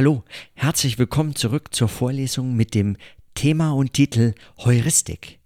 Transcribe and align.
Hallo, 0.00 0.24
herzlich 0.54 0.98
willkommen 0.98 1.34
zurück 1.34 1.74
zur 1.74 1.86
Vorlesung 1.86 2.56
mit 2.56 2.74
dem 2.74 2.96
Thema 3.34 3.72
und 3.72 3.92
Titel 3.92 4.32
Heuristik. 4.56 5.40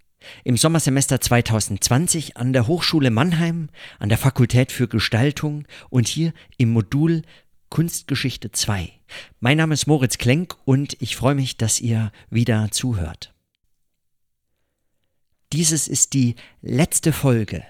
Im 0.45 0.57
Sommersemester 0.57 1.21
2020 1.21 2.37
an 2.37 2.53
der 2.53 2.69
Hochschule 2.69 3.11
Mannheim, 3.11 3.69
an 3.98 4.11
der 4.11 4.17
Fakultät 4.17 4.71
für 4.71 4.87
Gestaltung 4.87 5.67
und 5.90 6.06
hier 6.06 6.32
im 6.56 6.71
Modul 6.71 7.22
Kunstgeschichte 7.69 8.53
2. 8.53 8.93
Mein 9.40 9.57
Name 9.57 9.75
ist 9.75 9.89
Moritz 9.89 10.18
Klenk 10.18 10.55
und 10.64 10.96
ich 11.02 11.16
freue 11.16 11.34
mich, 11.34 11.57
dass 11.57 11.80
ihr 11.80 12.12
wieder 12.30 12.71
zuhört. 12.71 13.34
Dieses 15.52 15.89
ist 15.89 16.12
die 16.12 16.36
letzte 16.62 17.12
Folge 17.12 17.64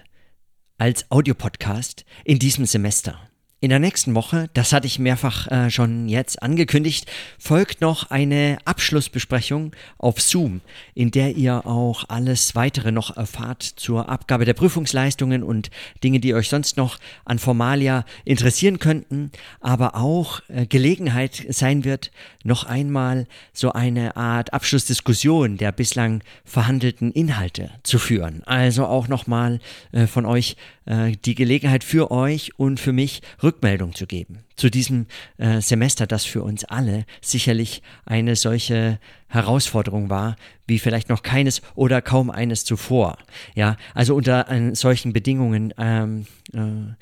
als 0.77 1.09
Audiopodcast 1.09 2.05
in 2.25 2.37
diesem 2.37 2.67
Semester. 2.67 3.27
In 3.61 3.69
der 3.69 3.79
nächsten 3.79 4.15
Woche, 4.15 4.49
das 4.53 4.73
hatte 4.73 4.85
ich 4.85 4.99
mehrfach 4.99 5.47
äh, 5.47 5.69
schon 5.71 6.09
jetzt 6.09 6.43
angekündigt, 6.43 7.09
folgt 7.39 7.79
noch 7.79 8.11
eine 8.11 8.57
Abschlussbesprechung 8.65 9.71
auf 9.97 10.21
Zoom, 10.21 10.59
in 10.93 11.09
der 11.09 11.37
ihr 11.37 11.65
auch 11.65 12.03
alles 12.09 12.55
weitere 12.55 12.91
noch 12.91 13.15
erfahrt 13.15 13.63
zur 13.63 14.09
Abgabe 14.09 14.43
der 14.43 14.55
Prüfungsleistungen 14.55 15.41
und 15.41 15.71
Dinge, 16.03 16.19
die 16.19 16.35
euch 16.35 16.49
sonst 16.49 16.75
noch 16.75 16.99
an 17.23 17.39
Formalia 17.39 18.03
interessieren 18.25 18.77
könnten, 18.77 19.31
aber 19.61 19.95
auch 19.95 20.41
äh, 20.49 20.65
Gelegenheit 20.65 21.45
sein 21.49 21.85
wird, 21.85 22.11
noch 22.43 22.65
einmal 22.65 23.25
so 23.53 23.71
eine 23.71 24.17
Art 24.17 24.53
Abschlussdiskussion 24.53 25.55
der 25.55 25.71
bislang 25.71 26.23
verhandelten 26.43 27.09
Inhalte 27.13 27.71
zu 27.83 27.99
führen. 27.99 28.43
Also 28.45 28.85
auch 28.85 29.07
nochmal 29.07 29.61
äh, 29.93 30.07
von 30.07 30.25
euch 30.25 30.57
äh, 30.85 31.13
die 31.13 31.35
Gelegenheit 31.35 31.83
für 31.83 32.11
euch 32.11 32.57
und 32.57 32.79
für 32.79 32.93
mich 32.93 33.21
Rückmeldung 33.41 33.93
zu 33.93 34.07
geben 34.07 34.45
zu 34.55 34.69
diesem 34.69 35.07
äh, 35.37 35.61
Semester, 35.61 36.07
das 36.07 36.25
für 36.25 36.43
uns 36.43 36.63
alle 36.63 37.05
sicherlich 37.21 37.81
eine 38.05 38.35
solche 38.35 38.99
Herausforderung 39.27 40.09
war, 40.09 40.35
wie 40.67 40.79
vielleicht 40.79 41.09
noch 41.09 41.23
keines 41.23 41.61
oder 41.75 42.01
kaum 42.01 42.29
eines 42.29 42.63
zuvor. 42.65 43.17
Ja, 43.53 43.77
also 43.93 44.15
unter 44.15 44.49
äh, 44.49 44.73
solchen 44.75 45.13
Bedingungen 45.13 45.73
ähm, 45.77 46.25
äh, 46.53 46.95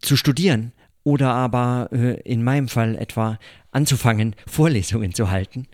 zu 0.00 0.16
studieren 0.16 0.72
oder 1.04 1.32
aber 1.32 1.88
äh, 1.92 2.20
in 2.20 2.44
meinem 2.44 2.68
Fall 2.68 2.96
etwa 2.96 3.38
anzufangen, 3.70 4.36
Vorlesungen 4.46 5.14
zu 5.14 5.30
halten, 5.30 5.66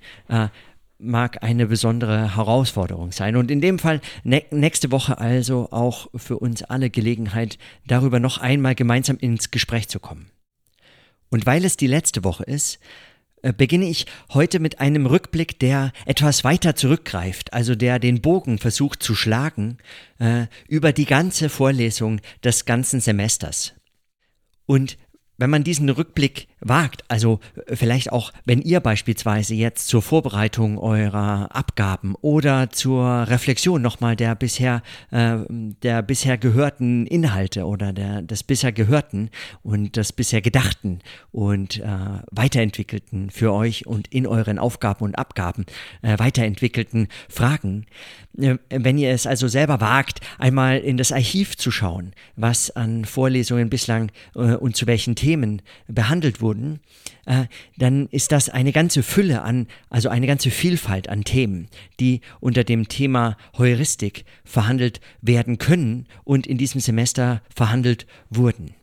mag 0.98 1.42
eine 1.42 1.66
besondere 1.66 2.36
Herausforderung 2.36 3.12
sein. 3.12 3.36
Und 3.36 3.50
in 3.50 3.60
dem 3.60 3.78
Fall 3.78 4.00
ne 4.24 4.42
nächste 4.50 4.90
Woche 4.90 5.18
also 5.18 5.68
auch 5.70 6.08
für 6.16 6.38
uns 6.38 6.62
alle 6.62 6.90
Gelegenheit, 6.90 7.58
darüber 7.86 8.20
noch 8.20 8.38
einmal 8.38 8.74
gemeinsam 8.74 9.16
ins 9.18 9.50
Gespräch 9.50 9.88
zu 9.88 10.00
kommen. 10.00 10.30
Und 11.30 11.46
weil 11.46 11.64
es 11.64 11.76
die 11.76 11.86
letzte 11.86 12.24
Woche 12.24 12.44
ist, 12.44 12.78
äh, 13.42 13.52
beginne 13.52 13.86
ich 13.86 14.06
heute 14.32 14.58
mit 14.58 14.80
einem 14.80 15.06
Rückblick, 15.06 15.58
der 15.60 15.92
etwas 16.06 16.42
weiter 16.42 16.74
zurückgreift, 16.74 17.52
also 17.52 17.74
der 17.74 17.98
den 17.98 18.20
Bogen 18.20 18.58
versucht 18.58 19.02
zu 19.02 19.14
schlagen 19.14 19.78
äh, 20.18 20.46
über 20.66 20.92
die 20.92 21.04
ganze 21.04 21.48
Vorlesung 21.48 22.20
des 22.42 22.64
ganzen 22.64 23.00
Semesters. 23.00 23.74
Und 24.66 24.98
wenn 25.36 25.50
man 25.50 25.64
diesen 25.64 25.88
Rückblick 25.88 26.47
wagt, 26.60 27.04
also 27.08 27.40
äh, 27.66 27.76
vielleicht 27.76 28.12
auch, 28.12 28.32
wenn 28.44 28.60
ihr 28.60 28.80
beispielsweise 28.80 29.54
jetzt 29.54 29.88
zur 29.88 30.02
Vorbereitung 30.02 30.78
eurer 30.78 31.54
Abgaben 31.54 32.14
oder 32.20 32.70
zur 32.70 33.28
Reflexion 33.28 33.82
nochmal 33.82 34.16
der 34.16 34.34
bisher, 34.34 34.82
äh, 35.10 35.38
der 35.48 36.02
bisher 36.02 36.38
gehörten 36.38 37.06
Inhalte 37.06 37.66
oder 37.66 37.92
der, 37.92 38.22
des 38.22 38.42
bisher 38.42 38.72
gehörten 38.72 39.30
und 39.62 39.96
des 39.96 40.12
bisher 40.12 40.40
gedachten 40.40 41.00
und 41.32 41.78
äh, 41.78 41.86
weiterentwickelten 42.30 43.30
für 43.30 43.52
euch 43.52 43.86
und 43.86 44.08
in 44.08 44.26
euren 44.26 44.58
Aufgaben 44.58 45.04
und 45.04 45.14
Abgaben 45.18 45.66
äh, 46.02 46.18
weiterentwickelten 46.18 47.08
Fragen, 47.28 47.86
äh, 48.38 48.56
wenn 48.70 48.98
ihr 48.98 49.10
es 49.10 49.26
also 49.26 49.48
selber 49.48 49.80
wagt, 49.80 50.20
einmal 50.38 50.78
in 50.78 50.96
das 50.96 51.12
Archiv 51.12 51.56
zu 51.56 51.70
schauen, 51.70 52.12
was 52.36 52.70
an 52.70 53.04
Vorlesungen 53.04 53.70
bislang 53.70 54.10
äh, 54.34 54.54
und 54.54 54.76
zu 54.76 54.86
welchen 54.86 55.14
Themen 55.14 55.62
behandelt 55.86 56.40
wurde, 56.40 56.47
wurden, 56.48 56.80
äh, 57.26 57.44
dann 57.76 58.06
ist 58.06 58.32
das 58.32 58.48
eine 58.48 58.72
ganze 58.72 59.02
Fülle 59.02 59.42
an, 59.42 59.66
also 59.90 60.08
eine 60.08 60.26
ganze 60.26 60.50
Vielfalt 60.50 61.10
an 61.10 61.24
Themen, 61.24 61.68
die 62.00 62.22
unter 62.40 62.64
dem 62.64 62.88
Thema 62.88 63.36
Heuristik 63.58 64.24
verhandelt 64.44 65.00
werden 65.20 65.58
können 65.58 66.06
und 66.24 66.46
in 66.46 66.56
diesem 66.56 66.80
Semester 66.80 67.42
verhandelt 67.54 68.06
wurden. 68.30 68.74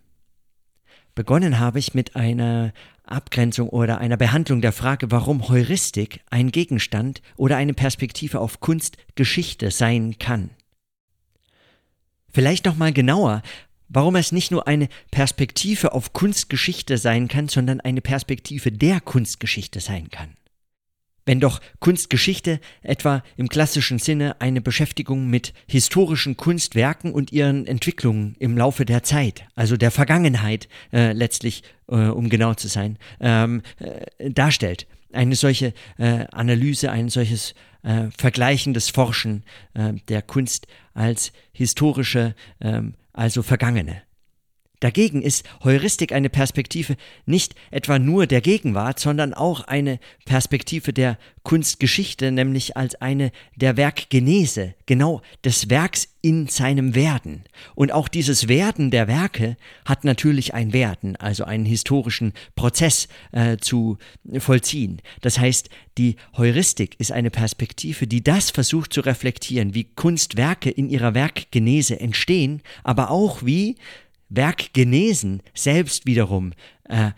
Begonnen 1.16 1.60
habe 1.60 1.80
ich 1.80 1.96
mit 1.96 2.16
einer 2.16 2.72
Abgrenzung 3.04 3.70
oder 3.70 3.98
einer 3.98 4.18
Behandlung 4.18 4.62
der 4.62 4.74
Frage, 4.74 5.10
warum 5.10 5.48
Heuristik 5.50 6.20
ein 6.30 6.52
Gegenstand 6.52 7.22
oder 7.38 7.58
eine 7.58 7.74
Perspektive 7.74 8.40
auf 8.42 8.60
Kunstgeschichte 8.60 9.72
sein 9.72 10.20
kann. 10.20 10.52
Vielleicht 12.32 12.66
noch 12.66 12.76
mal 12.76 12.92
genauer, 12.92 13.42
Warum 13.88 14.16
es 14.16 14.32
nicht 14.32 14.52
nur 14.52 14.68
eine 14.68 14.90
Perspektive 15.12 15.94
auf 15.94 16.14
Kunstgeschichte 16.14 16.98
sein 16.98 17.28
kann, 17.28 17.48
sondern 17.48 17.82
eine 17.82 18.02
Perspektive 18.02 18.72
der 18.72 19.00
Kunstgeschichte 19.00 19.80
sein 19.80 20.10
kann. 20.10 20.36
Wenn 21.26 21.40
doch 21.40 21.60
Kunstgeschichte 21.80 22.60
etwa 22.84 23.24
im 23.36 23.50
klassischen 23.50 23.98
Sinne 23.98 24.40
eine 24.42 24.62
Beschäftigung 24.62 25.28
mit 25.28 25.54
historischen 25.68 26.38
Kunstwerken 26.38 27.14
und 27.14 27.32
ihren 27.32 27.66
Entwicklungen 27.66 28.36
im 28.38 28.56
Laufe 28.58 28.86
der 28.86 29.02
Zeit, 29.02 29.44
also 29.56 29.76
der 29.76 29.90
Vergangenheit 29.90 30.68
äh, 30.94 31.14
letztlich, 31.14 31.64
äh, 31.88 31.96
um 31.96 32.30
genau 32.30 32.54
zu 32.54 32.68
sein, 32.68 33.00
ähm, 33.20 33.64
äh, 33.80 34.30
darstellt. 34.30 34.86
Eine 35.14 35.36
solche 35.36 35.74
äh, 35.98 36.28
Analyse, 36.32 36.92
ein 36.92 37.10
solches 37.10 37.56
äh, 37.82 38.10
vergleichendes 38.16 38.90
Forschen 38.90 39.44
äh, 39.74 39.94
der 40.08 40.22
Kunst 40.22 40.68
als 40.94 41.32
historische 41.54 42.36
ähm, 42.62 42.94
also 43.16 43.42
Vergangene. 43.42 44.05
Dagegen 44.86 45.24
ist 45.24 45.44
Heuristik 45.64 46.12
eine 46.12 46.30
Perspektive 46.30 46.96
nicht 47.26 47.56
etwa 47.72 47.98
nur 47.98 48.28
der 48.28 48.40
Gegenwart, 48.40 49.00
sondern 49.00 49.34
auch 49.34 49.62
eine 49.62 49.98
Perspektive 50.26 50.94
der 50.94 51.18
Kunstgeschichte, 51.42 52.32
nämlich 52.32 52.78
als 52.78 52.94
eine 53.02 53.32
der 53.56 53.78
Werkgenese, 53.78 54.76
genau 54.86 55.24
des 55.44 55.72
Werks 55.72 56.10
in 56.22 56.48
seinem 56.48 56.94
Werden. 56.94 57.46
Und 57.74 57.92
auch 57.92 58.08
dieses 58.08 58.48
Werden 58.48 58.92
der 58.92 59.08
Werke 59.08 59.58
hat 59.86 60.04
natürlich 60.04 60.54
ein 60.54 60.72
Werden, 60.72 61.16
also 61.16 61.46
einen 61.46 61.66
historischen 61.66 62.34
Prozess 62.56 63.08
äh, 63.32 63.58
zu 63.58 63.98
vollziehen. 64.38 65.02
Das 65.22 65.40
heißt, 65.40 65.70
die 65.98 66.16
Heuristik 66.38 67.00
ist 67.00 67.12
eine 67.12 67.32
Perspektive, 67.32 68.06
die 68.06 68.24
das 68.24 68.52
versucht 68.52 68.94
zu 68.94 69.02
reflektieren, 69.02 69.74
wie 69.74 69.86
Kunstwerke 69.86 70.70
in 70.70 70.90
ihrer 70.90 71.16
Werkgenese 71.16 72.00
entstehen, 72.00 72.62
aber 72.84 73.10
auch 73.10 73.44
wie 73.46 73.78
Werkgenesen 74.36 75.42
selbst 75.54 76.06
wiederum 76.06 76.54
äh, 76.90 77.12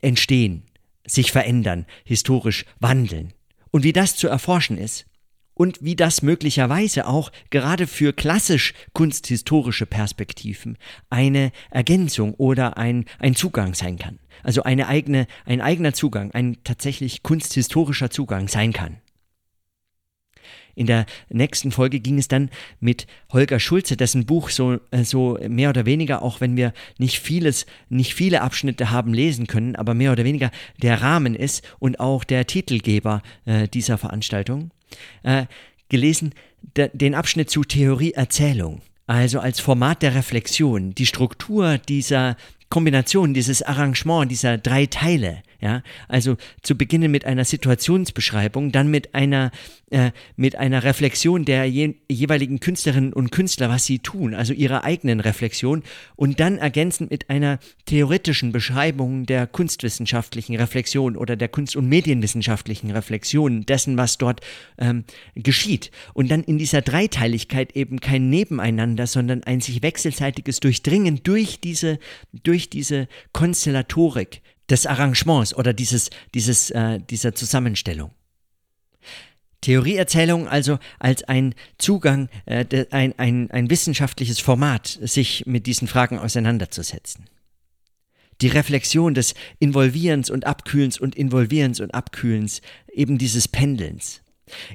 entstehen, 0.00 0.64
sich 1.06 1.32
verändern, 1.32 1.86
historisch 2.04 2.64
wandeln. 2.78 3.32
Und 3.70 3.84
wie 3.84 3.92
das 3.92 4.16
zu 4.16 4.28
erforschen 4.28 4.78
ist 4.78 5.06
und 5.54 5.82
wie 5.82 5.94
das 5.94 6.22
möglicherweise 6.22 7.06
auch 7.06 7.30
gerade 7.50 7.86
für 7.86 8.12
klassisch 8.12 8.72
kunsthistorische 8.94 9.86
Perspektiven 9.86 10.78
eine 11.10 11.52
Ergänzung 11.70 12.34
oder 12.34 12.78
ein, 12.78 13.04
ein 13.18 13.34
Zugang 13.34 13.74
sein 13.74 13.98
kann. 13.98 14.18
Also 14.42 14.62
eine 14.62 14.88
eigene, 14.88 15.26
ein 15.44 15.60
eigener 15.60 15.92
Zugang, 15.92 16.30
ein 16.32 16.56
tatsächlich 16.64 17.22
kunsthistorischer 17.22 18.10
Zugang 18.10 18.48
sein 18.48 18.72
kann. 18.72 19.02
In 20.74 20.86
der 20.86 21.06
nächsten 21.28 21.72
Folge 21.72 22.00
ging 22.00 22.18
es 22.18 22.28
dann 22.28 22.50
mit 22.80 23.06
Holger 23.32 23.60
Schulze, 23.60 23.96
dessen 23.96 24.26
Buch 24.26 24.50
so, 24.50 24.78
äh, 24.90 25.04
so 25.04 25.38
mehr 25.48 25.70
oder 25.70 25.86
weniger, 25.86 26.22
auch 26.22 26.40
wenn 26.40 26.56
wir 26.56 26.72
nicht 26.98 27.20
vieles, 27.20 27.66
nicht 27.88 28.14
viele 28.14 28.42
Abschnitte 28.42 28.90
haben 28.90 29.14
lesen 29.14 29.46
können, 29.46 29.76
aber 29.76 29.94
mehr 29.94 30.12
oder 30.12 30.24
weniger 30.24 30.50
der 30.82 31.02
Rahmen 31.02 31.34
ist 31.34 31.62
und 31.78 32.00
auch 32.00 32.24
der 32.24 32.46
Titelgeber 32.46 33.22
äh, 33.44 33.68
dieser 33.68 33.98
Veranstaltung, 33.98 34.70
äh, 35.22 35.46
gelesen 35.88 36.32
den 36.76 37.14
Abschnitt 37.14 37.50
zu 37.50 37.64
Theorie 37.64 38.12
Erzählung. 38.12 38.82
Also 39.06 39.40
als 39.40 39.60
Format 39.60 40.02
der 40.02 40.14
Reflexion, 40.14 40.94
die 40.94 41.06
Struktur 41.06 41.78
dieser 41.78 42.36
Kombination, 42.68 43.34
dieses 43.34 43.62
Arrangement 43.62 44.30
dieser 44.30 44.58
drei 44.58 44.86
Teile, 44.86 45.42
ja, 45.60 45.82
also 46.08 46.36
zu 46.62 46.76
beginnen 46.76 47.10
mit 47.10 47.24
einer 47.24 47.44
Situationsbeschreibung, 47.44 48.72
dann 48.72 48.90
mit 48.90 49.14
einer, 49.14 49.50
äh, 49.90 50.10
mit 50.36 50.56
einer 50.56 50.84
Reflexion 50.84 51.44
der 51.44 51.66
je, 51.66 51.94
jeweiligen 52.08 52.60
Künstlerinnen 52.60 53.12
und 53.12 53.30
Künstler, 53.30 53.68
was 53.68 53.84
sie 53.84 53.98
tun, 53.98 54.34
also 54.34 54.52
ihrer 54.52 54.84
eigenen 54.84 55.20
Reflexion 55.20 55.82
und 56.16 56.40
dann 56.40 56.58
ergänzend 56.58 57.10
mit 57.10 57.28
einer 57.28 57.58
theoretischen 57.84 58.52
Beschreibung 58.52 59.26
der 59.26 59.46
kunstwissenschaftlichen 59.46 60.56
Reflexion 60.56 61.16
oder 61.16 61.36
der 61.36 61.48
kunst- 61.48 61.76
und 61.76 61.88
medienwissenschaftlichen 61.88 62.90
Reflexion 62.90 63.66
dessen, 63.66 63.98
was 63.98 64.16
dort 64.16 64.40
ähm, 64.78 65.04
geschieht. 65.34 65.90
Und 66.14 66.30
dann 66.30 66.42
in 66.42 66.56
dieser 66.56 66.80
Dreiteiligkeit 66.80 67.76
eben 67.76 68.00
kein 68.00 68.30
Nebeneinander, 68.30 69.06
sondern 69.06 69.44
ein 69.44 69.60
sich 69.60 69.82
wechselseitiges 69.82 70.60
Durchdringen 70.60 71.22
durch 71.22 71.60
diese, 71.60 71.98
durch 72.32 72.70
diese 72.70 73.08
Konstellatorik 73.32 74.40
des 74.70 74.86
Arrangements 74.86 75.54
oder 75.54 75.72
dieses, 75.72 76.10
dieses, 76.34 76.70
äh, 76.70 77.00
dieser 77.00 77.34
Zusammenstellung. 77.34 78.12
Theorieerzählung 79.60 80.48
also 80.48 80.78
als 80.98 81.22
ein 81.24 81.54
Zugang, 81.76 82.28
äh, 82.46 82.86
ein, 82.90 83.18
ein, 83.18 83.50
ein 83.50 83.68
wissenschaftliches 83.68 84.40
Format, 84.40 84.98
sich 85.02 85.44
mit 85.46 85.66
diesen 85.66 85.86
Fragen 85.86 86.18
auseinanderzusetzen. 86.18 87.26
Die 88.40 88.48
Reflexion 88.48 89.12
des 89.12 89.34
Involvierens 89.58 90.30
und 90.30 90.46
Abkühlens 90.46 90.98
und 90.98 91.14
Involvierens 91.14 91.80
und 91.80 91.94
Abkühlens, 91.94 92.62
eben 92.90 93.18
dieses 93.18 93.48
Pendelns. 93.48 94.22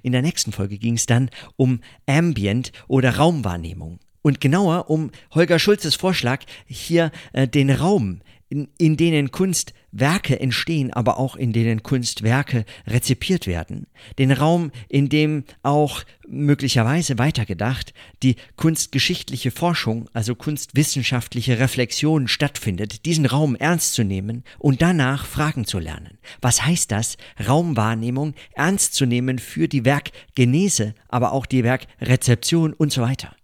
In 0.03 0.11
der 0.11 0.21
nächsten 0.21 0.51
Folge 0.51 0.77
ging 0.77 0.95
es 0.95 1.07
dann 1.07 1.29
um 1.55 1.81
Ambient 2.05 2.71
oder 2.87 3.17
Raumwahrnehmung. 3.17 3.99
Und 4.21 4.41
genauer 4.41 4.89
um 4.89 5.11
Holger 5.31 5.59
Schulzes 5.59 5.95
Vorschlag, 5.95 6.45
hier 6.65 7.11
äh, 7.33 7.47
den 7.47 7.69
Raum, 7.69 8.21
in, 8.49 8.67
in 8.77 8.97
denen 8.97 9.31
Kunstwerke 9.31 10.39
entstehen, 10.39 10.93
aber 10.93 11.17
auch 11.17 11.35
in 11.35 11.51
denen 11.51 11.83
Kunstwerke 11.83 12.65
rezipiert 12.85 13.47
werden. 13.47 13.87
Den 14.19 14.31
Raum, 14.31 14.71
in 14.87 15.09
dem 15.09 15.43
auch 15.63 16.03
möglicherweise 16.27 17.17
weitergedacht 17.17 17.93
die 18.23 18.35
kunstgeschichtliche 18.55 19.51
Forschung, 19.51 20.09
also 20.13 20.35
kunstwissenschaftliche 20.35 21.59
Reflexion 21.59 22.27
stattfindet, 22.27 23.05
diesen 23.05 23.25
Raum 23.25 23.55
ernst 23.55 23.93
zu 23.93 24.03
nehmen 24.03 24.43
und 24.59 24.81
danach 24.81 25.25
Fragen 25.25 25.65
zu 25.65 25.79
lernen. 25.79 26.17
Was 26.41 26.65
heißt 26.65 26.91
das, 26.91 27.17
Raumwahrnehmung 27.47 28.35
ernst 28.53 28.93
zu 28.93 29.05
nehmen 29.05 29.39
für 29.39 29.67
die 29.67 29.85
Werkgenese, 29.85 30.93
aber 31.07 31.31
auch 31.31 31.45
die 31.45 31.63
Werkrezeption 31.63 32.73
und 32.73 32.91
so 32.91 33.01
weiter? 33.01 33.35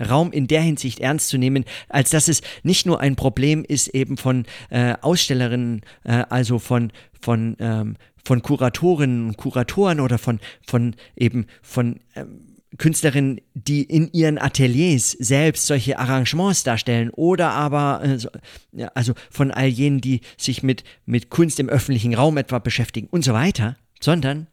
Raum 0.00 0.32
in 0.32 0.46
der 0.46 0.62
Hinsicht 0.62 1.00
ernst 1.00 1.28
zu 1.28 1.38
nehmen, 1.38 1.64
als 1.88 2.10
dass 2.10 2.28
es 2.28 2.42
nicht 2.62 2.86
nur 2.86 3.00
ein 3.00 3.16
Problem 3.16 3.64
ist 3.66 3.88
eben 3.88 4.16
von 4.16 4.46
äh, 4.70 4.94
Ausstellerinnen, 5.00 5.82
äh, 6.04 6.24
also 6.28 6.58
von, 6.58 6.92
von, 7.20 7.56
ähm, 7.60 7.96
von 8.24 8.42
Kuratorinnen 8.42 9.28
und 9.28 9.36
Kuratoren 9.36 10.00
oder 10.00 10.18
von, 10.18 10.40
von 10.66 10.94
eben 11.16 11.46
von 11.62 12.00
ähm, 12.14 12.50
Künstlerinnen, 12.78 13.40
die 13.54 13.82
in 13.82 14.12
ihren 14.12 14.38
Ateliers 14.38 15.10
selbst 15.18 15.66
solche 15.66 15.98
Arrangements 15.98 16.62
darstellen 16.62 17.10
oder 17.10 17.50
aber 17.50 18.02
äh, 18.04 18.86
also 18.94 19.14
von 19.30 19.50
all 19.50 19.66
jenen, 19.66 20.00
die 20.00 20.20
sich 20.36 20.62
mit, 20.62 20.84
mit 21.04 21.30
Kunst 21.30 21.58
im 21.58 21.68
öffentlichen 21.68 22.14
Raum 22.14 22.36
etwa 22.36 22.58
beschäftigen 22.58 23.08
und 23.10 23.24
so 23.24 23.32
weiter, 23.32 23.76
sondern 24.00 24.46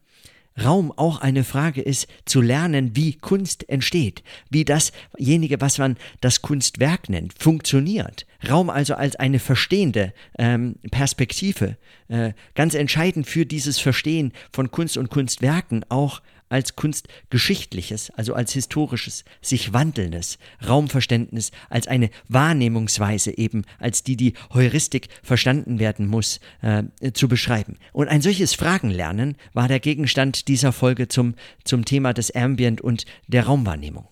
Raum 0.64 0.92
auch 0.96 1.20
eine 1.20 1.44
Frage 1.44 1.82
ist, 1.82 2.08
zu 2.26 2.42
lernen, 2.42 2.96
wie 2.96 3.14
Kunst 3.14 3.70
entsteht, 3.70 4.24
wie 4.50 4.66
dasjenige, 4.66 5.62
was 5.62 5.78
man 5.78 5.98
das 6.22 6.42
Kunstwerk 6.42 7.10
nennt, 7.10 7.34
funktioniert. 7.38 8.26
Raum 8.48 8.70
also 8.70 8.96
als 8.96 9.16
eine 9.16 9.40
verstehende 9.40 10.14
ähm, 10.38 10.76
Perspektive, 10.92 11.78
äh, 12.08 12.34
ganz 12.56 12.74
entscheidend 12.74 13.28
für 13.28 13.46
dieses 13.46 13.80
Verstehen 13.80 14.32
von 14.52 14.72
Kunst 14.72 14.98
und 14.98 15.10
Kunstwerken 15.10 15.86
auch 15.90 16.22
als 16.50 16.76
kunstgeschichtliches, 16.76 18.10
also 18.12 18.34
als 18.34 18.54
historisches, 18.54 19.26
sich 19.42 19.74
wandelndes 19.74 20.38
Raumverständnis, 20.68 21.52
als 21.70 21.88
eine 21.88 22.10
Wahrnehmungsweise 22.28 23.38
eben, 23.38 23.66
als 23.80 24.04
die 24.04 24.18
die 24.18 24.34
Heuristik 24.54 25.10
verstanden 25.24 25.80
werden 25.80 26.08
muss, 26.08 26.40
äh, 26.62 26.84
zu 27.14 27.28
beschreiben. 27.28 27.78
Und 27.94 28.08
ein 28.08 28.22
solches 28.22 28.54
Fragenlernen 28.54 29.36
war 29.54 29.68
der 29.68 29.80
Gegenstand 29.80 30.48
dieser 30.48 30.72
Folge 30.72 31.08
zum, 31.08 31.36
zum 31.64 31.86
Thema 31.86 32.14
des 32.14 32.32
Ambient 32.32 32.82
und 32.82 33.06
der 33.28 33.46
Raumwahrnehmung. 33.46 34.08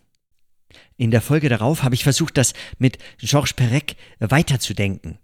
In 0.97 1.11
der 1.11 1.21
Folge 1.21 1.49
darauf 1.49 1.83
habe 1.83 1.95
ich 1.95 2.03
versucht, 2.03 2.37
das 2.37 2.53
mit 2.77 2.97
Georges 3.19 3.53
Perec 3.53 3.95
weiterzudenken. 4.19 5.19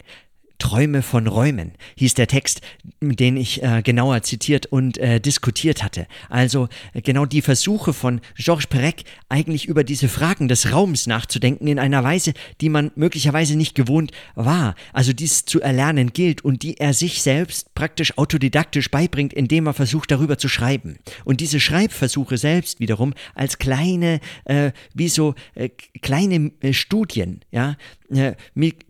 Träume 0.61 1.01
von 1.01 1.25
Räumen 1.25 1.71
hieß 1.95 2.13
der 2.13 2.27
Text, 2.27 2.61
den 3.01 3.35
ich 3.35 3.63
äh, 3.63 3.81
genauer 3.81 4.21
zitiert 4.21 4.67
und 4.67 4.99
äh, 4.99 5.19
diskutiert 5.19 5.81
hatte. 5.83 6.05
Also 6.29 6.69
äh, 6.93 7.01
genau 7.01 7.25
die 7.25 7.41
Versuche 7.41 7.93
von 7.93 8.21
Georges 8.37 8.67
Perec, 8.67 9.03
eigentlich 9.27 9.65
über 9.65 9.83
diese 9.83 10.07
Fragen 10.07 10.47
des 10.47 10.71
Raums 10.71 11.07
nachzudenken 11.07 11.65
in 11.65 11.79
einer 11.79 12.03
Weise, 12.03 12.33
die 12.61 12.69
man 12.69 12.91
möglicherweise 12.93 13.57
nicht 13.57 13.73
gewohnt 13.73 14.11
war. 14.35 14.75
Also 14.93 15.13
dies 15.13 15.45
zu 15.45 15.61
erlernen 15.61 16.13
gilt 16.13 16.45
und 16.45 16.61
die 16.61 16.77
er 16.77 16.93
sich 16.93 17.23
selbst 17.23 17.73
praktisch 17.73 18.19
autodidaktisch 18.19 18.91
beibringt, 18.91 19.33
indem 19.33 19.65
er 19.65 19.73
versucht 19.73 20.11
darüber 20.11 20.37
zu 20.37 20.47
schreiben. 20.47 20.99
Und 21.25 21.41
diese 21.41 21.59
Schreibversuche 21.59 22.37
selbst 22.37 22.79
wiederum 22.79 23.15
als 23.33 23.57
kleine, 23.57 24.19
äh, 24.45 24.73
wie 24.93 25.09
so 25.09 25.33
äh, 25.55 25.69
kleine 26.01 26.51
Studien, 26.71 27.41
ja, 27.49 27.77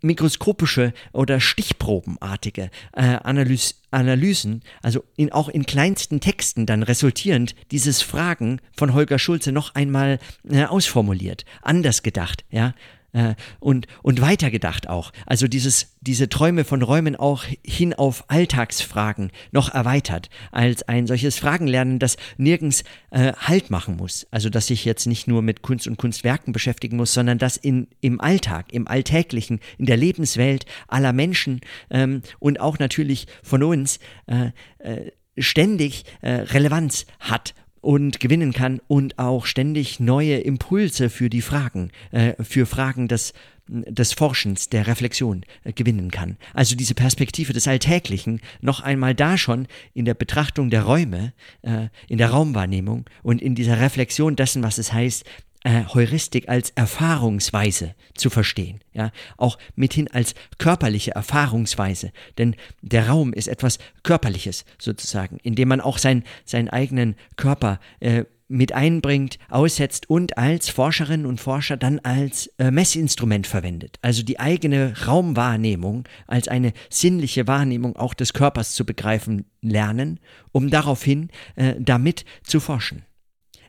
mikroskopische 0.01 0.93
oder 1.13 1.39
stichprobenartige 1.61 2.69
äh, 2.93 3.17
Analyse, 3.23 3.75
Analysen, 3.91 4.61
also 4.81 5.03
in, 5.15 5.31
auch 5.31 5.49
in 5.49 5.65
kleinsten 5.65 6.19
Texten 6.19 6.65
dann 6.65 6.83
resultierend, 6.83 7.55
dieses 7.71 8.01
Fragen 8.01 8.59
von 8.75 8.93
Holger 8.93 9.19
Schulze 9.19 9.51
noch 9.51 9.75
einmal 9.75 10.19
äh, 10.49 10.65
ausformuliert, 10.65 11.45
anders 11.61 12.03
gedacht, 12.03 12.45
ja 12.49 12.73
äh, 13.13 13.35
und, 13.59 13.87
und 14.01 14.21
weitergedacht 14.21 14.87
auch. 14.87 15.11
Also 15.25 15.47
dieses, 15.47 15.95
diese 16.01 16.29
Träume 16.29 16.63
von 16.63 16.81
Räumen 16.81 17.15
auch 17.15 17.43
hin 17.65 17.93
auf 17.93 18.25
Alltagsfragen 18.29 19.31
noch 19.51 19.73
erweitert, 19.73 20.29
als 20.51 20.83
ein 20.83 21.07
solches 21.07 21.37
Fragenlernen, 21.37 21.99
das 21.99 22.17
nirgends 22.37 22.83
äh, 23.11 23.33
Halt 23.33 23.69
machen 23.69 23.97
muss. 23.97 24.27
Also 24.31 24.49
dass 24.49 24.67
sich 24.67 24.85
jetzt 24.85 25.07
nicht 25.07 25.27
nur 25.27 25.41
mit 25.41 25.61
Kunst 25.61 25.87
und 25.87 25.97
Kunstwerken 25.97 26.53
beschäftigen 26.53 26.97
muss, 26.97 27.13
sondern 27.13 27.37
das 27.37 27.57
in, 27.57 27.87
im 28.01 28.21
Alltag, 28.21 28.71
im 28.71 28.87
Alltäglichen, 28.87 29.59
in 29.77 29.85
der 29.85 29.97
Lebenswelt 29.97 30.65
aller 30.87 31.13
Menschen 31.13 31.61
ähm, 31.89 32.21
und 32.39 32.59
auch 32.59 32.79
natürlich 32.79 33.27
von 33.43 33.63
uns 33.63 33.99
äh, 34.27 34.51
äh, 34.79 35.11
ständig 35.37 36.05
äh, 36.21 36.31
Relevanz 36.31 37.05
hat 37.19 37.53
und 37.81 38.19
gewinnen 38.19 38.53
kann 38.53 38.79
und 38.87 39.19
auch 39.19 39.45
ständig 39.45 39.99
neue 39.99 40.37
Impulse 40.37 41.09
für 41.09 41.29
die 41.29 41.41
Fragen, 41.41 41.91
äh, 42.11 42.33
für 42.41 42.65
Fragen 42.65 43.07
des, 43.07 43.33
des 43.67 44.13
Forschens, 44.13 44.69
der 44.69 44.87
Reflexion 44.87 45.43
äh, 45.63 45.73
gewinnen 45.73 46.11
kann. 46.11 46.37
Also 46.53 46.75
diese 46.75 46.93
Perspektive 46.93 47.53
des 47.53 47.67
Alltäglichen 47.67 48.39
noch 48.61 48.81
einmal 48.81 49.15
da 49.15 49.37
schon 49.37 49.67
in 49.93 50.05
der 50.05 50.13
Betrachtung 50.13 50.69
der 50.69 50.83
Räume, 50.83 51.33
äh, 51.63 51.87
in 52.07 52.17
der 52.17 52.29
Raumwahrnehmung 52.29 53.05
und 53.23 53.41
in 53.41 53.55
dieser 53.55 53.79
Reflexion 53.79 54.35
dessen, 54.35 54.63
was 54.63 54.77
es 54.77 54.93
heißt, 54.93 55.25
äh, 55.63 55.85
Heuristik 55.93 56.49
als 56.49 56.71
Erfahrungsweise 56.71 57.95
zu 58.15 58.29
verstehen, 58.29 58.79
ja, 58.93 59.11
auch 59.37 59.57
mithin 59.75 60.09
als 60.09 60.33
körperliche 60.57 61.11
Erfahrungsweise, 61.11 62.11
denn 62.37 62.55
der 62.81 63.09
Raum 63.09 63.33
ist 63.33 63.47
etwas 63.47 63.77
Körperliches 64.03 64.65
sozusagen, 64.79 65.37
indem 65.43 65.69
man 65.69 65.81
auch 65.81 65.97
sein, 65.97 66.23
seinen 66.45 66.69
eigenen 66.69 67.15
Körper 67.35 67.79
äh, 67.99 68.25
mit 68.51 68.73
einbringt, 68.73 69.39
aussetzt 69.49 70.09
und 70.09 70.37
als 70.37 70.69
Forscherinnen 70.69 71.25
und 71.25 71.39
Forscher 71.39 71.77
dann 71.77 71.99
als 71.99 72.47
äh, 72.57 72.69
Messinstrument 72.69 73.47
verwendet. 73.47 73.97
Also 74.01 74.23
die 74.23 74.39
eigene 74.39 74.93
Raumwahrnehmung 75.07 76.03
als 76.27 76.49
eine 76.49 76.73
sinnliche 76.89 77.47
Wahrnehmung 77.47 77.95
auch 77.95 78.13
des 78.13 78.33
Körpers 78.33 78.75
zu 78.75 78.85
begreifen 78.85 79.45
lernen, 79.61 80.19
um 80.51 80.69
daraufhin 80.69 81.29
äh, 81.55 81.75
damit 81.79 82.25
zu 82.43 82.59
forschen. 82.59 83.03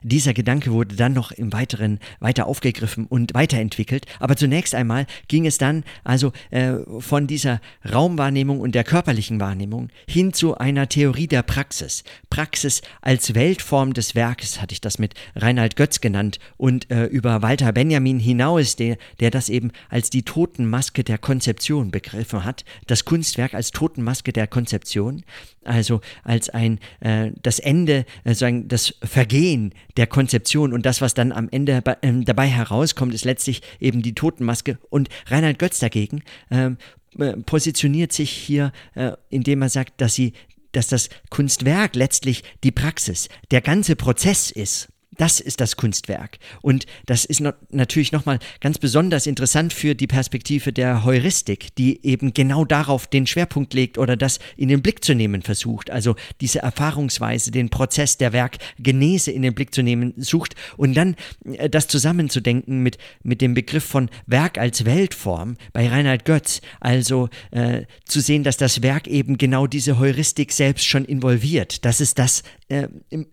Dieser 0.03 0.33
Gedanke 0.33 0.71
wurde 0.71 0.95
dann 0.95 1.13
noch 1.13 1.31
im 1.31 1.53
Weiteren 1.53 1.99
weiter 2.19 2.45
aufgegriffen 2.45 3.05
und 3.05 3.33
weiterentwickelt. 3.33 4.05
Aber 4.19 4.35
zunächst 4.35 4.75
einmal 4.75 5.05
ging 5.27 5.45
es 5.45 5.57
dann 5.57 5.83
also 6.03 6.31
äh, 6.51 6.73
von 6.99 7.27
dieser 7.27 7.61
Raumwahrnehmung 7.91 8.59
und 8.59 8.75
der 8.75 8.83
körperlichen 8.83 9.39
Wahrnehmung 9.39 9.89
hin 10.07 10.33
zu 10.33 10.57
einer 10.57 10.89
Theorie 10.89 11.27
der 11.27 11.43
Praxis. 11.43 12.03
Praxis 12.29 12.81
als 13.01 13.33
Weltform 13.33 13.93
des 13.93 14.15
Werkes 14.15 14.61
hatte 14.61 14.73
ich 14.73 14.81
das 14.81 14.99
mit 14.99 15.13
Reinhard 15.35 15.75
Götz 15.75 16.01
genannt 16.01 16.39
und 16.57 16.91
äh, 16.91 17.05
über 17.05 17.41
Walter 17.41 17.71
Benjamin 17.71 18.19
hinaus, 18.19 18.75
der, 18.75 18.97
der 19.19 19.31
das 19.31 19.49
eben 19.49 19.71
als 19.89 20.09
die 20.09 20.23
Totenmaske 20.23 21.03
der 21.03 21.17
Konzeption 21.17 21.91
begriffen 21.91 22.43
hat. 22.43 22.65
Das 22.87 23.05
Kunstwerk 23.05 23.53
als 23.53 23.71
Totenmaske 23.71 24.33
der 24.33 24.47
Konzeption, 24.47 25.23
also 25.63 26.01
als 26.23 26.49
ein 26.49 26.79
äh, 26.99 27.31
das 27.41 27.59
Ende, 27.59 28.05
äh, 28.23 28.35
das 28.65 28.93
Vergehen 29.01 29.73
der 29.97 30.07
Konzeption 30.07 30.73
und 30.73 30.85
das, 30.85 31.01
was 31.01 31.13
dann 31.13 31.31
am 31.31 31.49
Ende 31.49 31.81
äh, 32.01 32.23
dabei 32.23 32.47
herauskommt, 32.47 33.13
ist 33.13 33.25
letztlich 33.25 33.61
eben 33.79 34.01
die 34.01 34.15
Totenmaske. 34.15 34.77
Und 34.89 35.09
Reinhard 35.27 35.59
Götz 35.59 35.79
dagegen 35.79 36.23
ähm, 36.49 36.77
äh, 37.17 37.33
positioniert 37.37 38.11
sich 38.11 38.31
hier, 38.31 38.71
äh, 38.95 39.11
indem 39.29 39.61
er 39.61 39.69
sagt, 39.69 40.01
dass 40.01 40.15
sie 40.15 40.33
dass 40.71 40.87
das 40.87 41.09
Kunstwerk 41.29 41.95
letztlich 41.95 42.43
die 42.63 42.71
Praxis, 42.71 43.29
der 43.51 43.61
ganze 43.61 43.95
Prozess 43.95 44.49
ist, 44.49 44.89
Das 45.17 45.39
ist 45.39 45.61
das 45.61 45.75
Kunstwerk. 45.75 46.39
Und 46.61 46.85
das 47.05 47.25
ist 47.25 47.39
no 47.39 47.51
natürlich 47.69 48.11
nochmal 48.11 48.39
ganz 48.61 48.77
besonders 48.77 49.27
interessant 49.27 49.73
für 49.73 49.95
die 49.95 50.07
Perspektive 50.07 50.73
der 50.73 51.03
Heuristik, 51.03 51.75
die 51.75 52.05
eben 52.05 52.33
genau 52.33 52.65
darauf 52.65 53.07
den 53.07 53.27
Schwerpunkt 53.27 53.73
legt 53.73 53.97
oder 53.97 54.15
das 54.15 54.39
in 54.57 54.69
den 54.69 54.81
Blick 54.81 55.03
zu 55.03 55.13
nehmen 55.13 55.41
versucht. 55.41 55.91
Also 55.91 56.15
diese 56.41 56.59
Erfahrungsweise, 56.59 57.51
den 57.51 57.69
Prozess 57.69 58.17
der 58.17 58.33
Werkgenese 58.33 59.31
in 59.31 59.41
den 59.41 59.53
Blick 59.53 59.73
zu 59.73 59.83
nehmen 59.83 60.13
sucht 60.17 60.55
und 60.77 60.95
dann 60.95 61.15
äh, 61.45 61.69
das 61.69 61.87
zusammenzudenken 61.87 62.81
mit, 62.81 62.97
mit 63.23 63.41
dem 63.41 63.53
Begriff 63.53 63.83
von 63.83 64.09
Werk 64.25 64.57
als 64.57 64.85
Weltform 64.85 65.57
bei 65.73 65.87
Reinhard 65.87 66.25
Götz. 66.25 66.61
Also 66.79 67.29
äh, 67.51 67.83
zu 68.05 68.19
sehen, 68.19 68.43
dass 68.43 68.57
das 68.57 68.81
Werk 68.81 69.07
eben 69.07 69.37
genau 69.37 69.67
diese 69.67 69.99
Heuristik 69.99 70.51
selbst 70.51 70.85
schon 70.85 71.05
involviert, 71.05 71.85
dass 71.85 71.99
es 71.99 72.13
das 72.13 72.43
äh, 72.69 72.87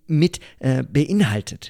mit 0.07 0.41
äh, 0.59 0.83
beinhaltet 0.83 1.70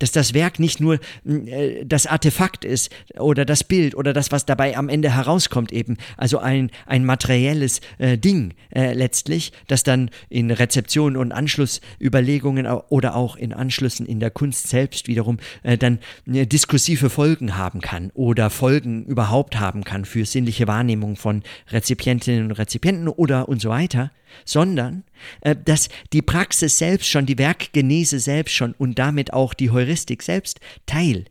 dass 0.00 0.10
das 0.10 0.34
Werk 0.34 0.58
nicht 0.58 0.80
nur 0.80 0.98
äh, 1.24 1.84
das 1.84 2.06
Artefakt 2.06 2.64
ist 2.64 2.90
oder 3.16 3.44
das 3.44 3.62
Bild 3.62 3.94
oder 3.94 4.12
das, 4.12 4.32
was 4.32 4.44
dabei 4.44 4.76
am 4.76 4.88
Ende 4.88 5.14
herauskommt 5.14 5.72
eben, 5.72 5.96
also 6.16 6.38
ein, 6.38 6.70
ein 6.86 7.04
materielles 7.04 7.80
äh, 7.98 8.18
Ding 8.18 8.54
äh, 8.74 8.92
letztlich, 8.92 9.52
das 9.68 9.84
dann 9.84 10.10
in 10.28 10.50
Rezeption 10.50 11.16
und 11.16 11.32
Anschlussüberlegungen 11.32 12.66
oder 12.66 13.14
auch 13.14 13.36
in 13.36 13.52
Anschlüssen 13.52 14.06
in 14.06 14.20
der 14.20 14.30
Kunst 14.30 14.68
selbst 14.68 15.06
wiederum 15.06 15.38
äh, 15.62 15.78
dann 15.78 15.98
äh, 16.26 16.46
diskursive 16.46 17.10
Folgen 17.10 17.56
haben 17.56 17.80
kann 17.80 18.10
oder 18.14 18.50
Folgen 18.50 19.04
überhaupt 19.04 19.60
haben 19.60 19.84
kann 19.84 20.04
für 20.04 20.24
sinnliche 20.24 20.66
Wahrnehmung 20.66 21.16
von 21.16 21.42
Rezipientinnen 21.70 22.46
und 22.46 22.52
Rezipienten 22.52 23.08
oder 23.08 23.48
und 23.48 23.60
so 23.60 23.68
weiter, 23.68 24.10
sondern 24.44 25.04
äh, 25.40 25.56
dass 25.56 25.88
die 26.12 26.22
Praxis 26.22 26.78
selbst 26.78 27.08
schon, 27.08 27.26
die 27.26 27.38
Werkgenese 27.38 28.18
selbst 28.18 28.54
schon 28.54 28.74
und 28.78 28.98
damit 28.98 29.32
auch 29.32 29.54
die 29.54 29.70
Heuristik 29.70 29.89
selbst 29.96 30.60
Teil, 30.86 31.24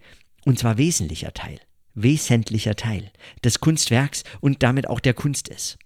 und 0.46 0.60
zwar 0.60 0.78
wesentlicher 0.78 1.34
Teil, 1.34 1.60
wesentlicher 1.94 2.76
Teil 2.76 3.12
des 3.44 3.60
Kunstwerks 3.60 4.24
und 4.42 4.64
damit 4.64 4.88
auch 4.88 5.00
der 5.00 5.14
Kunst 5.14 5.48
ist. 5.48 5.78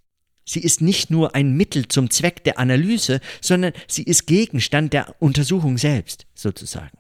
Sie 0.46 0.60
ist 0.60 0.82
nicht 0.82 1.10
nur 1.10 1.36
ein 1.36 1.56
Mittel 1.56 1.88
zum 1.88 2.10
Zweck 2.10 2.44
der 2.44 2.60
Analyse, 2.60 3.22
sondern 3.42 3.74
sie 3.88 4.04
ist 4.04 4.26
Gegenstand 4.26 4.94
der 4.94 5.16
Untersuchung 5.20 5.78
selbst, 5.78 6.26
sozusagen. 6.36 6.98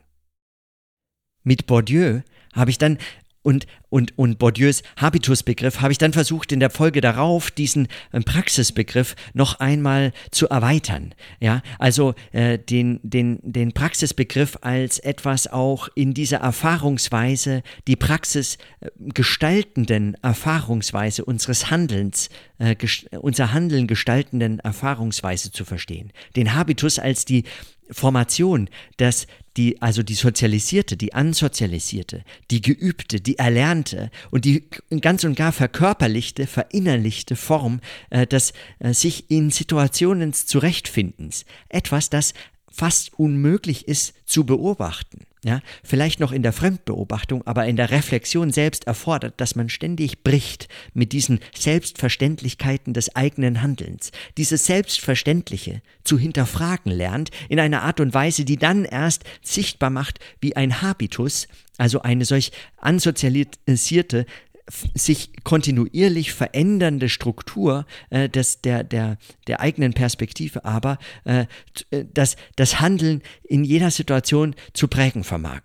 Mit 1.43 1.67
Bourdieu 1.67 2.21
habe 2.53 2.71
ich 2.71 2.77
dann 2.77 2.97
und, 3.41 3.67
und, 3.93 4.17
und 4.17 4.39
Bourdieus 4.39 4.81
Habitusbegriff 4.97 5.81
habe 5.81 5.91
ich 5.91 5.99
dann 5.99 6.13
versucht, 6.13 6.51
in 6.51 6.59
der 6.59 6.71
Folge 6.71 6.99
darauf 6.99 7.51
diesen 7.51 7.87
äh, 8.11 8.21
Praxisbegriff 8.21 9.15
noch 9.35 9.59
einmal 9.59 10.13
zu 10.31 10.49
erweitern. 10.49 11.13
Ja, 11.39 11.61
also 11.77 12.15
äh, 12.31 12.57
den, 12.57 12.99
den, 13.03 13.37
den 13.43 13.73
Praxisbegriff 13.73 14.57
als 14.61 14.97
etwas 14.97 15.45
auch 15.45 15.89
in 15.93 16.15
dieser 16.15 16.37
Erfahrungsweise, 16.37 17.61
die 17.85 17.95
Praxis 17.95 18.57
äh, 18.79 18.89
gestaltenden 19.13 20.17
Erfahrungsweise 20.23 21.23
unseres 21.23 21.69
Handelns, 21.69 22.29
äh, 22.57 22.75
unser 23.19 23.53
Handeln 23.53 23.85
gestaltenden 23.85 24.57
Erfahrungsweise 24.57 25.51
zu 25.51 25.65
verstehen. 25.65 26.11
Den 26.35 26.55
Habitus 26.55 26.97
als 26.97 27.25
die 27.25 27.43
Formation, 27.91 28.69
dass 28.97 29.27
die, 29.57 29.81
also 29.81 30.03
die 30.03 30.15
sozialisierte, 30.15 30.97
die 30.97 31.13
ansozialisierte, 31.13 32.23
die 32.49 32.61
geübte, 32.61 33.21
die 33.21 33.37
erlernte 33.37 33.82
und 34.31 34.45
die 34.45 34.69
ganz 35.01 35.23
und 35.23 35.35
gar 35.35 35.51
verkörperlichte, 35.51 36.47
verinnerlichte 36.47 37.35
Form 37.35 37.79
äh, 38.09 38.25
des 38.25 38.53
äh, 38.79 38.93
sich 38.93 39.29
in 39.29 39.49
Situationen 39.49 40.33
zurechtfindens. 40.33 41.45
Etwas, 41.69 42.09
das 42.09 42.33
fast 42.71 43.13
unmöglich 43.19 43.87
ist 43.87 44.13
zu 44.25 44.45
beobachten. 44.45 45.25
Ja, 45.45 45.59
vielleicht 45.83 46.21
noch 46.21 46.31
in 46.31 46.41
der 46.41 46.53
Fremdbeobachtung, 46.53 47.45
aber 47.45 47.65
in 47.65 47.75
der 47.75 47.91
Reflexion 47.91 48.51
selbst 48.51 48.87
erfordert, 48.87 49.33
dass 49.41 49.55
man 49.55 49.67
ständig 49.67 50.23
bricht 50.23 50.69
mit 50.93 51.11
diesen 51.11 51.41
Selbstverständlichkeiten 51.53 52.93
des 52.93 53.13
eigenen 53.17 53.61
Handelns, 53.61 54.11
dieses 54.37 54.65
Selbstverständliche 54.65 55.81
zu 56.05 56.17
hinterfragen 56.17 56.93
lernt 56.93 57.29
in 57.49 57.59
einer 57.59 57.81
Art 57.81 57.99
und 57.99 58.13
Weise, 58.13 58.45
die 58.45 58.55
dann 58.55 58.85
erst 58.85 59.25
sichtbar 59.41 59.89
macht, 59.89 60.21
wie 60.39 60.55
ein 60.55 60.81
Habitus, 60.81 61.49
also 61.77 62.01
eine 62.01 62.23
solch 62.23 62.53
ansozialisierte, 62.77 64.25
sich 64.95 65.31
kontinuierlich 65.43 66.33
verändernde 66.33 67.09
Struktur 67.09 67.85
äh, 68.09 68.29
des, 68.29 68.61
der, 68.61 68.83
der, 68.83 69.17
der 69.47 69.59
eigenen 69.59 69.93
Perspektive 69.93 70.63
aber 70.65 70.97
äh, 71.25 71.45
äh, 71.91 72.05
das, 72.13 72.35
das 72.55 72.79
Handeln 72.79 73.21
in 73.43 73.63
jeder 73.63 73.91
Situation 73.91 74.55
zu 74.73 74.87
prägen 74.87 75.23
vermag. 75.23 75.61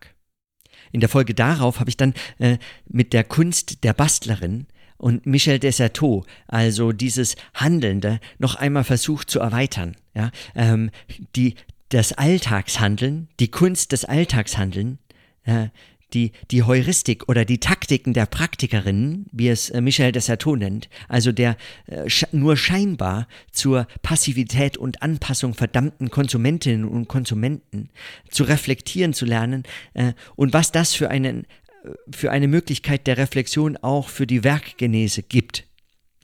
In 0.93 1.01
der 1.01 1.09
Folge 1.09 1.35
darauf 1.35 1.81
habe 1.81 1.91
ich 1.91 1.97
dann 1.97 2.15
äh, 2.39 2.59
mit 2.89 3.13
der 3.13 3.25
Kunst 3.25 3.85
der 3.85 3.93
Bastlerin 3.93 4.67
und 4.97 5.27
Michel 5.27 5.59
Desertot, 5.59 6.27
also 6.49 6.93
dieses 6.93 7.37
Handelnde, 7.55 8.21
noch 8.39 8.57
einmal 8.57 8.85
versucht 8.85 9.31
zu 9.31 9.39
erweitern. 9.39 9.97
Ja? 10.15 10.31
Ähm, 10.55 10.91
die, 11.37 11.55
das 11.91 12.13
Alltagshandeln, 12.13 13.29
die 13.39 13.49
Kunst 13.49 13.93
des 13.93 14.05
Alltagshandeln, 14.05 14.99
äh, 15.45 15.69
die, 16.15 16.33
die 16.51 16.63
Heuristik 16.63 17.29
oder 17.29 17.45
die 17.45 17.59
Taktiken 17.59 18.15
der 18.15 18.27
Praktikerinnen, 18.27 19.27
wie 19.33 19.49
es 19.49 19.71
äh, 19.71 19.81
Michel 19.81 20.13
Desato 20.13 20.57
nennt, 20.57 20.89
also 21.09 21.33
der 21.33 21.57
äh, 21.87 22.09
nur 22.33 22.57
scheinbar 22.57 23.29
zur 23.53 23.87
Passivität 24.03 24.77
und 24.77 25.03
Anpassung 25.03 25.55
verdammten 25.55 26.11
Konsumentinnen 26.11 26.85
und 26.85 27.09
Konsumenten 27.09 27.91
zu 28.31 28.45
reflektieren 28.45 29.13
zu 29.13 29.27
lernen 29.27 29.65
äh, 29.95 30.13
und 30.37 30.53
was 30.53 30.73
das 30.73 30.95
für, 30.95 31.11
einen, 31.11 31.45
äh, 31.45 31.91
für 32.11 32.31
eine 32.31 32.49
Möglichkeit 32.49 33.07
der 33.07 33.19
Reflexion 33.19 33.77
auch 33.77 34.09
für 34.09 34.27
die 34.27 34.45
Werkgenese 34.45 35.23
gibt. 35.23 35.65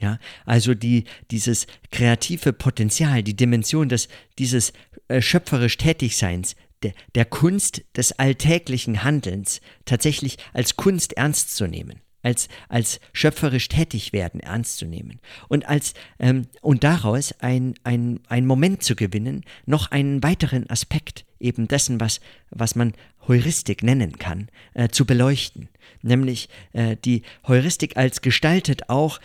Ja, 0.01 0.19
also 0.45 0.75
die, 0.75 1.05
dieses 1.31 1.67
kreative 1.93 2.53
Potenzial, 2.53 3.23
die 3.23 3.37
Dimension 3.37 3.89
des, 3.89 4.09
dieses 4.39 4.73
äh, 5.09 5.23
schöpferisch 5.23 5.77
Tätigseins, 5.77 6.57
der, 6.83 6.93
der 7.15 7.25
Kunst 7.25 7.83
des 7.97 8.13
alltäglichen 8.13 9.05
Handelns 9.05 9.61
tatsächlich 9.85 10.39
als 10.53 10.77
Kunst 10.77 11.15
ernst 11.15 11.57
zu 11.57 11.67
nehmen 11.67 12.01
als, 12.25 12.49
als 12.69 13.01
schöpferisch 13.13 13.69
tätig 13.69 14.13
werden 14.13 14.41
ernst 14.41 14.79
zu 14.79 14.87
nehmen 14.87 15.21
und 15.49 15.69
als 15.69 15.95
ähm, 16.19 16.47
und 16.63 16.83
daraus 16.83 17.35
ein, 17.41 17.75
ein, 17.85 18.21
ein 18.29 18.47
Moment 18.47 18.83
zu 18.83 18.97
gewinnen, 18.97 19.45
noch 19.67 19.91
einen 19.91 20.23
weiteren 20.23 20.69
Aspekt 20.71 21.27
eben 21.39 21.69
dessen, 21.69 22.01
was, 22.01 22.21
was 22.51 22.75
man 22.75 22.95
Heuristik 23.29 23.83
nennen 23.83 24.19
kann, 24.19 24.49
äh, 24.73 24.89
zu 24.89 25.05
beleuchten. 25.05 25.69
Nämlich 26.03 26.49
äh, 26.73 26.97
die 27.05 27.23
Heuristik 27.47 27.97
als 27.97 28.23
gestaltet 28.23 28.89
auch 28.89 29.21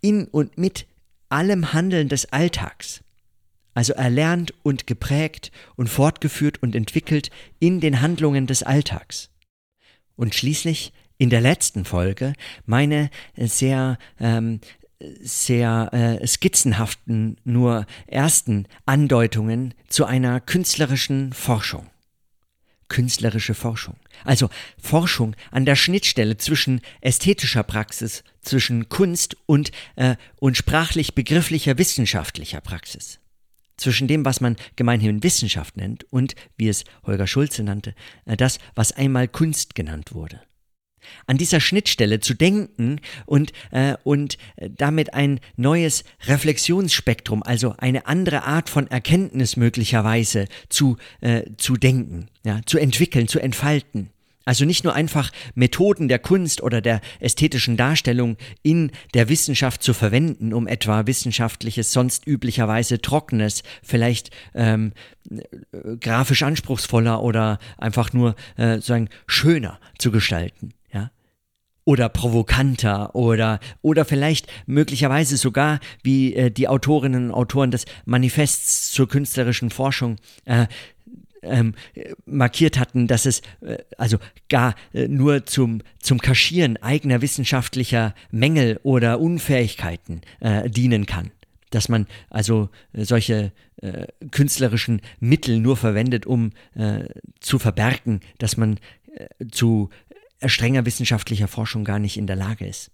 in 0.00 0.26
und 0.26 0.58
mit 0.58 0.86
allem 1.30 1.72
Handeln 1.72 2.08
des 2.08 2.32
Alltags 2.32 3.02
also 3.74 3.92
erlernt 3.94 4.54
und 4.62 4.86
geprägt 4.86 5.50
und 5.76 5.88
fortgeführt 5.88 6.62
und 6.62 6.74
entwickelt 6.74 7.30
in 7.58 7.80
den 7.80 8.00
Handlungen 8.00 8.46
des 8.46 8.62
Alltags. 8.62 9.30
Und 10.16 10.34
schließlich 10.34 10.92
in 11.18 11.30
der 11.30 11.40
letzten 11.40 11.84
Folge 11.84 12.34
meine 12.66 13.10
sehr 13.36 13.98
ähm, 14.18 14.60
sehr 15.20 15.90
äh, 15.92 16.26
skizzenhaften, 16.26 17.36
nur 17.44 17.86
ersten 18.06 18.66
Andeutungen 18.86 19.74
zu 19.88 20.04
einer 20.04 20.40
künstlerischen 20.40 21.32
Forschung. 21.32 21.88
Künstlerische 22.88 23.54
Forschung. 23.54 23.96
Also 24.24 24.50
Forschung 24.80 25.34
an 25.50 25.64
der 25.64 25.76
Schnittstelle 25.76 26.36
zwischen 26.36 26.82
ästhetischer 27.00 27.62
Praxis, 27.62 28.22
zwischen 28.42 28.88
Kunst 28.88 29.36
und, 29.46 29.72
äh, 29.96 30.16
und 30.36 30.56
sprachlich 30.56 31.14
begrifflicher 31.14 31.78
wissenschaftlicher 31.78 32.60
Praxis 32.60 33.21
zwischen 33.82 34.08
dem, 34.08 34.24
was 34.24 34.40
man 34.40 34.56
gemeinhin 34.76 35.22
Wissenschaft 35.22 35.76
nennt 35.76 36.04
und, 36.10 36.34
wie 36.56 36.68
es 36.68 36.84
Holger 37.04 37.26
Schulze 37.26 37.62
nannte, 37.62 37.94
äh, 38.24 38.36
das, 38.36 38.58
was 38.74 38.92
einmal 38.92 39.28
Kunst 39.28 39.74
genannt 39.74 40.14
wurde. 40.14 40.40
An 41.26 41.36
dieser 41.36 41.60
Schnittstelle 41.60 42.20
zu 42.20 42.34
denken 42.34 43.00
und, 43.26 43.52
äh, 43.72 43.96
und 44.04 44.38
äh, 44.56 44.70
damit 44.70 45.14
ein 45.14 45.40
neues 45.56 46.04
Reflexionsspektrum, 46.26 47.42
also 47.42 47.74
eine 47.78 48.06
andere 48.06 48.44
Art 48.44 48.70
von 48.70 48.86
Erkenntnis 48.86 49.56
möglicherweise 49.56 50.46
zu, 50.68 50.96
äh, 51.20 51.42
zu 51.56 51.76
denken, 51.76 52.28
ja, 52.44 52.60
zu 52.66 52.78
entwickeln, 52.78 53.26
zu 53.26 53.40
entfalten. 53.40 54.10
Also 54.44 54.64
nicht 54.64 54.84
nur 54.84 54.94
einfach 54.94 55.30
Methoden 55.54 56.08
der 56.08 56.18
Kunst 56.18 56.62
oder 56.62 56.80
der 56.80 57.00
ästhetischen 57.20 57.76
Darstellung 57.76 58.36
in 58.62 58.90
der 59.14 59.28
Wissenschaft 59.28 59.82
zu 59.82 59.94
verwenden, 59.94 60.52
um 60.52 60.66
etwa 60.66 61.06
wissenschaftliches, 61.06 61.92
sonst 61.92 62.26
üblicherweise 62.26 63.00
trockenes, 63.00 63.62
vielleicht 63.82 64.30
ähm, 64.54 64.92
grafisch 66.00 66.42
anspruchsvoller 66.42 67.22
oder 67.22 67.58
einfach 67.78 68.12
nur 68.12 68.34
äh, 68.56 68.80
sagen 68.80 69.08
schöner 69.26 69.78
zu 69.98 70.10
gestalten, 70.10 70.74
ja? 70.92 71.10
Oder 71.84 72.08
provokanter 72.08 73.14
oder 73.16 73.58
oder 73.80 74.04
vielleicht 74.04 74.46
möglicherweise 74.66 75.36
sogar 75.36 75.80
wie 76.02 76.34
äh, 76.34 76.50
die 76.50 76.68
Autorinnen 76.68 77.30
und 77.30 77.34
Autoren 77.34 77.72
des 77.72 77.86
Manifests 78.04 78.92
zur 78.92 79.08
künstlerischen 79.08 79.70
Forschung 79.70 80.16
äh, 80.44 80.66
ähm, 81.42 81.74
markiert 82.24 82.78
hatten, 82.78 83.06
dass 83.06 83.26
es 83.26 83.42
äh, 83.60 83.78
also 83.98 84.18
gar 84.48 84.74
äh, 84.92 85.08
nur 85.08 85.44
zum, 85.46 85.82
zum 86.00 86.20
Kaschieren 86.20 86.76
eigener 86.78 87.20
wissenschaftlicher 87.22 88.14
Mängel 88.30 88.80
oder 88.82 89.20
Unfähigkeiten 89.20 90.22
äh, 90.40 90.68
dienen 90.70 91.06
kann. 91.06 91.30
Dass 91.70 91.88
man 91.88 92.06
also 92.30 92.68
äh, 92.92 93.04
solche 93.04 93.52
äh, 93.80 94.06
künstlerischen 94.30 95.00
Mittel 95.20 95.58
nur 95.58 95.76
verwendet, 95.76 96.26
um 96.26 96.52
äh, 96.74 97.04
zu 97.40 97.58
verbergen, 97.58 98.20
dass 98.38 98.56
man 98.56 98.78
zu 99.50 99.90
strenger 100.42 100.86
wissenschaftlicher 100.86 101.46
Forschung 101.46 101.84
gar 101.84 101.98
nicht 101.98 102.16
in 102.16 102.26
der 102.26 102.36
Lage 102.36 102.66
ist. 102.66 102.90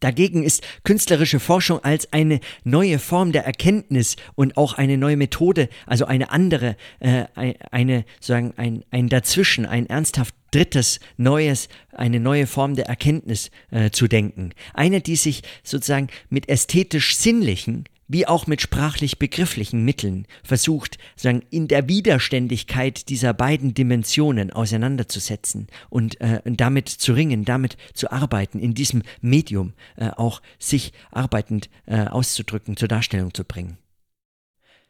Dagegen 0.00 0.42
ist 0.42 0.62
künstlerische 0.82 1.40
Forschung 1.40 1.84
als 1.84 2.12
eine 2.12 2.40
neue 2.64 2.98
Form 2.98 3.32
der 3.32 3.44
Erkenntnis 3.44 4.16
und 4.34 4.56
auch 4.56 4.74
eine 4.74 4.96
neue 4.96 5.16
Methode, 5.16 5.68
also 5.86 6.06
eine 6.06 6.30
andere, 6.30 6.76
äh, 7.00 7.24
eine, 7.70 8.04
sagen, 8.18 8.54
ein, 8.56 8.84
ein 8.90 9.08
Dazwischen, 9.08 9.66
ein 9.66 9.86
ernsthaft 9.86 10.34
drittes, 10.50 11.00
neues, 11.16 11.68
eine 11.92 12.18
neue 12.18 12.46
Form 12.46 12.74
der 12.74 12.86
Erkenntnis 12.86 13.50
äh, 13.70 13.90
zu 13.90 14.08
denken. 14.08 14.50
Eine, 14.74 15.00
die 15.00 15.16
sich 15.16 15.42
sozusagen 15.62 16.08
mit 16.28 16.48
ästhetisch 16.48 17.16
sinnlichen 17.16 17.84
wie 18.12 18.26
auch 18.26 18.48
mit 18.48 18.60
sprachlich-begrifflichen 18.60 19.84
Mitteln 19.84 20.26
versucht, 20.42 20.98
sagen, 21.14 21.44
in 21.50 21.68
der 21.68 21.88
Widerständigkeit 21.88 23.08
dieser 23.08 23.32
beiden 23.32 23.72
Dimensionen 23.72 24.52
auseinanderzusetzen 24.52 25.68
und 25.90 26.20
äh, 26.20 26.42
damit 26.44 26.88
zu 26.88 27.12
ringen, 27.12 27.44
damit 27.44 27.76
zu 27.94 28.10
arbeiten, 28.10 28.58
in 28.58 28.74
diesem 28.74 29.04
Medium 29.20 29.74
äh, 29.94 30.08
auch 30.08 30.42
sich 30.58 30.92
arbeitend 31.12 31.70
äh, 31.86 32.00
auszudrücken, 32.06 32.76
zur 32.76 32.88
Darstellung 32.88 33.32
zu 33.32 33.44
bringen. 33.44 33.78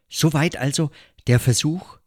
Soweit 0.09 0.57
also 0.57 0.89
der 1.27 1.39
Versuch, 1.39 1.99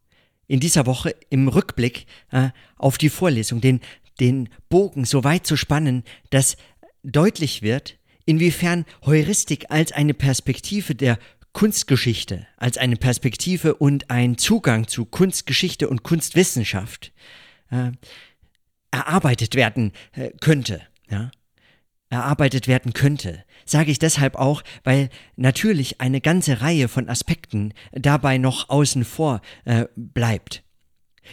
in 0.48 0.58
dieser 0.58 0.84
Woche 0.84 1.14
im 1.30 1.46
Rückblick 1.46 2.06
äh, 2.32 2.48
auf 2.76 2.98
die 2.98 3.08
Vorlesung 3.08 3.60
den, 3.60 3.80
den 4.18 4.48
Bogen 4.68 5.04
so 5.04 5.22
weit 5.22 5.46
zu 5.46 5.56
spannen, 5.56 6.02
dass 6.30 6.56
deutlich 7.04 7.62
wird, 7.62 7.98
inwiefern 8.24 8.84
Heuristik 9.04 9.66
als 9.70 9.92
eine 9.92 10.14
Perspektive 10.14 10.94
der 10.94 11.18
Kunstgeschichte, 11.52 12.46
als 12.56 12.78
eine 12.78 12.96
Perspektive 12.96 13.76
und 13.76 14.10
ein 14.10 14.38
Zugang 14.38 14.88
zu 14.88 15.04
Kunstgeschichte 15.04 15.88
und 15.88 16.02
Kunstwissenschaft 16.02 17.12
äh, 17.70 17.92
erarbeitet 18.90 19.54
werden 19.54 19.92
äh, 20.12 20.30
könnte. 20.40 20.82
Ja? 21.08 21.30
erarbeitet 22.14 22.68
werden 22.68 22.92
könnte. 22.92 23.44
Sage 23.64 23.90
ich 23.90 23.98
deshalb 23.98 24.36
auch, 24.36 24.62
weil 24.84 25.10
natürlich 25.36 26.00
eine 26.00 26.20
ganze 26.20 26.60
Reihe 26.60 26.88
von 26.88 27.08
Aspekten 27.08 27.72
dabei 27.92 28.38
noch 28.38 28.68
außen 28.68 29.04
vor 29.04 29.40
äh, 29.64 29.86
bleibt. 29.96 30.62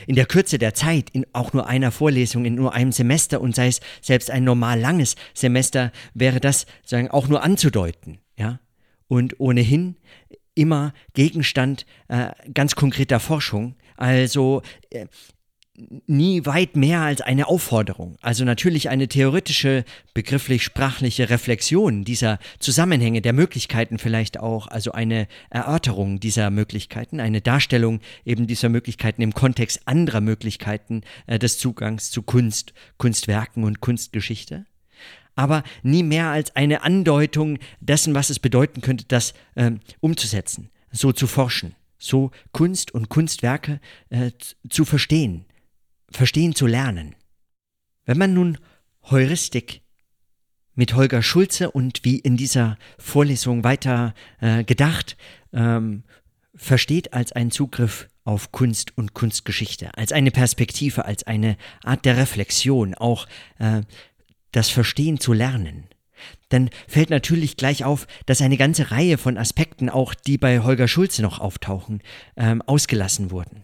In 0.08 0.16
der 0.16 0.26
Kürze 0.26 0.58
der 0.58 0.74
Zeit, 0.74 1.10
in 1.12 1.26
auch 1.34 1.54
nur 1.54 1.68
einer 1.68 1.92
Vorlesung, 1.92 2.46
in 2.46 2.56
nur 2.56 2.74
einem 2.74 2.92
Semester 2.92 3.42
und 3.42 3.56
sei 3.56 3.68
es 3.68 3.80
selbst 4.02 4.32
ein 4.32 4.44
normal 4.44 4.80
langes 4.80 5.16
Semester, 5.34 5.92
wäre 6.14 6.40
das 6.40 6.66
sagen, 6.86 7.10
auch 7.10 7.28
nur 7.28 7.44
anzudeuten. 7.44 8.20
Ja? 8.38 8.60
Und 9.08 9.40
ohnehin 9.40 9.98
immer 10.56 10.94
Gegenstand 11.14 11.86
äh, 12.08 12.32
ganz 12.54 12.76
konkreter 12.76 13.20
Forschung. 13.20 13.76
Also 13.98 14.62
äh, 14.90 15.06
nie 16.06 16.46
weit 16.46 16.76
mehr 16.76 17.02
als 17.02 17.22
eine 17.22 17.48
Aufforderung, 17.48 18.18
also 18.22 18.44
natürlich 18.44 18.90
eine 18.90 19.08
theoretische, 19.08 19.86
begrifflich-sprachliche 20.14 21.30
Reflexion 21.30 22.04
dieser 22.04 22.40
Zusammenhänge, 22.60 23.22
der 23.22 23.34
Möglichkeiten 23.34 23.98
vielleicht 23.98 24.40
auch, 24.40 24.68
also 24.68 24.92
eine 24.92 25.28
Erörterung 25.50 26.20
dieser 26.20 26.50
Möglichkeiten, 26.50 27.20
eine 27.22 27.42
Darstellung 27.42 28.02
eben 28.26 28.48
dieser 28.48 28.70
Möglichkeiten 28.70 29.22
im 29.22 29.34
Kontext 29.34 29.82
anderer 29.86 30.22
Möglichkeiten 30.22 31.02
äh, 31.26 31.40
des 31.40 31.58
Zugangs 31.58 32.12
zu 32.12 32.22
Kunst, 32.22 32.74
Kunstwerken 32.98 33.64
und 33.64 33.80
Kunstgeschichte. 33.80 34.66
Aber 35.36 35.64
nie 35.84 36.04
mehr 36.04 36.28
als 36.28 36.54
eine 36.58 36.84
Andeutung 36.84 37.60
dessen, 37.80 38.14
was 38.14 38.30
es 38.30 38.40
bedeuten 38.40 38.82
könnte, 38.82 39.06
das 39.08 39.34
äh, 39.56 39.72
umzusetzen, 40.02 40.70
so 40.92 41.14
zu 41.14 41.28
forschen, 41.28 41.76
so 41.98 42.32
Kunst 42.52 42.92
und 42.92 43.08
Kunstwerke 43.08 43.80
äh, 44.10 44.32
zu 44.70 44.84
verstehen, 44.84 45.46
verstehen 46.12 46.56
zu 46.56 46.68
lernen. 46.68 47.16
Wenn 48.06 48.18
man 48.18 48.34
nun 48.34 48.58
Heuristik 49.10 49.82
mit 50.76 50.96
Holger 50.96 51.22
Schulze 51.22 51.72
und 51.72 52.04
wie 52.04 52.20
in 52.20 52.38
dieser 52.38 52.78
Vorlesung 52.98 53.64
weiter 53.64 54.14
äh, 54.40 54.64
gedacht, 54.64 55.18
ähm, 55.54 56.04
versteht 56.56 57.14
als 57.14 57.32
einen 57.32 57.52
Zugriff 57.52 58.08
auf 58.24 58.52
Kunst 58.52 58.98
und 58.98 59.14
Kunstgeschichte, 59.14 59.96
als 59.98 60.12
eine 60.12 60.32
Perspektive, 60.32 61.06
als 61.06 61.24
eine 61.24 61.58
Art 61.84 62.06
der 62.06 62.18
Reflexion, 62.18 62.94
auch 62.94 63.28
äh, 63.58 63.82
das 64.52 64.70
Verstehen 64.70 65.20
zu 65.20 65.34
lernen, 65.34 65.88
dann 66.50 66.70
fällt 66.88 67.10
natürlich 67.10 67.58
gleich 67.58 67.84
auf, 67.84 68.06
dass 68.26 68.42
eine 68.42 68.58
ganze 68.58 68.92
Reihe 68.92 69.18
von 69.18 69.38
Aspekten, 69.38 69.90
auch 69.90 70.14
die 70.14 70.38
bei 70.38 70.60
Holger 70.60 70.88
Schulze 70.88 71.22
noch 71.22 71.40
auftauchen, 71.40 72.02
ähm, 72.38 72.62
ausgelassen 72.62 73.32
wurden 73.32 73.64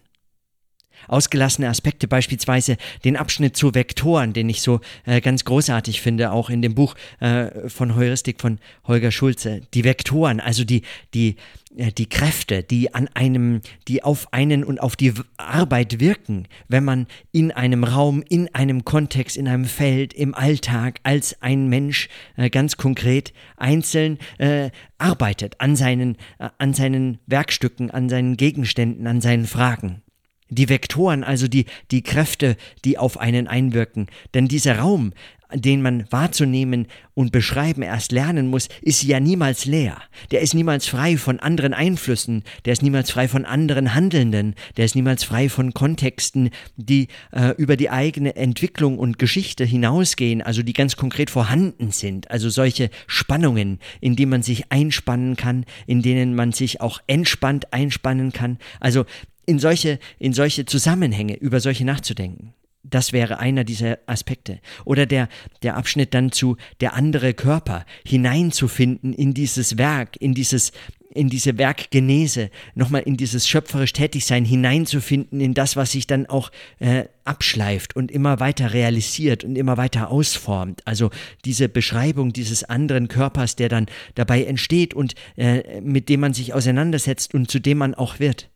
ausgelassene 1.07 1.69
Aspekte, 1.69 2.07
beispielsweise 2.07 2.77
den 3.03 3.15
Abschnitt 3.15 3.55
zu 3.57 3.73
Vektoren, 3.73 4.33
den 4.33 4.49
ich 4.49 4.61
so 4.61 4.81
äh, 5.05 5.21
ganz 5.21 5.45
großartig 5.45 6.01
finde, 6.01 6.31
auch 6.31 6.49
in 6.49 6.61
dem 6.61 6.75
Buch 6.75 6.95
äh, 7.19 7.69
von 7.69 7.95
Heuristik 7.95 8.41
von 8.41 8.59
Holger 8.85 9.11
Schulze. 9.11 9.61
Die 9.73 9.83
Vektoren, 9.83 10.39
also 10.39 10.63
die, 10.63 10.81
die, 11.13 11.35
äh, 11.77 11.91
die 11.91 12.07
Kräfte, 12.07 12.63
die 12.63 12.93
an 12.93 13.09
einem, 13.13 13.61
die 13.87 14.03
auf 14.03 14.33
einen 14.33 14.63
und 14.63 14.79
auf 14.79 14.95
die 14.95 15.13
Arbeit 15.37 15.99
wirken, 15.99 16.47
wenn 16.67 16.83
man 16.83 17.07
in 17.31 17.51
einem 17.51 17.83
Raum, 17.83 18.23
in 18.27 18.53
einem 18.53 18.85
Kontext, 18.85 19.37
in 19.37 19.47
einem 19.47 19.65
Feld, 19.65 20.13
im 20.13 20.33
Alltag 20.33 20.99
als 21.03 21.41
ein 21.41 21.67
Mensch 21.67 22.09
äh, 22.35 22.49
ganz 22.49 22.77
konkret 22.77 23.33
einzeln 23.57 24.17
äh, 24.37 24.71
arbeitet 24.97 25.59
an 25.59 25.75
seinen, 25.75 26.17
äh, 26.39 26.49
an 26.57 26.73
seinen 26.73 27.19
Werkstücken, 27.27 27.91
an 27.91 28.09
seinen 28.09 28.37
Gegenständen, 28.37 29.07
an 29.07 29.21
seinen 29.21 29.45
Fragen. 29.45 30.01
Die 30.49 30.69
Vektoren, 30.69 31.23
also 31.23 31.47
die, 31.47 31.65
die 31.91 32.03
Kräfte, 32.03 32.57
die 32.85 32.97
auf 32.97 33.19
einen 33.19 33.47
einwirken. 33.47 34.07
Denn 34.33 34.47
dieser 34.47 34.79
Raum, 34.79 35.13
den 35.53 35.81
man 35.81 36.05
wahrzunehmen 36.11 36.87
und 37.13 37.31
beschreiben 37.31 37.81
erst 37.81 38.11
lernen 38.11 38.49
muss, 38.49 38.67
ist 38.81 39.03
ja 39.03 39.19
niemals 39.19 39.65
leer. 39.65 40.01
Der 40.31 40.41
ist 40.41 40.53
niemals 40.53 40.87
frei 40.87 41.17
von 41.17 41.39
anderen 41.39 41.73
Einflüssen, 41.73 42.43
der 42.65 42.73
ist 42.73 42.81
niemals 42.81 43.11
frei 43.11 43.27
von 43.27 43.45
anderen 43.45 43.95
Handelnden, 43.95 44.55
der 44.75 44.85
ist 44.85 44.95
niemals 44.95 45.23
frei 45.23 45.49
von 45.49 45.73
Kontexten, 45.73 46.49
die 46.75 47.07
äh, 47.31 47.53
über 47.57 47.77
die 47.77 47.89
eigene 47.89 48.35
Entwicklung 48.35 48.99
und 48.99 49.19
Geschichte 49.19 49.63
hinausgehen, 49.63 50.41
also 50.41 50.63
die 50.63 50.73
ganz 50.73 50.95
konkret 50.97 51.29
vorhanden 51.29 51.91
sind, 51.91 52.29
also 52.29 52.49
solche 52.49 52.89
Spannungen, 53.07 53.79
in 54.01 54.15
die 54.15 54.25
man 54.25 54.43
sich 54.43 54.71
einspannen 54.71 55.37
kann, 55.37 55.65
in 55.85 56.01
denen 56.01 56.35
man 56.35 56.51
sich 56.51 56.81
auch 56.81 56.99
entspannt 57.07 57.73
einspannen 57.73 58.33
kann. 58.33 58.57
Also 58.79 59.05
in 59.47 59.57
solche, 59.57 59.97
in 60.19 60.33
solche 60.33 60.65
Zusammenhänge, 60.65 61.35
über 61.35 61.59
solche 61.59 61.85
nachzudenken. 61.85 62.53
Das 62.83 63.11
wäre 63.11 63.39
einer 63.39 63.63
dieser 63.63 63.97
Aspekte. 64.05 64.59
Oder 64.85 65.05
der, 65.05 65.27
der 65.63 65.75
Abschnitt 65.75 66.13
dann 66.13 66.31
zu 66.31 66.57
der 66.79 66.93
andere 66.93 67.33
Körper 67.33 67.85
hineinzufinden 68.05 69.13
in 69.13 69.33
dieses 69.33 69.77
Werk, 69.77 70.15
in 70.17 70.33
dieses, 70.33 70.71
in 71.13 71.29
diese 71.29 71.57
Werkgenese, 71.57 72.49
nochmal 72.75 73.01
in 73.01 73.17
dieses 73.17 73.47
schöpferisch 73.47 73.93
Tätigsein 73.93 74.45
hineinzufinden, 74.45 75.41
in 75.41 75.53
das, 75.53 75.75
was 75.75 75.93
sich 75.93 76.07
dann 76.07 76.27
auch 76.27 76.51
äh, 76.79 77.05
abschleift 77.25 77.95
und 77.95 78.11
immer 78.11 78.39
weiter 78.39 78.73
realisiert 78.73 79.43
und 79.43 79.57
immer 79.57 79.77
weiter 79.77 80.09
ausformt. 80.09 80.81
Also 80.85 81.09
diese 81.43 81.67
Beschreibung 81.67 82.31
dieses 82.31 82.63
anderen 82.63 83.07
Körpers, 83.07 83.55
der 83.55 83.69
dann 83.69 83.87
dabei 84.15 84.43
entsteht 84.43 84.93
und 84.93 85.15
äh, 85.35 85.81
mit 85.81 86.07
dem 86.09 86.21
man 86.21 86.33
sich 86.33 86.53
auseinandersetzt 86.53 87.33
und 87.33 87.49
zu 87.49 87.59
dem 87.59 87.79
man 87.79 87.95
auch 87.95 88.19
wird. 88.19 88.49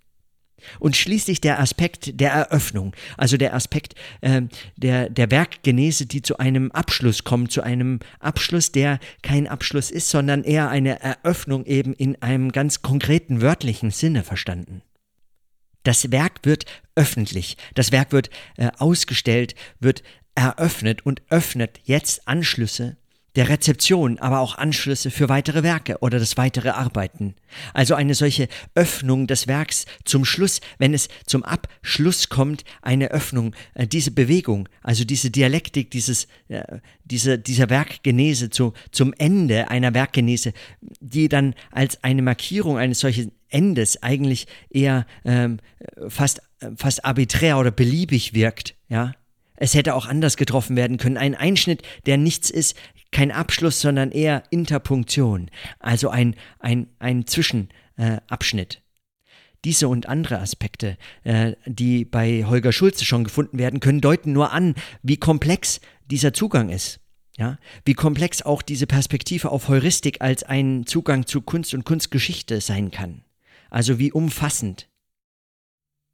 Und 0.79 0.95
schließlich 0.95 1.41
der 1.41 1.59
Aspekt 1.59 2.19
der 2.19 2.31
Eröffnung, 2.31 2.95
also 3.17 3.37
der 3.37 3.53
Aspekt 3.53 3.95
äh, 4.21 4.43
der, 4.77 5.09
der 5.09 5.31
Werkgenese, 5.31 6.05
die 6.05 6.21
zu 6.21 6.37
einem 6.37 6.71
Abschluss 6.71 7.23
kommt, 7.23 7.51
zu 7.51 7.61
einem 7.61 7.99
Abschluss, 8.19 8.71
der 8.71 8.99
kein 9.21 9.47
Abschluss 9.47 9.91
ist, 9.91 10.09
sondern 10.09 10.43
eher 10.43 10.69
eine 10.69 10.99
Eröffnung 11.01 11.65
eben 11.65 11.93
in 11.93 12.21
einem 12.21 12.51
ganz 12.51 12.81
konkreten 12.81 13.41
wörtlichen 13.41 13.91
Sinne 13.91 14.23
verstanden. 14.23 14.81
Das 15.83 16.11
Werk 16.11 16.41
wird 16.43 16.65
öffentlich, 16.95 17.57
das 17.73 17.91
Werk 17.91 18.11
wird 18.11 18.29
äh, 18.57 18.69
ausgestellt, 18.77 19.55
wird 19.79 20.03
eröffnet 20.35 21.05
und 21.05 21.21
öffnet 21.29 21.79
jetzt 21.83 22.27
Anschlüsse 22.27 22.97
der 23.35 23.49
Rezeption, 23.49 24.19
aber 24.19 24.39
auch 24.39 24.57
Anschlüsse 24.57 25.09
für 25.09 25.29
weitere 25.29 25.63
Werke 25.63 25.99
oder 25.99 26.19
das 26.19 26.37
weitere 26.37 26.69
Arbeiten. 26.69 27.35
Also 27.73 27.95
eine 27.95 28.13
solche 28.13 28.47
Öffnung 28.75 29.27
des 29.27 29.47
Werks 29.47 29.85
zum 30.03 30.25
Schluss, 30.25 30.59
wenn 30.79 30.93
es 30.93 31.07
zum 31.25 31.43
Abschluss 31.43 32.29
kommt, 32.29 32.63
eine 32.81 33.11
Öffnung, 33.11 33.55
äh, 33.73 33.87
diese 33.87 34.11
Bewegung, 34.11 34.67
also 34.81 35.05
diese 35.05 35.31
Dialektik, 35.31 35.91
dieses, 35.91 36.27
äh, 36.49 36.79
diese, 37.05 37.39
dieser 37.39 37.69
Werkgenese 37.69 38.49
zu, 38.49 38.73
zum 38.91 39.13
Ende 39.17 39.69
einer 39.69 39.93
Werkgenese, 39.93 40.53
die 40.99 41.29
dann 41.29 41.55
als 41.71 42.03
eine 42.03 42.21
Markierung 42.21 42.77
eines 42.77 42.99
solchen 42.99 43.31
Endes 43.47 44.01
eigentlich 44.01 44.47
eher 44.69 45.05
ähm, 45.25 45.59
fast, 46.07 46.41
fast 46.75 47.03
arbiträr 47.05 47.57
oder 47.57 47.71
beliebig 47.71 48.33
wirkt, 48.33 48.75
ja. 48.89 49.13
Es 49.61 49.75
hätte 49.75 49.93
auch 49.93 50.07
anders 50.07 50.37
getroffen 50.37 50.75
werden 50.75 50.97
können. 50.97 51.17
Ein 51.17 51.35
Einschnitt, 51.35 51.83
der 52.07 52.17
nichts 52.17 52.49
ist, 52.49 52.75
kein 53.11 53.31
Abschluss, 53.31 53.81
sondern 53.81 54.11
eher 54.11 54.43
Interpunktion, 54.49 55.49
also 55.79 56.09
ein, 56.09 56.35
ein, 56.59 56.87
ein 56.99 57.27
Zwischenabschnitt. 57.27 58.75
Äh, 58.75 58.81
diese 59.63 59.87
und 59.87 60.07
andere 60.07 60.39
Aspekte, 60.39 60.97
äh, 61.23 61.53
die 61.65 62.05
bei 62.05 62.45
Holger 62.45 62.71
Schulze 62.71 63.05
schon 63.05 63.23
gefunden 63.23 63.59
werden 63.59 63.79
können, 63.79 64.01
deuten 64.01 64.33
nur 64.33 64.51
an, 64.51 64.75
wie 65.03 65.17
komplex 65.17 65.81
dieser 66.05 66.33
Zugang 66.33 66.69
ist. 66.69 66.99
Ja, 67.37 67.57
wie 67.85 67.93
komplex 67.93 68.41
auch 68.41 68.61
diese 68.61 68.87
Perspektive 68.87 69.51
auf 69.51 69.69
Heuristik 69.69 70.21
als 70.21 70.43
ein 70.43 70.85
Zugang 70.85 71.25
zu 71.25 71.41
Kunst 71.41 71.73
und 71.73 71.85
Kunstgeschichte 71.85 72.59
sein 72.59 72.91
kann. 72.91 73.23
Also 73.69 73.99
wie 73.99 74.11
umfassend. 74.11 74.89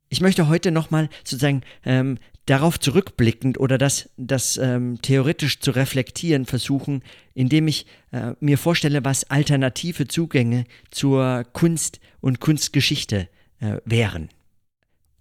Ich 0.10 0.22
möchte 0.22 0.48
heute 0.48 0.72
nochmal 0.72 1.10
sozusagen 1.24 1.64
ähm, 1.84 2.20
darauf 2.48 2.80
zurückblickend 2.80 3.60
oder 3.60 3.78
das, 3.78 4.10
das 4.18 4.58
ähm, 4.58 5.00
theoretisch 5.02 5.60
zu 5.60 5.72
reflektieren 5.72 6.46
versuchen, 6.46 7.04
indem 7.34 7.68
ich 7.68 7.86
äh, 8.12 8.34
mir 8.40 8.58
vorstelle, 8.58 9.06
was 9.06 9.30
alternative 9.30 10.08
Zugänge 10.08 10.64
zur 10.90 11.44
Kunst 11.54 12.00
und 12.22 12.40
Kunstgeschichte 12.40 13.28
äh, 13.60 13.78
wären. 13.86 14.30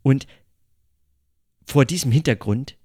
Und 0.03 0.27
vor 1.67 1.85
diesem 1.85 2.13
Hintergrund 2.13 2.77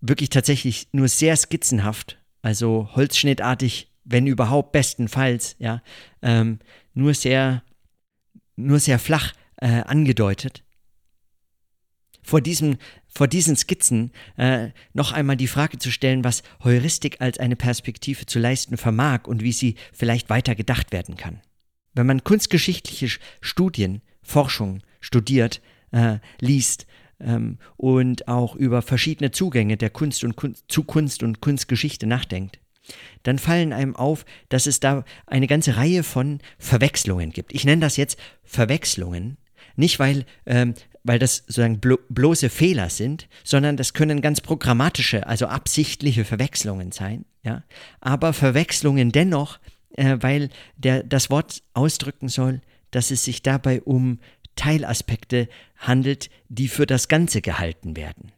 wirklich 0.00 0.28
tatsächlich 0.28 0.88
nur 0.92 1.08
sehr 1.08 1.34
skizzenhaft, 1.34 2.18
also 2.42 2.90
holzschnittartig, 2.94 3.90
wenn 4.04 4.26
überhaupt 4.26 4.72
bestenfalls, 4.72 5.56
ja, 5.58 5.82
ähm, 6.20 6.58
nur 6.92 7.14
sehr, 7.14 7.62
nur 8.56 8.78
sehr 8.78 8.98
flach 8.98 9.32
äh, 9.56 9.80
angedeutet. 9.82 10.62
Vor, 12.22 12.40
diesem, 12.40 12.76
vor 13.16 13.28
diesen 13.28 13.56
Skizzen 13.56 14.12
äh, 14.36 14.68
noch 14.92 15.12
einmal 15.12 15.36
die 15.36 15.46
Frage 15.46 15.78
zu 15.78 15.90
stellen, 15.90 16.22
was 16.22 16.42
Heuristik 16.62 17.20
als 17.20 17.38
eine 17.38 17.56
Perspektive 17.56 18.26
zu 18.26 18.38
leisten 18.38 18.76
vermag 18.76 19.26
und 19.26 19.42
wie 19.42 19.52
sie 19.52 19.76
vielleicht 19.94 20.28
weiter 20.28 20.54
gedacht 20.54 20.92
werden 20.92 21.16
kann. 21.16 21.40
Wenn 21.94 22.06
man 22.06 22.24
kunstgeschichtliche 22.24 23.18
Studien, 23.40 24.02
Forschung 24.22 24.82
studiert, 25.00 25.62
äh, 25.92 26.18
liest 26.40 26.86
ähm, 27.18 27.56
und 27.78 28.28
auch 28.28 28.54
über 28.54 28.82
verschiedene 28.82 29.30
Zugänge 29.30 29.78
der 29.78 29.88
Kunst 29.88 30.22
und 30.22 30.36
Kunst, 30.36 30.66
zu 30.68 30.82
Kunst 30.82 31.22
und 31.22 31.40
Kunstgeschichte 31.40 32.06
nachdenkt, 32.06 32.60
dann 33.22 33.38
fallen 33.38 33.72
einem 33.72 33.96
auf, 33.96 34.26
dass 34.50 34.66
es 34.66 34.78
da 34.78 35.04
eine 35.26 35.46
ganze 35.46 35.78
Reihe 35.78 36.02
von 36.02 36.40
Verwechslungen 36.58 37.30
gibt. 37.30 37.54
Ich 37.54 37.64
nenne 37.64 37.80
das 37.80 37.96
jetzt 37.96 38.18
Verwechslungen, 38.44 39.38
nicht 39.74 39.98
weil, 39.98 40.26
ähm, 40.44 40.74
weil 41.06 41.18
das 41.18 41.36
sozusagen 41.36 41.78
blo 41.78 41.98
bloße 42.08 42.50
Fehler 42.50 42.90
sind, 42.90 43.28
sondern 43.44 43.76
das 43.76 43.94
können 43.94 44.20
ganz 44.20 44.40
programmatische, 44.40 45.26
also 45.26 45.46
absichtliche 45.46 46.24
Verwechslungen 46.24 46.90
sein, 46.90 47.24
ja, 47.42 47.62
aber 48.00 48.32
Verwechslungen 48.32 49.12
dennoch, 49.12 49.60
äh, 49.96 50.16
weil 50.20 50.50
der, 50.76 51.04
das 51.04 51.30
Wort 51.30 51.62
ausdrücken 51.74 52.28
soll, 52.28 52.60
dass 52.90 53.10
es 53.10 53.24
sich 53.24 53.42
dabei 53.42 53.82
um 53.82 54.18
Teilaspekte 54.56 55.48
handelt, 55.76 56.28
die 56.48 56.68
für 56.68 56.86
das 56.86 57.08
Ganze 57.08 57.40
gehalten 57.40 57.96
werden. 57.96 58.32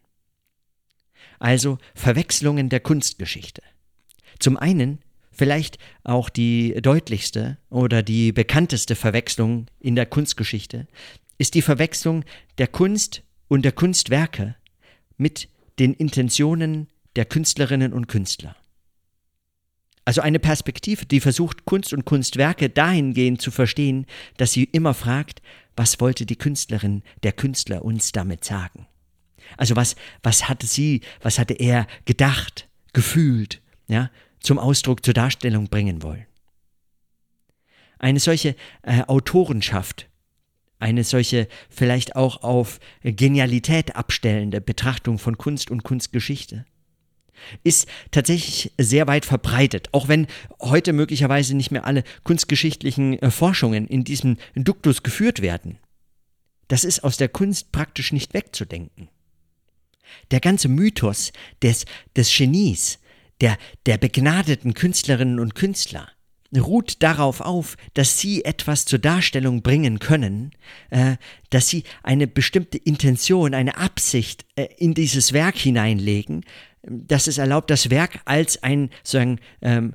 Also 1.39 1.79
Verwechslungen 1.95 2.69
der 2.69 2.81
Kunstgeschichte. 2.81 3.63
Zum 4.41 4.57
einen 4.57 4.99
vielleicht 5.31 5.79
auch 6.03 6.29
die 6.29 6.75
deutlichste 6.83 7.57
oder 7.71 8.03
die 8.03 8.33
bekannteste 8.33 8.97
Verwechslung 8.97 9.67
in 9.79 9.95
der 9.95 10.07
Kunstgeschichte 10.07 10.89
ist 11.39 11.55
die 11.55 11.63
Verwechslung 11.63 12.25
der 12.59 12.67
Kunst 12.67 13.23
und 13.49 13.63
der 13.63 13.73
Kunstwerke 13.73 14.57
mit 15.17 15.49
den 15.79 15.95
Intentionen 15.95 16.89
der 17.17 17.25
Künstlerinnen 17.25 17.93
und 17.93 18.09
Künstler. 18.09 18.57
Also 20.05 20.23
eine 20.23 20.39
Perspektive, 20.39 21.07
die 21.07 21.21
versucht, 21.21 21.65
Kunst 21.65 21.93
und 21.93 22.05
Kunstwerke 22.05 22.71
dahingehend 22.71 23.43
zu 23.43 23.51
verstehen, 23.51 24.07
dass 24.39 24.53
sie 24.53 24.65
immer 24.65 24.95
fragt, 24.95 25.43
was 25.77 26.01
wollte 26.01 26.27
die 26.27 26.37
Künstlerin, 26.37 27.03
der 27.23 27.33
Künstler 27.33 27.85
uns 27.85 28.13
damit 28.13 28.45
sagen? 28.45 28.87
Also 29.57 29.77
was, 29.77 29.97
was 30.23 30.49
hatte 30.49 30.67
sie, 30.67 31.03
was 31.21 31.39
hatte 31.39 31.55
er 31.55 31.87
gedacht, 32.05 32.69
gefühlt, 32.93 33.61
ja, 33.87 34.11
zum 34.41 34.59
Ausdruck, 34.59 35.05
zur 35.05 35.15
Darstellung 35.15 35.69
bringen 35.69 36.03
wollen? 36.03 36.27
Eine 37.99 38.21
solche 38.21 38.57
äh, 38.83 39.03
Autorenschaft, 39.03 40.09
eine 40.79 41.05
solche 41.05 41.49
vielleicht 41.69 42.17
auch 42.17 42.43
auf 42.43 42.81
Genialität 43.03 43.97
abstellende 43.97 44.61
Betrachtung 44.61 45.19
von 45.19 45.39
Kunst 45.39 45.71
und 45.71 45.83
Kunstgeschichte 45.83 46.65
ist 47.65 47.89
tatsächlich 48.11 48.73
sehr 48.79 49.07
weit 49.07 49.25
verbreitet, 49.25 49.89
auch 49.93 50.09
wenn 50.09 50.27
heute 50.61 50.93
möglicherweise 50.93 51.57
nicht 51.57 51.71
mehr 51.71 51.85
alle 51.85 52.05
kunstgeschichtlichen 52.25 53.19
äh, 53.21 53.31
Forschungen 53.31 53.87
in 53.87 54.05
diesem 54.05 54.37
Duktus 54.55 55.03
geführt 55.03 55.41
werden. 55.41 55.79
Das 56.69 56.85
ist 56.85 57.05
aus 57.05 57.17
der 57.17 57.29
Kunst 57.29 57.73
praktisch 57.73 58.13
nicht 58.13 58.35
wegzudenken. 58.35 59.09
Der 60.31 60.41
ganze 60.41 60.69
Mythos 60.69 61.33
des, 61.63 61.85
des 62.17 62.35
Genies, 62.35 62.99
der, 63.41 63.57
der 63.87 63.99
begnadeten 63.99 64.75
Künstlerinnen 64.75 65.39
und 65.39 65.55
Künstler, 65.55 66.09
ruht 66.57 67.03
darauf 67.03 67.41
auf, 67.41 67.77
dass 67.95 68.19
sie 68.19 68.45
etwas 68.45 68.85
zur 68.85 68.99
Darstellung 68.99 69.63
bringen 69.63 69.99
können, 69.99 70.53
äh, 70.91 71.17
dass 71.51 71.69
sie 71.69 71.85
eine 72.03 72.27
bestimmte 72.27 72.79
Intention, 72.79 73.55
eine 73.55 73.77
Absicht 73.77 74.47
äh, 74.57 74.69
in 74.79 74.95
dieses 74.95 75.33
Werk 75.33 75.57
hineinlegen, 75.57 76.45
dass 76.83 77.27
es 77.27 77.39
erlaubt, 77.39 77.71
das 77.71 77.91
Werk 77.91 78.21
als 78.25 78.63
ein 78.63 78.91
sozusagen 79.03 79.41
ähm, 79.61 79.95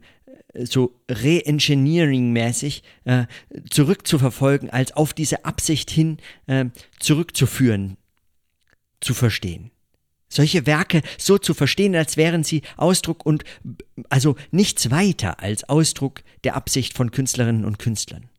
so 0.53 0.99
Re-Engineering-mäßig 1.09 2.83
äh, 3.05 3.25
zurückzuverfolgen, 3.69 4.69
als 4.69 4.91
auf 4.91 5.13
diese 5.13 5.45
Absicht 5.45 5.89
hin 5.89 6.17
äh, 6.45 6.65
zurückzuführen, 6.99 7.97
zu 9.01 9.15
verstehen. 9.15 9.71
Solche 10.33 10.65
Werke 10.65 11.01
so 11.17 11.37
zu 11.37 11.53
verstehen, 11.53 11.95
als 11.95 12.17
wären 12.17 12.43
sie 12.43 12.63
Ausdruck 12.77 13.25
und 13.25 13.43
also 14.09 14.35
nichts 14.51 14.89
weiter 14.91 15.39
als 15.39 15.67
Ausdruck 15.69 16.23
der 16.43 16.55
Absicht 16.55 16.93
von 16.93 17.11
Künstlerinnen 17.11 17.65
und 17.65 17.79
Künstlern. 17.79 18.29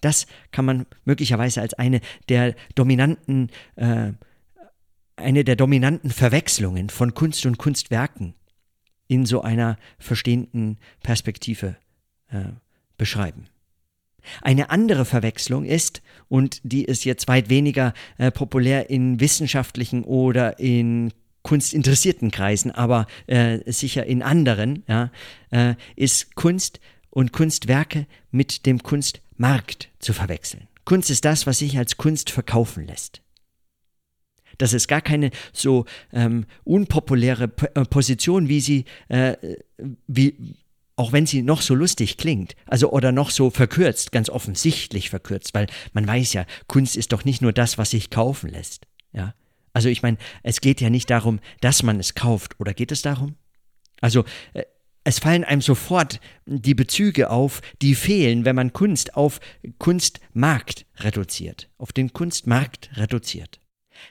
Das 0.00 0.26
kann 0.50 0.64
man 0.64 0.86
möglicherweise 1.04 1.60
als 1.60 1.74
eine 1.74 2.00
der 2.28 2.54
dominanten 2.74 3.50
äh, 3.76 4.12
eine 5.16 5.44
der 5.44 5.56
dominanten 5.56 6.10
Verwechslungen 6.10 6.88
von 6.88 7.14
Kunst 7.14 7.46
und 7.46 7.58
Kunstwerken 7.58 8.34
in 9.08 9.26
so 9.26 9.42
einer 9.42 9.76
verstehenden 9.98 10.78
Perspektive 11.02 11.76
äh, 12.28 12.44
beschreiben. 12.96 13.46
Eine 14.40 14.70
andere 14.70 15.04
Verwechslung 15.04 15.64
ist, 15.64 16.02
und 16.28 16.60
die 16.62 16.84
ist 16.84 17.04
jetzt 17.04 17.28
weit 17.28 17.50
weniger 17.50 17.92
äh, 18.18 18.30
populär 18.30 18.90
in 18.90 19.20
wissenschaftlichen 19.20 20.04
oder 20.04 20.58
in 20.58 21.12
kunstinteressierten 21.42 22.30
Kreisen, 22.30 22.70
aber 22.70 23.06
äh, 23.26 23.58
sicher 23.70 24.06
in 24.06 24.22
anderen, 24.22 24.84
ja, 24.88 25.10
äh, 25.50 25.74
ist 25.96 26.34
Kunst 26.36 26.80
und 27.10 27.32
Kunstwerke 27.32 28.06
mit 28.30 28.64
dem 28.66 28.82
Kunstmarkt 28.82 29.90
zu 29.98 30.12
verwechseln. 30.12 30.68
Kunst 30.84 31.10
ist 31.10 31.24
das, 31.24 31.46
was 31.46 31.58
sich 31.58 31.76
als 31.78 31.96
Kunst 31.96 32.30
verkaufen 32.30 32.86
lässt. 32.86 33.22
Das 34.58 34.72
ist 34.72 34.88
gar 34.88 35.00
keine 35.00 35.30
so 35.52 35.86
ähm, 36.12 36.46
unpopuläre 36.64 37.48
P 37.48 37.66
äh, 37.74 37.84
Position, 37.84 38.48
wie 38.48 38.60
sie, 38.60 38.84
äh, 39.08 39.36
wie, 40.06 40.56
auch 40.96 41.12
wenn 41.12 41.26
sie 41.26 41.42
noch 41.42 41.62
so 41.62 41.74
lustig 41.74 42.16
klingt, 42.16 42.54
also 42.66 42.90
oder 42.90 43.12
noch 43.12 43.30
so 43.30 43.50
verkürzt, 43.50 44.12
ganz 44.12 44.28
offensichtlich 44.28 45.10
verkürzt, 45.10 45.54
weil 45.54 45.66
man 45.92 46.06
weiß 46.06 46.32
ja, 46.34 46.44
Kunst 46.66 46.96
ist 46.96 47.12
doch 47.12 47.24
nicht 47.24 47.42
nur 47.42 47.52
das, 47.52 47.78
was 47.78 47.90
sich 47.90 48.10
kaufen 48.10 48.50
lässt. 48.50 48.86
Ja, 49.12 49.34
also 49.72 49.88
ich 49.88 50.02
meine, 50.02 50.18
es 50.42 50.60
geht 50.60 50.80
ja 50.80 50.90
nicht 50.90 51.10
darum, 51.10 51.40
dass 51.60 51.82
man 51.82 51.98
es 51.98 52.14
kauft, 52.14 52.60
oder 52.60 52.74
geht 52.74 52.92
es 52.92 53.02
darum? 53.02 53.36
Also 54.00 54.24
äh, 54.52 54.64
es 55.04 55.18
fallen 55.18 55.44
einem 55.44 55.62
sofort 55.62 56.20
die 56.46 56.74
Bezüge 56.74 57.30
auf, 57.30 57.60
die 57.80 57.94
fehlen, 57.94 58.44
wenn 58.44 58.54
man 58.54 58.72
Kunst 58.72 59.16
auf 59.16 59.40
Kunstmarkt 59.78 60.86
reduziert, 60.98 61.70
auf 61.78 61.92
den 61.92 62.12
Kunstmarkt 62.12 62.90
reduziert. 62.94 63.61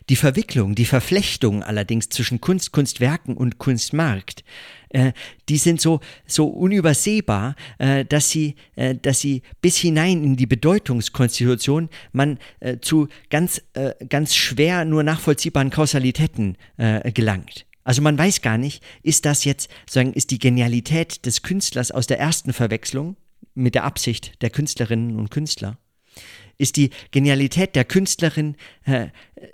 Die 0.09 0.15
Verwicklung, 0.15 0.75
die 0.75 0.85
Verflechtung 0.85 1.63
allerdings 1.63 2.09
zwischen 2.09 2.41
Kunst, 2.41 2.71
Kunstwerken 2.71 3.37
und 3.37 3.57
Kunstmarkt, 3.57 4.43
äh, 4.89 5.13
die 5.49 5.57
sind 5.57 5.79
so, 5.79 5.99
so 6.25 6.47
unübersehbar, 6.47 7.55
äh, 7.77 8.05
dass, 8.05 8.29
sie, 8.29 8.55
äh, 8.75 8.95
dass 8.95 9.19
sie 9.19 9.41
bis 9.61 9.77
hinein 9.77 10.23
in 10.23 10.35
die 10.35 10.47
Bedeutungskonstitution 10.47 11.89
man 12.11 12.39
äh, 12.59 12.77
zu 12.79 13.07
ganz, 13.29 13.61
äh, 13.73 13.93
ganz 14.07 14.35
schwer 14.35 14.85
nur 14.85 15.03
nachvollziehbaren 15.03 15.69
Kausalitäten 15.69 16.57
äh, 16.77 17.11
gelangt. 17.11 17.65
Also 17.83 18.01
man 18.01 18.17
weiß 18.17 18.41
gar 18.41 18.57
nicht, 18.57 18.83
ist 19.01 19.25
das 19.25 19.43
jetzt, 19.43 19.69
sagen, 19.89 20.13
ist 20.13 20.31
die 20.31 20.39
Genialität 20.39 21.25
des 21.25 21.41
Künstlers 21.41 21.91
aus 21.91 22.07
der 22.07 22.19
ersten 22.19 22.53
Verwechslung 22.53 23.17
mit 23.55 23.75
der 23.75 23.83
Absicht 23.83 24.41
der 24.41 24.49
Künstlerinnen 24.49 25.17
und 25.17 25.31
Künstler 25.31 25.77
Ist 26.61 26.75
die 26.75 26.91
Genialität 27.09 27.75
der 27.75 27.85
Künstlerin 27.85 28.55
äh, 28.83 29.07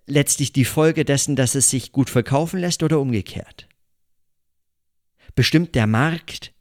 letztlich 0.08 0.52
die 0.52 0.66
Folge 0.66 1.06
dessen, 1.06 1.38
dass 1.38 1.56
es 1.56 1.70
sich 1.70 1.94
gut 1.94 2.10
verkaufen 2.10 2.60
lässt 2.60 2.84
oder 2.84 3.00
umgekehrt? 3.00 3.70
Bestimmt 5.34 5.74
der 5.74 5.88
Markt 5.88 6.52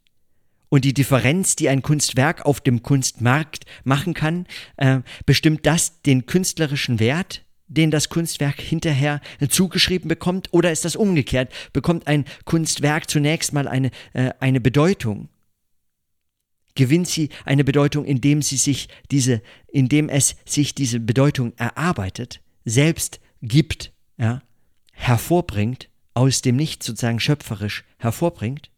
und 0.69 0.85
die 0.85 0.93
Differenz, 0.93 1.57
die 1.57 1.67
ein 1.67 1.81
Kunstwerk 1.81 2.45
auf 2.45 2.61
dem 2.61 2.81
Kunstmarkt 2.81 3.65
machen 3.83 4.13
kann, 4.13 4.47
äh, 4.77 5.01
bestimmt 5.25 5.65
das 5.65 6.01
den 6.03 6.27
künstlerischen 6.27 7.01
Wert, 7.01 7.43
den 7.67 7.91
das 7.91 8.07
Kunstwerk 8.07 8.61
hinterher 8.61 9.19
zugeschrieben 9.49 10.07
bekommt, 10.07 10.47
oder 10.53 10.71
ist 10.71 10.85
das 10.85 10.95
umgekehrt? 10.95 11.51
Bekommt 11.73 12.07
ein 12.07 12.23
Kunstwerk 12.45 13.09
zunächst 13.09 13.51
mal 13.51 13.67
eine, 13.67 13.91
äh, 14.13 14.31
eine 14.39 14.61
Bedeutung? 14.61 15.27
Gewinnt 16.77 17.07
sie 17.07 17.29
eine 17.43 17.63
Bedeutung, 17.63 18.05
indem 18.05 18.43
sie 18.43 18.57
sich 18.57 18.87
diese, 19.09 19.41
indem 19.67 20.09
es 20.09 20.35
sich 20.45 20.75
diese 20.75 20.99
Bedeutung 20.99 21.53
erarbeitet, 21.57 22.39
selbst 22.65 23.19
gibt, 23.41 23.93
ja, 24.17 24.43
hervorbringt, 24.93 25.89
aus 26.13 26.43
dem 26.43 26.55
Nichts 26.55 26.85
sozusagen 26.85 27.19
schöpferisch 27.19 27.83
hervorbringt? 27.97 28.69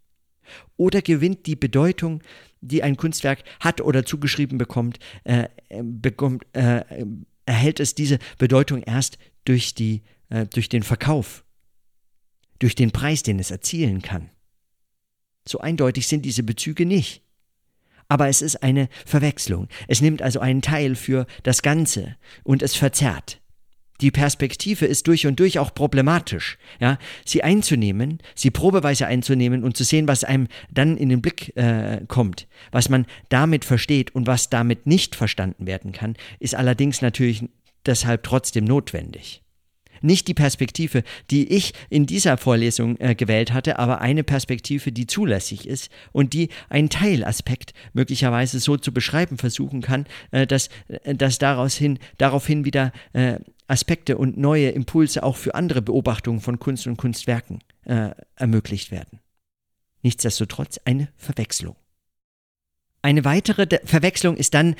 Oder 0.78 1.02
gewinnt 1.02 1.46
die 1.46 1.58
Bedeutung, 1.58 2.24
die 2.62 2.84
ein 2.84 2.96
Kunstwerk 2.96 3.44
hat 3.60 3.82
oder 3.82 4.06
zugeschrieben 4.06 4.58
bekommt, 4.58 5.00
äh, 5.26 5.50
bekommt 5.82 6.46
äh, 6.54 7.06
erhält 7.46 7.82
es 7.82 7.96
diese 7.96 8.18
Bedeutung 8.38 8.82
erst 8.82 9.18
durch, 9.44 9.74
die, 9.76 10.04
äh, 10.30 10.46
durch 10.46 10.70
den 10.70 10.84
Verkauf, 10.84 11.44
durch 12.60 12.76
den 12.76 12.92
Preis, 12.92 13.24
den 13.24 13.40
es 13.40 13.52
erzielen 13.52 14.02
kann. 14.02 14.30
So 15.46 15.60
eindeutig 15.60 16.08
sind 16.08 16.24
diese 16.24 16.44
Bezüge 16.44 16.86
nicht. 16.86 17.24
Aber 18.10 18.28
es 18.28 18.42
ist 18.42 18.64
eine 18.64 18.90
Verwechslung. 19.06 19.68
Es 19.88 20.02
nimmt 20.02 20.22
also 20.22 20.40
einen 20.40 20.62
Teil 20.62 20.96
für 20.96 21.28
das 21.44 21.62
Ganze 21.62 22.18
und 22.44 22.62
es 22.64 22.76
verzerrt. 22.76 23.40
Die 24.02 24.12
Perspektive 24.12 24.86
ist 24.86 25.08
durch 25.08 25.28
und 25.28 25.40
durch 25.40 25.60
auch 25.60 25.74
problematisch. 25.74 26.58
Ja, 26.80 26.98
sie 27.26 27.44
einzunehmen, 27.44 28.20
sie 28.34 28.50
probeweise 28.50 29.08
einzunehmen 29.08 29.64
und 29.64 29.76
zu 29.76 29.84
sehen, 29.84 30.08
was 30.08 30.24
einem 30.24 30.48
dann 30.72 30.98
in 30.98 31.10
den 31.10 31.22
Blick 31.22 31.56
äh, 31.58 32.02
kommt, 32.08 32.48
was 32.72 32.90
man 32.90 33.06
damit 33.28 33.66
versteht 33.66 34.16
und 34.16 34.26
was 34.26 34.50
damit 34.50 34.88
nicht 34.88 35.16
verstanden 35.16 35.68
werden 35.68 35.92
kann, 35.92 36.16
ist 36.40 36.56
allerdings 36.56 37.02
natürlich 37.02 37.44
deshalb 37.86 38.24
trotzdem 38.24 38.64
notwendig. 38.64 39.44
Nicht 40.02 40.28
die 40.28 40.34
Perspektive, 40.34 41.04
die 41.32 41.52
ich 41.52 41.74
in 41.90 42.06
dieser 42.06 42.38
Vorlesung 42.38 42.98
äh, 43.00 43.16
gewählt 43.16 43.54
hatte, 43.54 43.80
aber 43.80 44.02
eine 44.02 44.24
Perspektive, 44.24 44.92
die 44.92 45.08
zulässig 45.08 45.68
ist 45.68 45.92
und 46.12 46.34
die 46.34 46.50
einen 46.70 46.90
Teilaspekt 46.90 47.74
möglicherweise 47.94 48.60
so 48.60 48.78
zu 48.78 48.94
beschreiben 48.94 49.38
versuchen 49.38 49.82
kann, 49.82 50.06
äh, 50.32 50.48
dass, 50.48 50.70
äh, 50.88 51.16
dass 51.16 51.38
daraus 51.38 51.76
hin, 51.76 52.00
daraufhin 52.18 52.66
wieder 52.66 52.92
äh, 53.14 53.40
Aspekte 53.68 54.18
und 54.18 54.38
neue 54.38 54.70
Impulse 54.70 55.24
auch 55.24 55.38
für 55.38 55.54
andere 55.56 55.82
Beobachtungen 55.82 56.42
von 56.42 56.60
Kunst 56.60 56.88
und 56.88 56.98
Kunstwerken 56.98 57.60
äh, 57.86 58.10
ermöglicht 58.36 58.92
werden. 58.92 59.20
Nichtsdestotrotz 60.02 60.80
eine 60.86 61.10
Verwechslung. 61.18 61.76
Eine 63.02 63.24
weitere 63.24 63.68
Verwechslung 63.86 64.36
ist 64.36 64.54
dann 64.54 64.76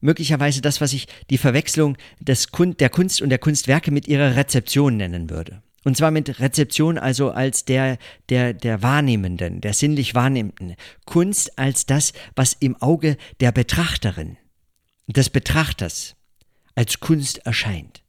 möglicherweise 0.00 0.60
das, 0.60 0.80
was 0.80 0.92
ich 0.92 1.08
die 1.30 1.38
Verwechslung 1.38 1.96
des 2.20 2.50
Kun 2.50 2.76
der 2.76 2.90
Kunst 2.90 3.22
und 3.22 3.30
der 3.30 3.38
Kunstwerke 3.38 3.90
mit 3.90 4.08
ihrer 4.08 4.36
Rezeption 4.36 4.96
nennen 4.96 5.30
würde. 5.30 5.62
Und 5.84 5.96
zwar 5.96 6.10
mit 6.10 6.40
Rezeption 6.40 6.98
also 6.98 7.30
als 7.30 7.64
der, 7.64 7.98
der, 8.28 8.52
der 8.54 8.82
Wahrnehmenden, 8.82 9.60
der 9.60 9.72
sinnlich 9.72 10.16
Wahrnehmenden. 10.16 10.74
Kunst 11.04 11.58
als 11.58 11.86
das, 11.86 12.12
was 12.34 12.54
im 12.54 12.74
Auge 12.82 13.16
der 13.38 13.52
Betrachterin, 13.52 14.36
des 15.06 15.30
Betrachters 15.30 16.16
als 16.74 16.98
Kunst 16.98 17.38
erscheint. 17.46 18.02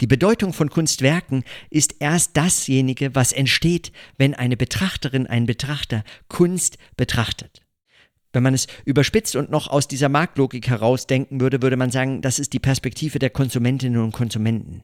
Die 0.00 0.06
Bedeutung 0.06 0.54
von 0.54 0.70
Kunstwerken 0.70 1.44
ist 1.68 1.96
erst 2.00 2.34
dasjenige, 2.34 3.14
was 3.14 3.32
entsteht, 3.32 3.92
wenn 4.16 4.34
eine 4.34 4.56
Betrachterin, 4.56 5.26
ein 5.26 5.44
Betrachter 5.44 6.02
Kunst 6.28 6.78
betrachtet. 6.96 7.65
Wenn 8.36 8.42
man 8.42 8.52
es 8.52 8.66
überspitzt 8.84 9.34
und 9.34 9.50
noch 9.50 9.68
aus 9.68 9.88
dieser 9.88 10.10
Marktlogik 10.10 10.68
herausdenken 10.68 11.40
würde, 11.40 11.62
würde 11.62 11.78
man 11.78 11.90
sagen, 11.90 12.20
das 12.20 12.38
ist 12.38 12.52
die 12.52 12.58
Perspektive 12.58 13.18
der 13.18 13.30
Konsumentinnen 13.30 13.98
und 13.98 14.12
Konsumenten. 14.12 14.82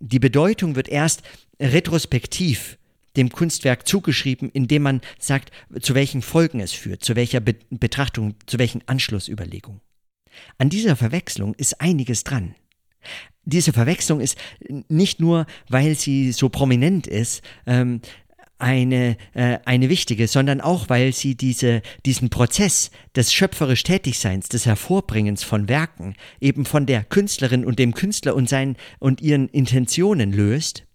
Die 0.00 0.18
Bedeutung 0.18 0.76
wird 0.76 0.86
erst 0.86 1.22
retrospektiv 1.58 2.76
dem 3.16 3.30
Kunstwerk 3.30 3.88
zugeschrieben, 3.88 4.50
indem 4.50 4.82
man 4.82 5.00
sagt, 5.18 5.50
zu 5.80 5.94
welchen 5.94 6.20
Folgen 6.20 6.60
es 6.60 6.72
führt, 6.72 7.02
zu 7.02 7.16
welcher 7.16 7.40
Be 7.40 7.54
Betrachtung, 7.70 8.34
zu 8.44 8.58
welchen 8.58 8.86
Anschlussüberlegungen. 8.86 9.80
An 10.58 10.68
dieser 10.68 10.94
Verwechslung 10.94 11.54
ist 11.54 11.80
einiges 11.80 12.22
dran. 12.22 12.54
Diese 13.46 13.72
Verwechslung 13.72 14.20
ist 14.20 14.36
nicht 14.90 15.20
nur, 15.20 15.46
weil 15.70 15.94
sie 15.94 16.32
so 16.32 16.50
prominent 16.50 17.06
ist, 17.06 17.40
ähm, 17.66 18.02
eine, 18.60 19.16
äh, 19.34 19.58
eine 19.64 19.88
wichtige, 19.88 20.28
sondern 20.28 20.60
auch, 20.60 20.88
weil 20.88 21.12
sie 21.12 21.34
diese, 21.34 21.82
diesen 22.06 22.30
Prozess 22.30 22.90
des 23.16 23.32
schöpferisch 23.32 23.82
Tätigseins, 23.82 24.48
des 24.48 24.66
Hervorbringens 24.66 25.42
von 25.42 25.68
Werken 25.68 26.14
eben 26.40 26.64
von 26.64 26.86
der 26.86 27.04
Künstlerin 27.04 27.64
und 27.64 27.78
dem 27.78 27.94
Künstler 27.94 28.34
und, 28.34 28.48
seinen, 28.48 28.76
und 28.98 29.20
ihren 29.20 29.48
Intentionen 29.48 30.32
löst 30.32 30.86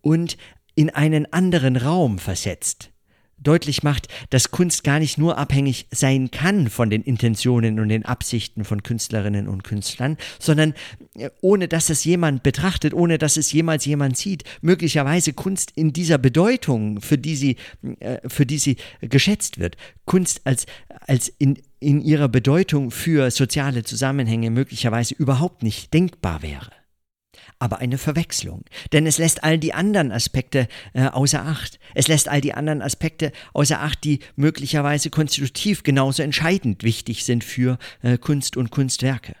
und 0.00 0.36
in 0.74 0.90
einen 0.90 1.32
anderen 1.32 1.76
Raum 1.76 2.18
versetzt 2.18 2.91
deutlich 3.42 3.82
macht, 3.82 4.08
dass 4.30 4.50
Kunst 4.50 4.84
gar 4.84 4.98
nicht 4.98 5.18
nur 5.18 5.38
abhängig 5.38 5.86
sein 5.90 6.30
kann 6.30 6.68
von 6.68 6.90
den 6.90 7.02
Intentionen 7.02 7.80
und 7.80 7.88
den 7.88 8.04
Absichten 8.04 8.64
von 8.64 8.82
Künstlerinnen 8.82 9.48
und 9.48 9.64
Künstlern, 9.64 10.16
sondern 10.38 10.74
äh, 11.16 11.30
ohne 11.40 11.68
dass 11.68 11.90
es 11.90 12.04
jemand 12.04 12.42
betrachtet, 12.42 12.94
ohne 12.94 13.18
dass 13.18 13.36
es 13.36 13.52
jemals 13.52 13.84
jemand 13.84 14.16
sieht, 14.16 14.44
möglicherweise 14.60 15.32
Kunst 15.32 15.72
in 15.74 15.92
dieser 15.92 16.18
Bedeutung, 16.18 17.00
für 17.00 17.18
die 17.18 17.36
sie, 17.36 17.56
äh, 18.00 18.18
für 18.28 18.46
die 18.46 18.58
sie 18.58 18.76
geschätzt 19.00 19.58
wird, 19.58 19.76
Kunst 20.04 20.42
als, 20.44 20.66
als 21.06 21.28
in, 21.28 21.58
in 21.80 22.00
ihrer 22.00 22.28
Bedeutung 22.28 22.90
für 22.90 23.30
soziale 23.30 23.84
Zusammenhänge 23.84 24.50
möglicherweise 24.50 25.14
überhaupt 25.14 25.62
nicht 25.62 25.92
denkbar 25.94 26.42
wäre 26.42 26.81
aber 27.62 27.78
eine 27.78 27.96
Verwechslung. 27.96 28.64
Denn 28.92 29.06
es 29.06 29.18
lässt 29.18 29.44
all 29.44 29.56
die 29.56 29.72
anderen 29.72 30.10
Aspekte 30.10 30.66
äh, 30.94 31.06
außer 31.06 31.46
Acht. 31.46 31.78
Es 31.94 32.08
lässt 32.08 32.28
all 32.28 32.40
die 32.40 32.54
anderen 32.54 32.82
Aspekte 32.82 33.30
außer 33.52 33.80
Acht, 33.80 34.02
die 34.02 34.18
möglicherweise 34.34 35.10
konstitutiv 35.10 35.84
genauso 35.84 36.24
entscheidend 36.24 36.82
wichtig 36.82 37.24
sind 37.24 37.44
für 37.44 37.78
äh, 38.02 38.18
Kunst 38.18 38.56
und 38.56 38.72
Kunstwerke. 38.72 39.36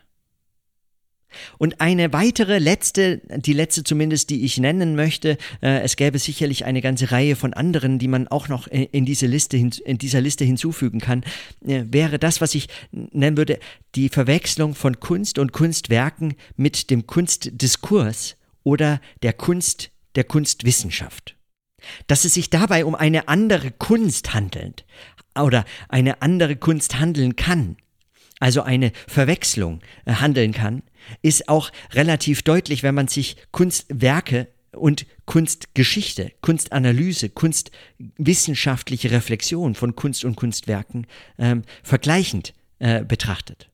Und 1.58 1.80
eine 1.80 2.12
weitere, 2.12 2.58
letzte, 2.58 3.20
die 3.36 3.52
letzte 3.52 3.84
zumindest, 3.84 4.30
die 4.30 4.44
ich 4.44 4.58
nennen 4.58 4.96
möchte, 4.96 5.38
äh, 5.62 5.80
es 5.80 5.96
gäbe 5.96 6.18
sicherlich 6.18 6.64
eine 6.64 6.80
ganze 6.80 7.12
Reihe 7.12 7.36
von 7.36 7.52
anderen, 7.52 7.98
die 7.98 8.08
man 8.08 8.28
auch 8.28 8.48
noch 8.48 8.66
in, 8.66 9.04
diese 9.04 9.26
Liste, 9.26 9.56
in 9.56 9.98
dieser 9.98 10.20
Liste 10.20 10.44
hinzufügen 10.44 11.00
kann, 11.00 11.24
äh, 11.66 11.84
wäre 11.88 12.18
das, 12.18 12.40
was 12.40 12.54
ich 12.54 12.68
nennen 12.90 13.36
würde, 13.36 13.58
die 13.94 14.08
Verwechslung 14.08 14.74
von 14.74 15.00
Kunst 15.00 15.38
und 15.38 15.52
Kunstwerken 15.52 16.34
mit 16.56 16.90
dem 16.90 17.06
Kunstdiskurs 17.06 18.36
oder 18.64 19.00
der 19.22 19.32
Kunst, 19.32 19.90
der 20.14 20.24
Kunstwissenschaft. 20.24 21.36
Dass 22.06 22.24
es 22.24 22.34
sich 22.34 22.50
dabei 22.50 22.84
um 22.84 22.94
eine 22.94 23.28
andere 23.28 23.70
Kunst 23.72 24.34
handelt 24.34 24.84
oder 25.38 25.64
eine 25.88 26.22
andere 26.22 26.56
Kunst 26.56 26.98
handeln 26.98 27.36
kann, 27.36 27.76
also 28.38 28.62
eine 28.62 28.92
Verwechslung 29.06 29.80
äh, 30.04 30.14
handeln 30.14 30.52
kann, 30.52 30.82
ist 31.22 31.48
auch 31.48 31.70
relativ 31.92 32.42
deutlich, 32.42 32.82
wenn 32.82 32.94
man 32.94 33.08
sich 33.08 33.36
Kunstwerke 33.50 34.48
und 34.72 35.06
Kunstgeschichte, 35.26 36.32
Kunstanalyse, 36.40 37.28
kunstwissenschaftliche 37.28 39.10
Reflexion 39.10 39.74
von 39.74 39.96
Kunst 39.96 40.24
und 40.24 40.36
Kunstwerken 40.36 41.06
ähm, 41.38 41.62
vergleichend 41.82 42.54
äh, 42.78 43.04
betrachtet. 43.04 43.68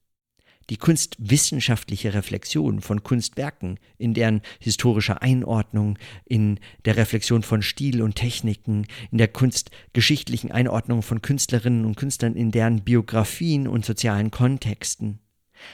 Die 0.70 0.76
kunstwissenschaftliche 0.76 2.12
Reflexion 2.12 2.82
von 2.82 3.02
Kunstwerken 3.02 3.80
in 3.96 4.12
deren 4.12 4.42
historischer 4.60 5.22
Einordnung, 5.22 5.98
in 6.26 6.60
der 6.84 6.98
Reflexion 6.98 7.42
von 7.42 7.62
Stil 7.62 8.02
und 8.02 8.16
Techniken, 8.16 8.86
in 9.10 9.16
der 9.16 9.28
kunstgeschichtlichen 9.28 10.52
Einordnung 10.52 11.00
von 11.00 11.22
Künstlerinnen 11.22 11.86
und 11.86 11.96
Künstlern 11.96 12.34
in 12.34 12.50
deren 12.50 12.82
Biografien 12.82 13.66
und 13.66 13.86
sozialen 13.86 14.30
Kontexten, 14.30 15.20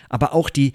aber 0.09 0.33
auch 0.33 0.49
die 0.49 0.73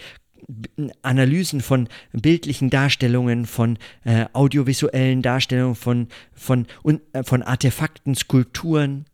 Analysen 1.02 1.62
von 1.62 1.88
bildlichen 2.12 2.70
Darstellungen, 2.70 3.46
von 3.46 3.78
äh, 4.04 4.26
audiovisuellen 4.34 5.22
Darstellungen, 5.22 5.76
von, 5.76 6.08
von, 6.34 6.68
un, 6.84 7.02
äh, 7.14 7.24
von 7.24 7.42
Artefakten, 7.42 8.16
Skulpturen 8.16 9.06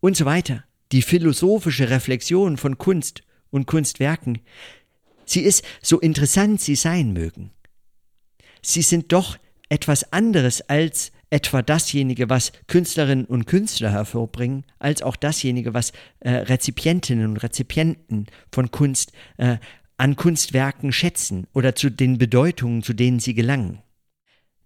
und 0.00 0.16
so 0.16 0.24
weiter. 0.24 0.64
Die 0.92 1.02
philosophische 1.02 1.90
Reflexion 1.90 2.56
von 2.56 2.78
Kunst 2.78 3.22
und 3.50 3.66
Kunstwerken. 3.66 4.40
Sie 5.24 5.40
ist, 5.40 5.64
so 5.80 6.00
interessant 6.00 6.60
sie 6.60 6.74
sein 6.74 7.12
mögen. 7.12 7.50
Sie 8.62 8.82
sind 8.82 9.12
doch 9.12 9.38
etwas 9.68 10.12
anderes 10.12 10.60
als 10.68 11.12
etwa 11.30 11.62
dasjenige, 11.62 12.28
was 12.28 12.52
Künstlerinnen 12.66 13.24
und 13.24 13.46
Künstler 13.46 13.90
hervorbringen, 13.90 14.66
als 14.78 15.00
auch 15.00 15.16
dasjenige, 15.16 15.72
was 15.72 15.92
äh, 16.20 16.30
Rezipientinnen 16.30 17.26
und 17.26 17.38
Rezipienten 17.38 18.26
von 18.52 18.70
Kunst 18.70 19.12
äh, 19.38 19.56
an 20.02 20.16
Kunstwerken 20.16 20.90
schätzen 20.90 21.46
oder 21.52 21.76
zu 21.76 21.88
den 21.88 22.18
Bedeutungen, 22.18 22.82
zu 22.82 22.92
denen 22.92 23.20
sie 23.20 23.34
gelangen. 23.34 23.82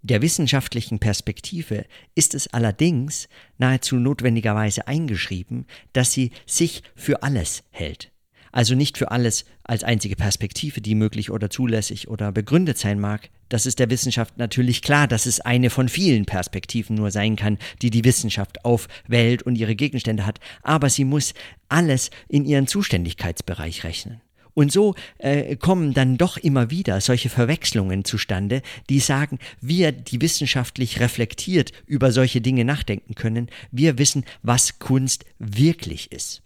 Der 0.00 0.22
wissenschaftlichen 0.22 0.98
Perspektive 0.98 1.84
ist 2.14 2.34
es 2.34 2.46
allerdings 2.54 3.28
nahezu 3.58 3.96
notwendigerweise 3.96 4.88
eingeschrieben, 4.88 5.66
dass 5.92 6.10
sie 6.10 6.30
sich 6.46 6.82
für 6.94 7.22
alles 7.22 7.64
hält. 7.68 8.12
Also 8.50 8.74
nicht 8.74 8.96
für 8.96 9.10
alles 9.10 9.44
als 9.62 9.84
einzige 9.84 10.16
Perspektive, 10.16 10.80
die 10.80 10.94
möglich 10.94 11.30
oder 11.30 11.50
zulässig 11.50 12.08
oder 12.08 12.32
begründet 12.32 12.78
sein 12.78 12.98
mag. 12.98 13.28
Das 13.50 13.66
ist 13.66 13.78
der 13.78 13.90
Wissenschaft 13.90 14.38
natürlich 14.38 14.80
klar, 14.80 15.06
dass 15.06 15.26
es 15.26 15.42
eine 15.42 15.68
von 15.68 15.90
vielen 15.90 16.24
Perspektiven 16.24 16.96
nur 16.96 17.10
sein 17.10 17.36
kann, 17.36 17.58
die 17.82 17.90
die 17.90 18.04
Wissenschaft 18.04 18.64
auf 18.64 18.88
Welt 19.06 19.42
und 19.42 19.56
ihre 19.56 19.76
Gegenstände 19.76 20.24
hat. 20.24 20.40
Aber 20.62 20.88
sie 20.88 21.04
muss 21.04 21.34
alles 21.68 22.08
in 22.26 22.46
ihren 22.46 22.66
Zuständigkeitsbereich 22.66 23.84
rechnen. 23.84 24.22
Und 24.56 24.72
so 24.72 24.94
äh, 25.18 25.54
kommen 25.54 25.94
dann 25.94 26.16
doch 26.16 26.36
immer 26.36 26.70
wieder 26.70 27.00
solche 27.00 27.28
Verwechslungen 27.28 28.04
zustande, 28.04 28.62
die 28.88 29.00
sagen, 29.00 29.38
wir, 29.60 29.92
die 29.92 30.20
wissenschaftlich 30.20 30.98
reflektiert 30.98 31.72
über 31.86 32.10
solche 32.10 32.40
Dinge 32.40 32.64
nachdenken 32.64 33.14
können, 33.14 33.50
wir 33.70 33.98
wissen, 33.98 34.24
was 34.42 34.80
Kunst 34.80 35.24
wirklich 35.38 36.10
ist 36.10 36.42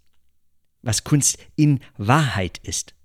was 0.81 1.03
Kunst 1.03 1.37
in 1.55 1.79
Wahrheit 1.97 2.59
ist. 2.63 2.95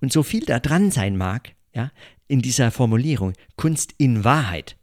Und 0.00 0.12
so 0.12 0.22
viel 0.22 0.44
da 0.44 0.58
dran 0.58 0.90
sein 0.90 1.16
mag, 1.16 1.54
ja, 1.74 1.90
in 2.28 2.42
dieser 2.42 2.70
Formulierung, 2.70 3.34
Kunst 3.56 3.94
in 3.98 4.24
Wahrheit 4.24 4.76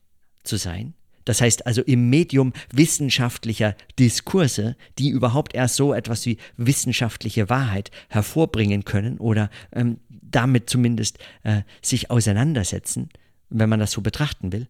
zu 0.43 0.57
sein, 0.57 0.93
das 1.29 1.41
heißt 1.41 1.67
also 1.67 1.83
im 1.83 2.09
Medium 2.09 2.53
wissenschaftlicher 2.73 3.75
Diskurse, 3.99 4.75
die 4.97 5.09
überhaupt 5.09 5.53
erst 5.53 5.75
so 5.75 5.93
etwas 5.93 6.25
wie 6.25 6.37
wissenschaftliche 6.57 7.49
Wahrheit 7.49 7.91
hervorbringen 8.07 8.83
können 8.83 9.19
oder 9.19 9.51
ähm, 9.71 9.99
damit 10.09 10.71
zumindest 10.71 11.19
äh, 11.43 11.61
sich 11.83 12.09
auseinandersetzen, 12.09 13.09
wenn 13.49 13.69
man 13.69 13.79
das 13.79 13.91
so 13.91 14.01
betrachten 14.01 14.51
will, 14.51 14.67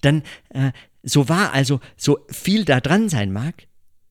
dann 0.00 0.22
äh, 0.50 0.70
so 1.02 1.28
wahr 1.28 1.52
also 1.52 1.80
so 1.96 2.24
viel 2.30 2.64
da 2.64 2.78
dran 2.78 3.08
sein 3.08 3.32
mag, 3.32 3.66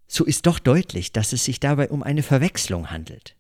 so 0.10 0.26
ist 0.26 0.46
doch 0.46 0.60
deutlich, 0.60 1.14
dass 1.14 1.32
es 1.32 1.46
sich 1.46 1.62
dabei 1.62 1.88
um 1.88 2.04
eine 2.04 2.22
Verwechslung 2.22 2.92
handelt. 2.92 3.38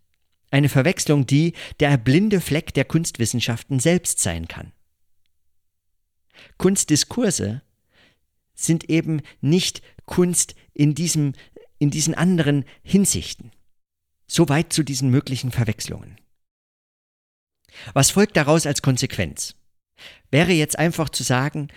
Eine 0.51 0.69
Verwechslung, 0.69 1.25
die 1.25 1.51
der 1.81 1.97
blinde 1.97 2.39
Fleck 2.39 2.73
der 2.73 2.85
Kunstwissenschaften 2.85 3.81
selbst 3.81 4.21
sein 4.21 4.47
kann. 4.47 4.71
Kunstdiskurse 6.57 7.61
sind 8.57 8.89
eben 8.89 9.21
nicht 9.39 9.81
Kunst 10.05 10.55
in, 10.73 10.95
diesem, 10.95 11.33
in 11.79 11.89
diesen 11.89 12.15
anderen 12.15 12.65
Hinsichten. 12.83 13.51
Soweit 14.27 14.73
zu 14.73 14.83
diesen 14.83 15.09
möglichen 15.09 15.51
Verwechslungen. 15.51 16.17
Was 17.93 18.11
folgt 18.11 18.35
daraus 18.35 18.65
als 18.65 18.81
Konsequenz? 18.81 19.55
Wäre 20.31 20.51
jetzt 20.51 20.77
einfach 20.77 21.09
zu 21.09 21.23
sagen, 21.23 21.69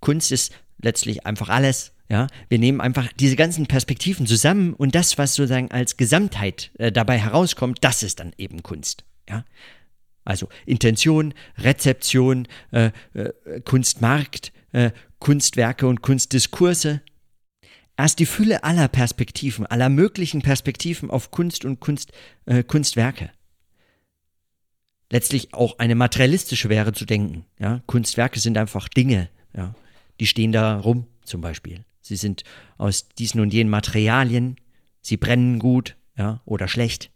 Kunst 0.00 0.32
ist 0.32 0.52
letztlich 0.78 1.24
einfach 1.24 1.48
alles, 1.48 1.92
ja, 2.08 2.26
wir 2.48 2.58
nehmen 2.58 2.80
einfach 2.80 3.12
diese 3.12 3.36
ganzen 3.36 3.66
Perspektiven 3.66 4.26
zusammen 4.26 4.74
und 4.74 4.94
das, 4.94 5.18
was 5.18 5.34
sozusagen 5.34 5.70
als 5.70 5.96
Gesamtheit 5.96 6.70
äh, 6.78 6.92
dabei 6.92 7.18
herauskommt, 7.18 7.78
das 7.80 8.02
ist 8.02 8.20
dann 8.20 8.32
eben 8.36 8.62
Kunst. 8.62 9.04
Ja, 9.28 9.44
also 10.24 10.48
Intention, 10.66 11.34
Rezeption, 11.58 12.46
äh, 12.72 12.90
äh, 13.14 13.60
Kunstmarkt, 13.64 14.52
äh, 14.76 14.92
Kunstwerke 15.18 15.86
und 15.86 16.02
Kunstdiskurse. 16.02 17.00
Erst 17.96 18.18
die 18.18 18.26
Fülle 18.26 18.62
aller 18.62 18.88
Perspektiven, 18.88 19.64
aller 19.64 19.88
möglichen 19.88 20.42
Perspektiven 20.42 21.10
auf 21.10 21.30
Kunst 21.30 21.64
und 21.64 21.80
Kunst, 21.80 22.12
äh, 22.44 22.62
Kunstwerke. 22.62 23.30
Letztlich 25.10 25.54
auch 25.54 25.78
eine 25.78 25.94
materialistische 25.94 26.68
wäre 26.68 26.92
zu 26.92 27.06
denken. 27.06 27.46
Ja? 27.58 27.82
Kunstwerke 27.86 28.38
sind 28.38 28.58
einfach 28.58 28.88
Dinge, 28.88 29.30
ja? 29.56 29.74
die 30.20 30.26
stehen 30.26 30.52
da 30.52 30.78
rum 30.78 31.06
zum 31.24 31.40
Beispiel. 31.40 31.84
Sie 32.02 32.16
sind 32.16 32.44
aus 32.76 33.08
diesen 33.08 33.40
und 33.40 33.54
jenen 33.54 33.70
Materialien. 33.70 34.56
Sie 35.00 35.16
brennen 35.16 35.58
gut, 35.58 35.96
ja, 36.18 36.42
oder 36.44 36.68
schlecht. 36.68 37.10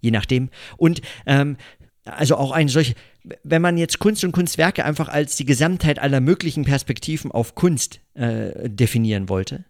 Je 0.00 0.10
nachdem. 0.10 0.50
Und 0.76 1.00
ähm, 1.26 1.56
also 2.04 2.36
auch 2.36 2.52
eine 2.52 2.70
solche, 2.70 2.94
wenn 3.42 3.62
man 3.62 3.78
jetzt 3.78 3.98
Kunst 3.98 4.24
und 4.24 4.32
Kunstwerke 4.32 4.84
einfach 4.84 5.08
als 5.08 5.36
die 5.36 5.44
Gesamtheit 5.44 5.98
aller 5.98 6.20
möglichen 6.20 6.64
Perspektiven 6.64 7.32
auf 7.32 7.54
Kunst 7.54 8.00
äh, 8.14 8.68
definieren 8.68 9.28
wollte, 9.28 9.64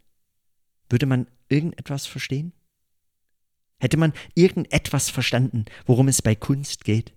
würde 0.90 1.06
man 1.06 1.26
irgendetwas 1.48 2.06
verstehen? 2.06 2.52
Hätte 3.80 3.96
man 3.96 4.12
irgendetwas 4.34 5.10
verstanden, 5.10 5.66
worum 5.86 6.08
es 6.08 6.22
bei 6.22 6.34
Kunst 6.34 6.84
geht? 6.84 7.12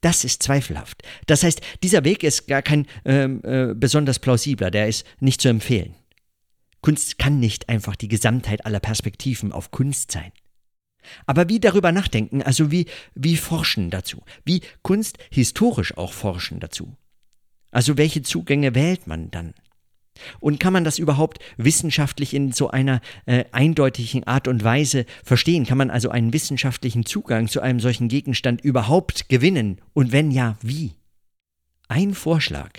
Das 0.00 0.22
ist 0.22 0.42
zweifelhaft. 0.42 1.02
Das 1.26 1.42
heißt, 1.42 1.60
dieser 1.82 2.04
Weg 2.04 2.22
ist 2.22 2.46
gar 2.46 2.62
kein 2.62 2.86
ähm, 3.04 3.40
äh, 3.42 3.74
besonders 3.74 4.18
plausibler, 4.18 4.70
der 4.70 4.86
ist 4.86 5.06
nicht 5.18 5.40
zu 5.40 5.48
empfehlen. 5.48 5.94
Kunst 6.82 7.18
kann 7.18 7.40
nicht 7.40 7.70
einfach 7.70 7.96
die 7.96 8.08
Gesamtheit 8.08 8.66
aller 8.66 8.80
Perspektiven 8.80 9.50
auf 9.50 9.70
Kunst 9.70 10.12
sein. 10.12 10.30
Aber 11.26 11.48
wie 11.48 11.60
darüber 11.60 11.92
nachdenken, 11.92 12.42
also 12.42 12.70
wie, 12.70 12.86
wie 13.14 13.36
forschen 13.36 13.90
dazu, 13.90 14.22
wie 14.44 14.62
Kunst 14.82 15.18
historisch 15.30 15.96
auch 15.96 16.12
forschen 16.12 16.60
dazu. 16.60 16.96
Also 17.70 17.96
welche 17.96 18.22
Zugänge 18.22 18.74
wählt 18.74 19.06
man 19.06 19.30
dann? 19.30 19.54
Und 20.38 20.60
kann 20.60 20.72
man 20.72 20.84
das 20.84 20.98
überhaupt 20.98 21.40
wissenschaftlich 21.56 22.34
in 22.34 22.52
so 22.52 22.70
einer 22.70 23.00
äh, 23.26 23.44
eindeutigen 23.50 24.24
Art 24.24 24.46
und 24.46 24.62
Weise 24.62 25.06
verstehen? 25.24 25.66
Kann 25.66 25.78
man 25.78 25.90
also 25.90 26.08
einen 26.08 26.32
wissenschaftlichen 26.32 27.04
Zugang 27.04 27.48
zu 27.48 27.60
einem 27.60 27.80
solchen 27.80 28.08
Gegenstand 28.08 28.60
überhaupt 28.60 29.28
gewinnen? 29.28 29.80
Und 29.92 30.12
wenn 30.12 30.30
ja, 30.30 30.56
wie? 30.62 30.92
Ein 31.88 32.14
Vorschlag, 32.14 32.70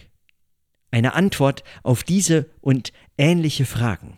eine 0.91 1.13
Antwort 1.13 1.63
auf 1.83 2.03
diese 2.03 2.49
und 2.61 2.93
ähnliche 3.17 3.65
Fragen 3.65 4.17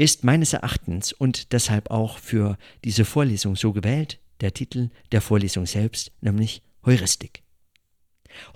ist 0.00 0.24
meines 0.24 0.54
Erachtens 0.54 1.12
und 1.12 1.52
deshalb 1.52 1.90
auch 1.90 2.16
für 2.16 2.56
diese 2.84 3.04
Vorlesung 3.04 3.54
so 3.54 3.74
gewählt, 3.74 4.18
der 4.40 4.54
Titel 4.54 4.88
der 5.12 5.20
Vorlesung 5.20 5.66
selbst, 5.66 6.10
nämlich 6.22 6.62
Heuristik. 6.86 7.42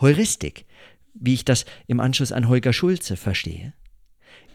Heuristik, 0.01 0.65
wie 1.13 1.35
ich 1.35 1.45
das 1.45 1.67
im 1.87 2.01
Anschluss 2.01 2.33
an 2.33 2.49
Holger 2.49 2.73
Schulze 2.73 3.19
verstehe, 3.19 3.75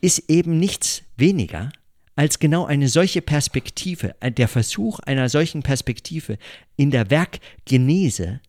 ist 0.01 0.31
eben 0.31 0.57
nichts 0.57 1.03
weniger 1.15 1.71
als 2.15 2.39
genau 2.39 2.65
eine 2.65 2.89
solche 2.89 3.21
Perspektive, 3.21 4.15
der 4.23 4.47
Versuch 4.47 4.99
einer 5.01 5.29
solchen 5.29 5.61
Perspektive 5.61 6.39
in 6.75 6.89
der 6.89 7.11
Werkgenese 7.11 8.41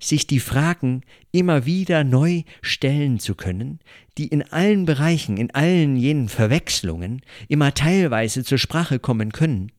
sich 0.00 0.26
die 0.26 0.40
Fragen 0.40 1.02
immer 1.30 1.66
wieder 1.66 2.04
neu 2.04 2.42
stellen 2.62 3.20
zu 3.20 3.34
können, 3.34 3.80
die 4.18 4.28
in 4.28 4.42
allen 4.42 4.86
Bereichen, 4.86 5.36
in 5.36 5.50
allen 5.52 5.96
jenen 5.96 6.28
Verwechslungen 6.28 7.22
immer 7.48 7.74
teilweise 7.74 8.42
zur 8.44 8.58
Sprache 8.58 8.98
kommen 8.98 9.32
können, 9.32 9.72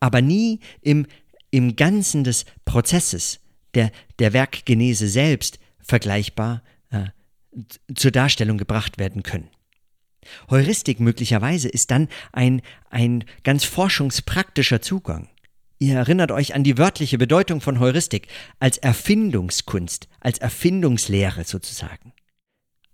aber 0.00 0.22
nie 0.22 0.60
im, 0.80 1.06
im 1.50 1.76
Ganzen 1.76 2.24
des 2.24 2.44
Prozesses 2.64 3.40
der, 3.74 3.90
der 4.18 4.32
Werkgenese 4.32 5.08
selbst 5.08 5.58
vergleichbar 5.80 6.62
äh, 6.90 7.06
zur 7.94 8.10
Darstellung 8.10 8.58
gebracht 8.58 8.98
werden 8.98 9.22
können. 9.22 9.48
Heuristik 10.50 11.00
möglicherweise 11.00 11.68
ist 11.68 11.90
dann 11.90 12.08
ein, 12.32 12.62
ein 12.90 13.24
ganz 13.42 13.64
forschungspraktischer 13.64 14.80
Zugang. 14.80 15.28
Ihr 15.78 15.96
erinnert 15.96 16.30
euch 16.30 16.54
an 16.54 16.64
die 16.64 16.78
wörtliche 16.78 17.18
Bedeutung 17.18 17.60
von 17.60 17.80
Heuristik 17.80 18.28
als 18.60 18.78
Erfindungskunst, 18.78 20.08
als 20.20 20.38
Erfindungslehre 20.38 21.44
sozusagen. 21.44 22.12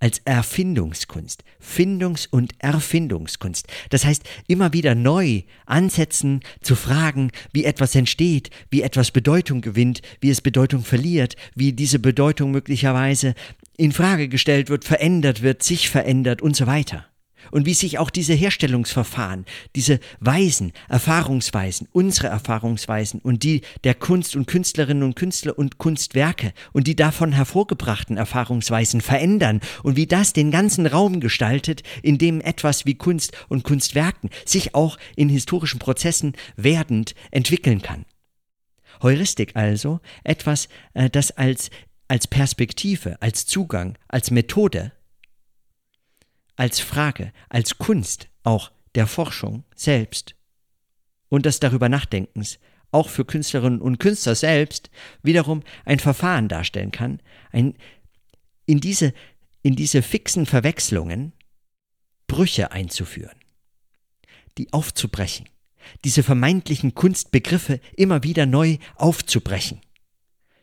Als 0.03 0.21
Erfindungskunst, 0.25 1.45
Findungs- 1.59 2.27
und 2.27 2.55
Erfindungskunst. 2.59 3.67
Das 3.91 4.07
heißt, 4.07 4.23
immer 4.49 4.73
wieder 4.73 4.95
neu 4.95 5.43
ansetzen, 5.67 6.41
zu 6.63 6.75
fragen, 6.75 7.33
wie 7.53 7.67
etwas 7.67 7.95
entsteht, 7.95 8.49
wie 8.71 8.81
etwas 8.81 9.11
Bedeutung 9.11 9.61
gewinnt, 9.61 10.01
wie 10.23 10.31
es 10.31 10.41
Bedeutung 10.41 10.83
verliert, 10.83 11.37
wie 11.55 11.75
diese 11.75 11.99
Bedeutung 11.99 12.51
möglicherweise 12.51 13.35
in 13.77 13.93
Frage 13.93 14.29
gestellt 14.29 14.71
wird, 14.71 14.87
verändert 14.87 15.43
wird, 15.43 15.63
sich 15.63 15.91
verändert 15.91 16.41
und 16.41 16.57
so 16.57 16.67
weiter 16.67 17.11
und 17.51 17.67
wie 17.67 17.75
sich 17.75 17.99
auch 17.99 18.11
diese 18.11 18.35
Herstellungsverfahren, 18.35 19.45
diese 19.77 20.01
Weisen, 20.21 20.73
Erfahrungsweisen, 20.89 21.89
unsere 21.93 22.29
Erfahrungsweisen 22.29 23.21
und 23.21 23.43
die 23.43 23.63
der 23.85 23.95
Kunst 23.95 24.37
und 24.37 24.47
Künstlerinnen 24.47 25.03
und 25.03 25.17
Künstler 25.17 25.59
und 25.59 25.79
Kunstwerke 25.79 26.53
und 26.73 26.87
die 26.87 26.97
davon 26.97 27.33
hervorgebrachten 27.33 28.17
Erfahrungsweisen 28.17 29.01
verändern 29.01 29.61
und 29.83 29.97
wie 29.97 30.07
das 30.07 30.33
den 30.33 30.51
ganzen 30.51 30.87
Raum 30.87 31.21
gestaltet, 31.21 31.83
in 32.03 32.19
dem 32.19 32.41
etwas 32.41 32.87
wie 32.87 32.95
Kunst 32.95 33.33
und 33.49 33.65
Kunstwerken 33.65 34.31
sich 34.45 34.75
auch 34.75 34.99
in 35.17 35.29
historischen 35.29 35.79
Prozessen 35.79 36.35
werdend 36.57 37.15
entwickeln 37.31 37.83
kann. 37.83 38.05
Heuristik 39.03 39.57
also, 39.57 40.01
etwas, 40.25 40.69
äh, 40.95 41.09
das 41.09 41.31
als, 41.31 41.71
als 42.09 42.27
Perspektive, 42.27 43.21
als 43.23 43.47
Zugang, 43.47 43.97
als 44.09 44.31
Methode 44.31 44.93
als 46.61 46.79
Frage, 46.79 47.33
als 47.49 47.79
Kunst 47.79 48.29
auch 48.43 48.71
der 48.95 49.07
Forschung 49.07 49.65
selbst 49.75 50.35
und 51.31 51.47
des 51.47 51.59
darüber 51.59 51.89
Nachdenkens 51.89 52.59
auch 52.91 53.09
für 53.09 53.25
Künstlerinnen 53.25 53.81
und 53.81 53.97
Künstler 53.99 54.35
selbst, 54.35 54.91
wiederum 55.23 55.63
ein 55.87 56.01
Verfahren 56.01 56.49
darstellen 56.49 56.91
kann, 56.91 57.23
ein, 57.51 57.79
in, 58.67 58.79
diese, 58.79 59.15
in 59.63 59.75
diese 59.75 60.03
fixen 60.03 60.45
Verwechslungen 60.45 61.33
Brüche 62.27 62.73
einzuführen, 62.73 63.39
die 64.59 64.71
aufzubrechen, 64.75 65.49
diese 66.05 66.23
vermeintlichen 66.23 66.95
Kunstbegriffe 66.95 67.81
immer 67.97 68.23
wieder 68.23 68.45
neu 68.45 68.77
aufzubrechen, 68.97 69.81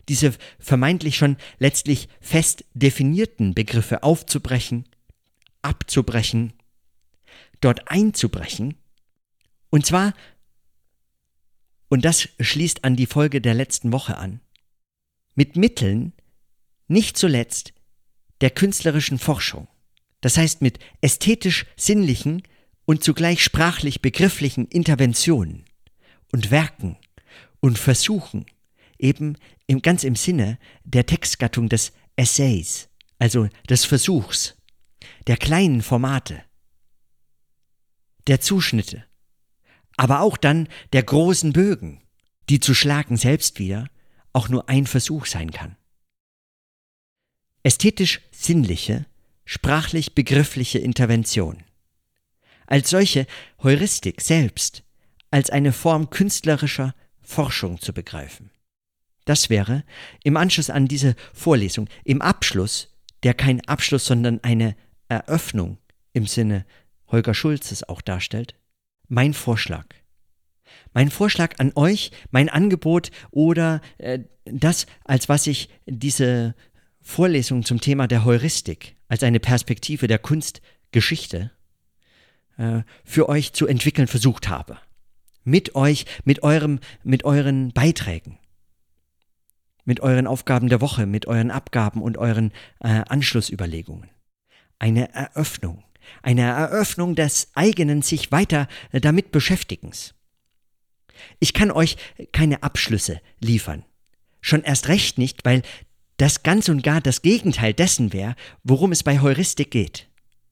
diese 0.09 0.35
vermeintlich 0.59 1.17
schon 1.17 1.37
letztlich 1.57 2.07
fest 2.21 2.65
definierten 2.75 3.55
Begriffe 3.55 4.03
aufzubrechen, 4.03 4.85
abzubrechen, 5.67 6.53
dort 7.61 7.89
einzubrechen, 7.91 8.75
und 9.69 9.85
zwar 9.85 10.13
und 11.89 12.03
das 12.03 12.27
schließt 12.39 12.83
an 12.83 12.95
die 12.95 13.05
Folge 13.05 13.41
der 13.41 13.53
letzten 13.53 13.91
Woche 13.91 14.17
an. 14.17 14.41
Mit 15.35 15.55
Mitteln, 15.55 16.13
nicht 16.87 17.17
zuletzt, 17.17 17.73
der 18.41 18.49
künstlerischen 18.49 19.19
Forschung. 19.19 19.67
Das 20.21 20.37
heißt 20.37 20.61
mit 20.61 20.79
ästhetisch-sinnlichen 21.01 22.43
und 22.85 23.03
zugleich 23.03 23.43
sprachlich-begrifflichen 23.43 24.67
Interventionen 24.67 25.65
und 26.31 26.51
Werken 26.51 26.97
und 27.59 27.77
Versuchen, 27.77 28.45
eben 28.97 29.37
im, 29.67 29.81
ganz 29.81 30.03
im 30.03 30.15
Sinne 30.15 30.57
der 30.83 31.05
Textgattung 31.05 31.69
des 31.69 31.93
Essays, 32.15 32.89
also 33.19 33.47
des 33.69 33.85
Versuchs, 33.85 34.56
der 35.27 35.37
kleinen 35.37 35.81
Formate, 35.81 36.43
der 38.27 38.41
Zuschnitte, 38.41 39.05
aber 39.95 40.21
auch 40.21 40.37
dann 40.37 40.67
der 40.93 41.03
großen 41.03 41.53
Bögen, 41.53 42.03
die 42.49 42.59
zu 42.59 42.73
schlagen 42.73 43.17
selbst 43.17 43.59
wieder 43.59 43.89
auch 44.33 44.49
nur 44.49 44.69
ein 44.69 44.85
Versuch 44.85 45.25
sein 45.25 45.51
kann. 45.51 45.75
Ästhetisch 47.63 48.21
sinnliche, 48.31 49.05
sprachlich 49.45 50.13
begriffliche 50.13 50.77
Intervention. 50.77 51.63
Als 52.67 52.89
solche 52.89 53.25
Heuristik 53.63 54.21
selbst 54.21 54.83
als 55.31 55.49
eine 55.49 55.73
Form 55.73 56.09
künstlerischer 56.09 56.95
Forschung 57.21 57.81
zu 57.81 57.93
begreifen. 57.93 58.51
Das 59.25 59.49
wäre 59.49 59.83
im 60.23 60.37
Anschluss 60.37 60.69
an 60.69 60.87
diese 60.87 61.15
Vorlesung, 61.33 61.89
im 62.05 62.21
Abschluss, 62.21 62.95
der 63.23 63.33
kein 63.33 63.59
Abschluss, 63.67 64.05
sondern 64.05 64.41
eine 64.43 64.75
Eröffnung 65.07 65.77
im 66.13 66.25
Sinne 66.25 66.65
Holger 67.07 67.33
Schulzes 67.33 67.87
auch 67.87 68.01
darstellt, 68.01 68.55
mein 69.07 69.33
Vorschlag. 69.33 69.85
Mein 70.93 71.09
Vorschlag 71.09 71.59
an 71.59 71.71
euch, 71.75 72.11
mein 72.31 72.49
Angebot 72.49 73.11
oder 73.31 73.81
äh, 73.97 74.19
das, 74.45 74.85
als 75.03 75.29
was 75.29 75.47
ich 75.47 75.69
diese 75.85 76.55
Vorlesung 77.01 77.63
zum 77.63 77.79
Thema 77.79 78.07
der 78.07 78.25
Heuristik 78.25 78.97
als 79.07 79.23
eine 79.23 79.39
Perspektive 79.39 80.07
der 80.07 80.19
Kunstgeschichte 80.19 81.51
äh, 82.57 82.81
für 83.05 83.29
euch 83.29 83.53
zu 83.53 83.67
entwickeln 83.67 84.07
versucht 84.07 84.49
habe. 84.49 84.77
Mit 85.43 85.75
euch, 85.75 86.05
mit 86.25 86.43
eurem, 86.43 86.79
mit 87.03 87.23
euren 87.23 87.71
Beiträgen, 87.71 88.37
mit 89.85 90.01
euren 90.01 90.27
Aufgaben 90.27 90.67
der 90.67 90.81
Woche, 90.81 91.05
mit 91.05 91.27
euren 91.27 91.51
Abgaben 91.51 92.01
und 92.01 92.17
euren 92.17 92.51
äh, 92.81 93.03
Anschlussüberlegungen. 93.07 94.09
Eine 94.79 95.13
Eröffnung 95.13 95.83
eine 96.21 96.41
Eröffnung 96.41 97.15
des 97.15 97.49
eigenen 97.53 98.01
sich 98.01 98.31
weiter 98.31 98.67
äh, 98.91 98.99
damit 98.99 99.31
Beschäftigens. 99.31 100.13
Ich 101.39 101.53
kann 101.53 101.71
euch 101.71 101.97
keine 102.31 102.63
Abschlüsse 102.63 103.21
liefern. 103.39 103.83
Schon 104.41 104.63
erst 104.63 104.87
recht 104.87 105.17
nicht, 105.17 105.45
weil 105.45 105.63
das 106.17 106.43
ganz 106.43 106.69
und 106.69 106.83
gar 106.83 107.01
das 107.01 107.21
Gegenteil 107.21 107.73
dessen 107.73 108.13
wäre, 108.13 108.35
worum 108.63 108.91
es 108.91 109.03
bei 109.03 109.19
Heuristik 109.19 109.71
geht. 109.71 110.09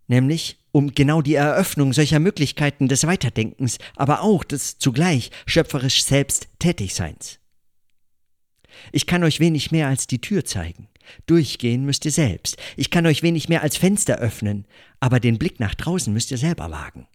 Nämlich 0.07 0.59
um 0.71 0.93
genau 0.93 1.21
die 1.21 1.36
Eröffnung 1.36 1.93
solcher 1.93 2.19
Möglichkeiten 2.19 2.88
des 2.88 3.07
Weiterdenkens, 3.07 3.78
aber 3.95 4.21
auch 4.21 4.43
des 4.43 4.78
zugleich 4.78 5.32
schöpferisch 5.45 6.03
selbst 6.03 6.47
Tätigseins. 6.59 7.39
Ich 8.91 9.07
kann 9.07 9.23
euch 9.23 9.39
wenig 9.39 9.71
mehr 9.71 9.88
als 9.88 10.05
die 10.05 10.19
Tür 10.19 10.45
zeigen. 10.45 10.89
Durchgehen 11.26 11.86
müsst 11.86 12.06
ihr 12.06 12.12
selbst. 12.12 12.58
Ich 12.78 12.89
kann 12.89 13.06
euch 13.06 13.24
wenig 13.24 13.49
mehr 13.49 13.62
als 13.62 13.78
Fenster 13.78 14.18
öffnen, 14.18 14.66
aber 14.99 15.20
den 15.20 15.38
Blick 15.38 15.60
nach 15.60 15.76
draußen 15.76 16.14
müsst 16.14 16.32
ihr 16.32 16.38
selber 16.38 16.72
wagen. 16.72 17.08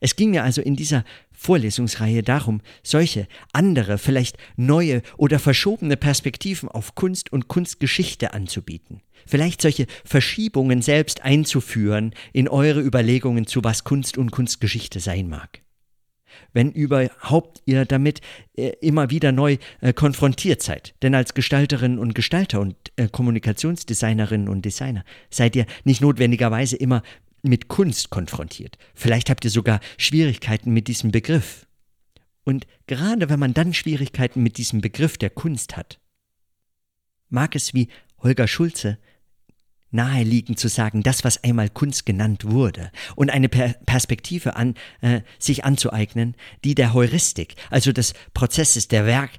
Es 0.00 0.16
ging 0.16 0.30
mir 0.30 0.44
also 0.44 0.60
in 0.60 0.76
dieser 0.76 1.04
Vorlesungsreihe 1.32 2.22
darum, 2.22 2.60
solche 2.82 3.26
andere, 3.52 3.98
vielleicht 3.98 4.36
neue 4.56 5.02
oder 5.16 5.38
verschobene 5.38 5.96
Perspektiven 5.96 6.68
auf 6.68 6.94
Kunst 6.94 7.32
und 7.32 7.48
Kunstgeschichte 7.48 8.32
anzubieten. 8.32 9.02
Vielleicht 9.26 9.62
solche 9.62 9.86
Verschiebungen 10.04 10.82
selbst 10.82 11.22
einzuführen 11.22 12.14
in 12.32 12.48
eure 12.48 12.80
Überlegungen 12.80 13.46
zu 13.46 13.64
was 13.64 13.84
Kunst 13.84 14.18
und 14.18 14.30
Kunstgeschichte 14.30 15.00
sein 15.00 15.28
mag 15.28 15.62
wenn 16.52 16.72
überhaupt 16.72 17.62
ihr 17.66 17.84
damit 17.84 18.20
äh, 18.56 18.72
immer 18.80 19.10
wieder 19.10 19.32
neu 19.32 19.58
äh, 19.80 19.92
konfrontiert 19.92 20.62
seid. 20.62 20.94
Denn 21.02 21.14
als 21.14 21.34
Gestalterin 21.34 21.98
und 21.98 22.14
Gestalter 22.14 22.60
und 22.60 22.76
äh, 22.96 23.08
Kommunikationsdesignerinnen 23.08 24.48
und 24.48 24.64
Designer 24.64 25.04
seid 25.30 25.56
ihr 25.56 25.66
nicht 25.84 26.00
notwendigerweise 26.00 26.76
immer 26.76 27.02
mit 27.42 27.68
Kunst 27.68 28.10
konfrontiert. 28.10 28.78
Vielleicht 28.94 29.30
habt 29.30 29.44
ihr 29.44 29.50
sogar 29.50 29.80
Schwierigkeiten 29.96 30.72
mit 30.72 30.88
diesem 30.88 31.12
Begriff. 31.12 31.66
Und 32.44 32.66
gerade 32.86 33.28
wenn 33.28 33.38
man 33.38 33.54
dann 33.54 33.74
Schwierigkeiten 33.74 34.42
mit 34.42 34.56
diesem 34.56 34.80
Begriff 34.80 35.18
der 35.18 35.30
Kunst 35.30 35.76
hat, 35.76 36.00
mag 37.28 37.54
es 37.54 37.74
wie 37.74 37.88
Holger 38.22 38.48
Schulze 38.48 38.98
naheliegend 39.90 40.58
zu 40.58 40.68
sagen, 40.68 41.02
das, 41.02 41.24
was 41.24 41.42
einmal 41.44 41.70
Kunst 41.70 42.06
genannt 42.06 42.44
wurde, 42.44 42.90
und 43.16 43.30
eine 43.30 43.48
per 43.48 43.74
Perspektive 43.86 44.56
an, 44.56 44.74
äh, 45.00 45.22
sich 45.38 45.64
anzueignen, 45.64 46.36
die 46.64 46.74
der 46.74 46.92
Heuristik, 46.94 47.54
also 47.70 47.92
des 47.92 48.14
Prozesses 48.34 48.88
der 48.88 49.06
Werk, 49.06 49.30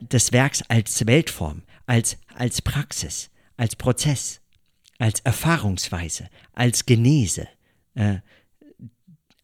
des 0.00 0.32
Werks 0.32 0.62
als 0.68 1.06
Weltform, 1.06 1.62
als, 1.86 2.18
als 2.34 2.62
Praxis, 2.62 3.30
als 3.56 3.76
Prozess, 3.76 4.40
als 4.98 5.20
Erfahrungsweise, 5.20 6.28
als 6.52 6.86
Genese, 6.86 7.48
äh, 7.94 8.18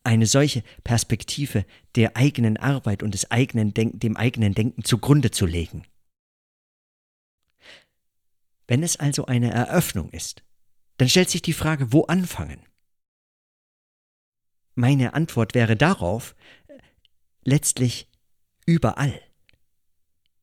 eine 0.03 0.27
solche 0.27 0.63
Perspektive 0.83 1.67
der 1.95 2.17
eigenen 2.17 2.57
Arbeit 2.57 3.03
und 3.03 3.13
des 3.13 3.31
eigenen 3.31 3.75
Denk 3.75 4.01
dem 4.01 4.17
eigenen 4.17 4.55
Denken 4.55 4.83
zugrunde 4.85 5.31
zu 5.31 5.47
legen. 5.47 5.85
Wenn 8.67 8.83
es 8.83 8.97
also 8.97 9.27
eine 9.27 9.51
Eröffnung 9.51 10.11
ist, 10.11 10.43
dann 11.01 11.09
stellt 11.09 11.31
sich 11.31 11.41
die 11.41 11.55
Frage, 11.55 11.95
wo 11.95 12.03
anfangen? 12.03 12.61
Meine 14.75 15.15
Antwort 15.15 15.55
wäre 15.55 15.75
darauf, 15.75 16.35
letztlich 17.43 18.07
überall. 18.67 19.19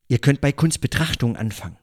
Ihr 0.08 0.18
könnt 0.18 0.40
bei 0.40 0.50
Kunstbetrachtung 0.50 1.36
anfangen. 1.36 1.78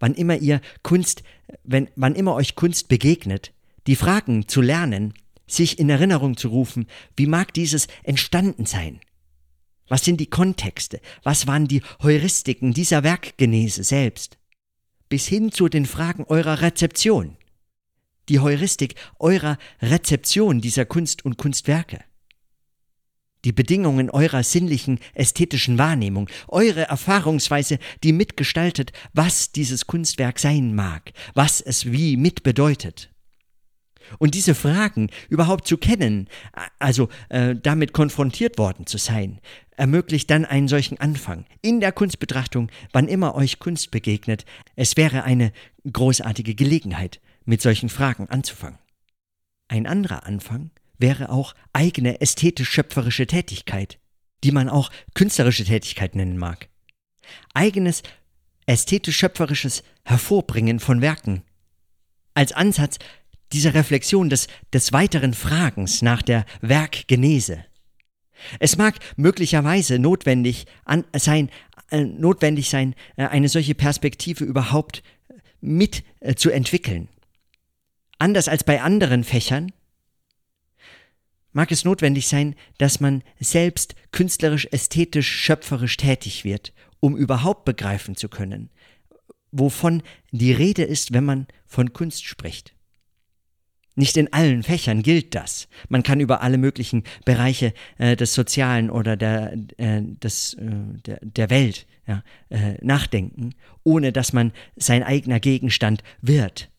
Wann 0.00 0.14
immer 0.14 0.36
ihr 0.36 0.60
Kunst, 0.82 1.22
wenn, 1.62 1.90
wann 1.94 2.16
immer 2.16 2.34
euch 2.34 2.56
Kunst 2.56 2.88
begegnet, 2.88 3.52
die 3.86 3.94
Fragen 3.94 4.48
zu 4.48 4.62
lernen, 4.62 5.14
sich 5.46 5.78
in 5.78 5.88
Erinnerung 5.88 6.36
zu 6.36 6.48
rufen, 6.48 6.88
wie 7.16 7.26
mag 7.26 7.54
dieses 7.54 7.86
entstanden 8.02 8.66
sein? 8.66 9.00
Was 9.86 10.04
sind 10.04 10.18
die 10.18 10.28
Kontexte? 10.28 11.00
Was 11.22 11.46
waren 11.46 11.68
die 11.68 11.82
Heuristiken 12.02 12.74
dieser 12.74 13.04
Werkgenese 13.04 13.84
selbst? 13.84 14.38
Bis 15.08 15.28
hin 15.28 15.52
zu 15.52 15.68
den 15.68 15.86
Fragen 15.86 16.24
eurer 16.24 16.62
Rezeption 16.62 17.36
die 18.28 18.40
Heuristik 18.40 18.94
eurer 19.18 19.58
Rezeption 19.80 20.60
dieser 20.60 20.84
Kunst 20.84 21.24
und 21.24 21.38
Kunstwerke. 21.38 22.00
Die 23.44 23.52
Bedingungen 23.52 24.10
eurer 24.10 24.42
sinnlichen, 24.42 24.98
ästhetischen 25.14 25.78
Wahrnehmung, 25.78 26.28
eure 26.48 26.82
Erfahrungsweise, 26.82 27.78
die 28.02 28.12
mitgestaltet, 28.12 28.92
was 29.12 29.52
dieses 29.52 29.86
Kunstwerk 29.86 30.40
sein 30.40 30.74
mag, 30.74 31.12
was 31.34 31.60
es 31.60 31.92
wie 31.92 32.16
mitbedeutet. 32.16 33.10
Und 34.18 34.34
diese 34.34 34.54
Fragen 34.54 35.10
überhaupt 35.28 35.68
zu 35.68 35.76
kennen, 35.76 36.28
also 36.78 37.08
äh, 37.28 37.54
damit 37.54 37.92
konfrontiert 37.92 38.58
worden 38.58 38.86
zu 38.86 38.98
sein, 38.98 39.38
ermöglicht 39.76 40.30
dann 40.30 40.44
einen 40.44 40.66
solchen 40.66 40.98
Anfang 40.98 41.44
in 41.62 41.80
der 41.80 41.92
Kunstbetrachtung, 41.92 42.70
wann 42.92 43.06
immer 43.06 43.34
euch 43.34 43.58
Kunst 43.58 43.90
begegnet. 43.90 44.44
Es 44.76 44.96
wäre 44.96 45.24
eine 45.24 45.52
großartige 45.90 46.54
Gelegenheit, 46.54 47.20
mit 47.48 47.62
solchen 47.62 47.88
Fragen 47.88 48.28
anzufangen. 48.28 48.78
Ein 49.68 49.86
anderer 49.86 50.26
Anfang 50.26 50.70
wäre 50.98 51.30
auch 51.30 51.54
eigene 51.72 52.20
ästhetisch-schöpferische 52.20 53.26
Tätigkeit, 53.26 53.98
die 54.44 54.52
man 54.52 54.68
auch 54.68 54.90
künstlerische 55.14 55.64
Tätigkeit 55.64 56.14
nennen 56.14 56.36
mag. 56.36 56.68
Eigenes 57.54 58.02
ästhetisch-schöpferisches 58.66 59.82
Hervorbringen 60.04 60.78
von 60.78 61.00
Werken. 61.00 61.42
Als 62.34 62.52
Ansatz 62.52 62.98
dieser 63.52 63.72
Reflexion 63.72 64.28
des, 64.28 64.48
des 64.74 64.92
weiteren 64.92 65.32
Fragens 65.32 66.02
nach 66.02 66.20
der 66.20 66.44
Werkgenese. 66.60 67.64
Es 68.60 68.76
mag 68.76 68.96
möglicherweise 69.16 69.98
notwendig 69.98 70.66
an, 70.84 71.04
sein, 71.16 71.48
äh, 71.90 72.04
notwendig 72.04 72.68
sein, 72.68 72.94
äh, 73.16 73.24
eine 73.24 73.48
solche 73.48 73.74
Perspektive 73.74 74.44
überhaupt 74.44 75.02
mit 75.62 76.04
äh, 76.20 76.34
zu 76.34 76.50
entwickeln. 76.50 77.08
Anders 78.18 78.48
als 78.48 78.64
bei 78.64 78.82
anderen 78.82 79.22
Fächern 79.24 79.72
mag 81.52 81.70
es 81.72 81.84
notwendig 81.84 82.28
sein, 82.28 82.54
dass 82.78 83.00
man 83.00 83.22
selbst 83.38 83.94
künstlerisch, 84.12 84.66
ästhetisch, 84.70 85.28
schöpferisch 85.28 85.96
tätig 85.96 86.44
wird, 86.44 86.72
um 87.00 87.16
überhaupt 87.16 87.64
begreifen 87.64 88.16
zu 88.16 88.28
können, 88.28 88.70
wovon 89.52 90.02
die 90.30 90.52
Rede 90.52 90.82
ist, 90.82 91.12
wenn 91.12 91.24
man 91.24 91.46
von 91.66 91.92
Kunst 91.92 92.24
spricht. 92.24 92.74
Nicht 93.94 94.16
in 94.16 94.32
allen 94.32 94.62
Fächern 94.62 95.02
gilt 95.02 95.34
das. 95.34 95.66
Man 95.88 96.04
kann 96.04 96.20
über 96.20 96.40
alle 96.42 96.58
möglichen 96.58 97.02
Bereiche 97.24 97.74
äh, 97.98 98.14
des 98.14 98.32
Sozialen 98.32 98.90
oder 98.90 99.16
der, 99.16 99.54
äh, 99.76 100.02
des, 100.02 100.54
äh, 100.54 100.70
der, 101.04 101.18
der 101.20 101.50
Welt 101.50 101.88
ja, 102.06 102.22
äh, 102.48 102.74
nachdenken, 102.80 103.54
ohne 103.82 104.12
dass 104.12 104.32
man 104.32 104.52
sein 104.76 105.02
eigener 105.02 105.40
Gegenstand 105.40 106.04
wird. 106.22 106.70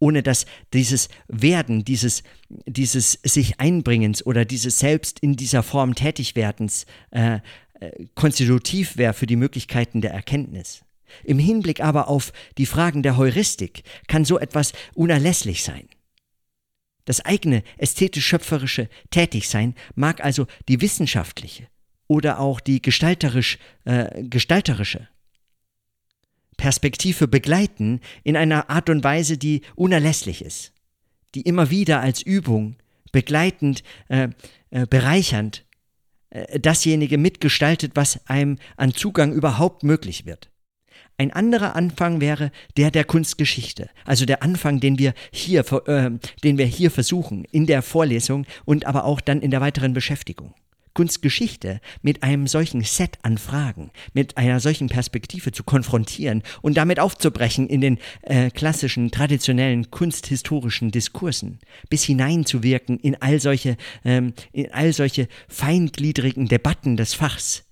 Ohne 0.00 0.22
dass 0.24 0.46
dieses 0.72 1.08
Werden, 1.28 1.84
dieses, 1.84 2.24
dieses 2.66 3.20
sich 3.22 3.60
Einbringens 3.60 4.26
oder 4.26 4.44
dieses 4.44 4.78
selbst 4.78 5.20
in 5.20 5.36
dieser 5.36 5.62
Form 5.62 5.94
Tätigwerdens 5.94 6.86
äh, 7.12 7.38
äh, 7.80 8.06
konstitutiv 8.14 8.96
wäre 8.96 9.14
für 9.14 9.26
die 9.26 9.36
Möglichkeiten 9.36 10.00
der 10.00 10.12
Erkenntnis. 10.12 10.82
Im 11.24 11.38
Hinblick 11.38 11.80
aber 11.80 12.08
auf 12.08 12.32
die 12.58 12.66
Fragen 12.66 13.02
der 13.02 13.16
Heuristik 13.16 13.82
kann 14.08 14.24
so 14.24 14.38
etwas 14.38 14.72
unerlässlich 14.94 15.62
sein. 15.62 15.88
Das 17.04 17.24
eigene 17.24 17.62
ästhetisch-schöpferische 17.78 18.88
Tätigsein 19.10 19.74
mag 19.94 20.22
also 20.22 20.46
die 20.68 20.80
wissenschaftliche 20.80 21.66
oder 22.06 22.38
auch 22.38 22.60
die 22.60 22.80
gestalterisch, 22.82 23.58
äh, 23.84 24.22
gestalterische 24.24 25.08
Perspektive 26.60 27.26
begleiten 27.26 28.00
in 28.22 28.36
einer 28.36 28.68
Art 28.68 28.90
und 28.90 29.02
Weise, 29.02 29.38
die 29.38 29.62
unerlässlich 29.76 30.44
ist, 30.44 30.74
die 31.34 31.40
immer 31.40 31.70
wieder 31.70 32.00
als 32.00 32.20
Übung 32.20 32.76
begleitend, 33.12 33.82
äh, 34.08 34.28
äh, 34.68 34.86
bereichernd 34.86 35.64
äh, 36.28 36.60
dasjenige 36.60 37.16
mitgestaltet, 37.16 37.92
was 37.94 38.28
einem 38.28 38.58
an 38.76 38.92
Zugang 38.92 39.32
überhaupt 39.32 39.84
möglich 39.84 40.26
wird. 40.26 40.50
Ein 41.16 41.32
anderer 41.32 41.76
Anfang 41.76 42.20
wäre 42.20 42.52
der 42.76 42.90
der 42.90 43.04
Kunstgeschichte, 43.04 43.88
also 44.04 44.26
der 44.26 44.42
Anfang, 44.42 44.80
den 44.80 44.98
wir 44.98 45.14
hier, 45.32 45.60
äh, 45.86 46.10
den 46.44 46.58
wir 46.58 46.66
hier 46.66 46.90
versuchen 46.90 47.46
in 47.50 47.66
der 47.66 47.80
Vorlesung 47.80 48.44
und 48.66 48.84
aber 48.84 49.04
auch 49.04 49.22
dann 49.22 49.40
in 49.40 49.50
der 49.50 49.62
weiteren 49.62 49.94
Beschäftigung. 49.94 50.54
Kunstgeschichte 50.94 51.80
mit 52.02 52.22
einem 52.22 52.46
solchen 52.46 52.82
Set 52.82 53.18
an 53.22 53.38
Fragen, 53.38 53.90
mit 54.12 54.36
einer 54.36 54.60
solchen 54.60 54.88
Perspektive 54.88 55.52
zu 55.52 55.62
konfrontieren 55.64 56.42
und 56.62 56.76
damit 56.76 56.98
aufzubrechen 57.00 57.68
in 57.68 57.80
den 57.80 57.98
äh, 58.22 58.50
klassischen, 58.50 59.10
traditionellen 59.10 59.90
kunsthistorischen 59.90 60.90
Diskursen, 60.90 61.58
bis 61.88 62.04
hineinzuwirken 62.04 62.98
in 62.98 63.20
all 63.20 63.40
solche, 63.40 63.76
ähm, 64.04 64.34
in 64.52 64.72
all 64.72 64.92
solche 64.92 65.28
feingliedrigen 65.48 66.48
Debatten 66.48 66.96
des 66.96 67.14
Fachs, 67.14 67.64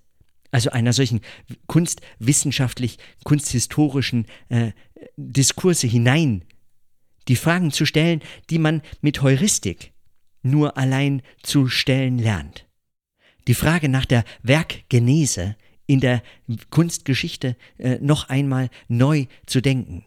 also 0.50 0.70
einer 0.70 0.92
solchen 0.92 1.20
kunstwissenschaftlich, 1.66 2.98
kunsthistorischen 3.24 4.26
äh, 4.48 4.72
Diskurse 5.16 5.86
hinein, 5.86 6.44
die 7.28 7.36
Fragen 7.36 7.72
zu 7.72 7.84
stellen, 7.84 8.22
die 8.48 8.58
man 8.58 8.82
mit 9.00 9.22
Heuristik 9.22 9.92
nur 10.42 10.78
allein 10.78 11.22
zu 11.42 11.68
stellen 11.68 12.18
lernt. 12.18 12.67
Die 13.48 13.54
Frage 13.54 13.88
nach 13.88 14.04
der 14.04 14.24
Werkgenese 14.42 15.56
in 15.86 16.00
der 16.00 16.22
Kunstgeschichte 16.68 17.56
äh, 17.78 17.96
noch 17.98 18.28
einmal 18.28 18.68
neu 18.88 19.24
zu 19.46 19.62
denken. 19.62 20.04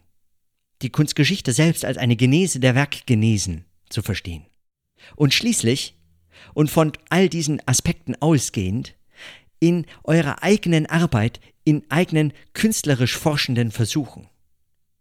Die 0.83 0.91
Kunstgeschichte 0.91 1.51
selbst 1.51 1.83
als 1.83 1.97
eine 1.97 2.15
Genese 2.15 2.59
der 2.59 2.75
Werkgenesen 2.75 3.65
zu 3.89 4.03
verstehen. 4.03 4.45
Und 5.15 5.33
schließlich, 5.33 5.95
und 6.53 6.69
von 6.69 6.91
all 7.09 7.29
diesen 7.29 7.67
Aspekten 7.67 8.15
ausgehend, 8.21 8.95
in 9.59 9.87
eurer 10.03 10.43
eigenen 10.43 10.85
Arbeit, 10.85 11.39
in 11.63 11.83
eigenen 11.89 12.33
künstlerisch 12.53 13.17
forschenden 13.17 13.71
Versuchen. 13.71 14.27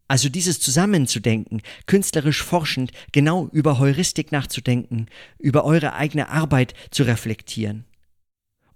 Also 0.09 0.30
dieses 0.30 0.61
Zusammenzudenken, 0.61 1.61
künstlerisch 1.84 2.43
forschend, 2.43 2.93
genau 3.12 3.49
über 3.53 3.78
Heuristik 3.78 4.32
nachzudenken, 4.32 5.09
über 5.38 5.64
eure 5.66 5.95
eigene 5.95 6.30
Arbeit 6.30 6.72
zu 6.91 7.03
reflektieren 7.03 7.84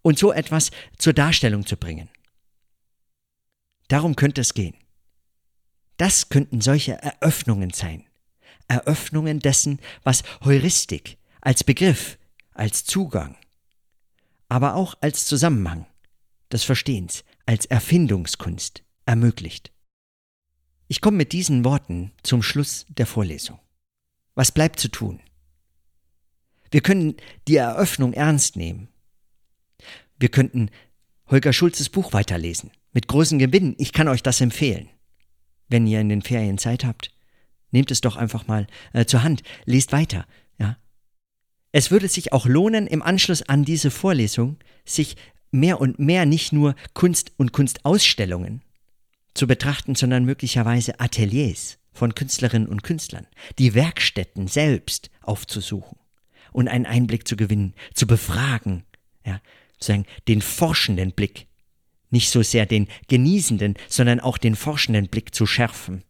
und 0.04 0.16
so 0.16 0.32
etwas 0.32 0.70
zur 0.98 1.12
Darstellung 1.12 1.66
zu 1.66 1.76
bringen. 1.76 2.08
Darum 3.88 4.14
könnte 4.14 4.40
es 4.40 4.54
gehen. 4.54 4.76
Das 5.96 6.28
könnten 6.28 6.60
solche 6.60 6.92
Eröffnungen 7.02 7.70
sein. 7.70 8.04
Eröffnungen 8.68 9.40
dessen, 9.40 9.80
was 10.04 10.22
Heuristik 10.44 11.18
als 11.40 11.64
Begriff, 11.64 12.18
als 12.54 12.84
Zugang 12.84 13.36
aber 14.54 14.76
auch 14.76 14.94
als 15.00 15.26
Zusammenhang 15.26 15.86
des 16.52 16.62
Verstehens, 16.62 17.24
als 17.44 17.66
Erfindungskunst 17.66 18.84
ermöglicht. 19.04 19.72
Ich 20.86 21.00
komme 21.00 21.16
mit 21.16 21.32
diesen 21.32 21.64
Worten 21.64 22.12
zum 22.22 22.40
Schluss 22.40 22.86
der 22.88 23.06
Vorlesung. 23.06 23.58
Was 24.36 24.52
bleibt 24.52 24.78
zu 24.78 24.88
tun? 24.88 25.20
Wir 26.70 26.82
können 26.82 27.16
die 27.48 27.56
Eröffnung 27.56 28.12
ernst 28.12 28.54
nehmen. 28.54 28.88
Wir 30.18 30.28
könnten 30.28 30.70
Holger 31.28 31.52
Schulzes 31.52 31.88
Buch 31.88 32.12
weiterlesen. 32.12 32.70
Mit 32.92 33.08
großem 33.08 33.38
Gewinn. 33.38 33.74
Ich 33.78 33.92
kann 33.92 34.08
euch 34.08 34.22
das 34.22 34.40
empfehlen. 34.40 34.88
Wenn 35.68 35.86
ihr 35.86 36.00
in 36.00 36.08
den 36.08 36.22
Ferien 36.22 36.58
Zeit 36.58 36.84
habt, 36.84 37.10
nehmt 37.70 37.90
es 37.90 38.00
doch 38.00 38.16
einfach 38.16 38.46
mal 38.46 38.66
äh, 38.92 39.04
zur 39.04 39.22
Hand. 39.22 39.42
Lest 39.64 39.92
weiter. 39.92 40.26
Ja, 40.58 40.76
es 41.72 41.90
würde 41.90 42.08
sich 42.08 42.32
auch 42.32 42.46
lohnen, 42.46 42.86
im 42.86 43.02
Anschluss 43.02 43.42
an 43.42 43.64
diese 43.64 43.90
Vorlesung 43.90 44.58
sich 44.84 45.16
mehr 45.50 45.80
und 45.80 45.98
mehr 45.98 46.24
nicht 46.24 46.52
nur 46.52 46.76
Kunst 46.92 47.32
und 47.36 47.52
Kunstausstellungen 47.52 48.62
zu 49.34 49.48
betrachten, 49.48 49.96
sondern 49.96 50.24
möglicherweise 50.24 51.00
Ateliers 51.00 51.78
von 51.92 52.14
Künstlerinnen 52.14 52.68
und 52.68 52.84
Künstlern, 52.84 53.26
die 53.58 53.74
Werkstätten 53.74 54.46
selbst 54.46 55.10
aufzusuchen 55.20 55.98
und 56.52 56.68
einen 56.68 56.86
Einblick 56.86 57.26
zu 57.26 57.34
gewinnen, 57.34 57.74
zu 57.92 58.06
befragen, 58.06 58.84
ja, 59.26 59.40
sozusagen 59.74 60.06
den 60.28 60.42
forschenden 60.42 61.12
Blick, 61.12 61.46
nicht 62.10 62.30
so 62.30 62.42
sehr 62.42 62.66
den 62.66 62.88
genießenden, 63.08 63.74
sondern 63.88 64.20
auch 64.20 64.38
den 64.38 64.56
forschenden 64.56 65.08
Blick 65.08 65.34
zu 65.34 65.46
schärfen. 65.46 66.04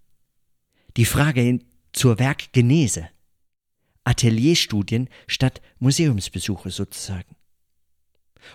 Die 0.97 1.07
Frage 1.07 1.61
zur 1.93 2.19
Werkgenese 2.19 3.09
Atelierstudien 4.05 5.09
statt 5.27 5.63
Museumsbesuche 5.79 6.71
sozusagen. 6.71 7.37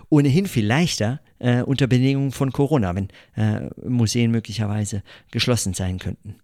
Ohnehin 0.10 0.46
viel 0.46 0.66
leichter 0.66 1.20
äh, 1.40 1.64
unter 1.64 1.88
Bedingungen 1.88 2.32
von 2.32 2.52
Corona, 2.52 2.96
wenn 2.96 3.10
äh, 3.36 3.70
Museen 3.88 4.30
möglicherweise 4.30 5.04
geschlossen 5.32 5.74
sein 5.74 5.98
könnten. 5.98 6.36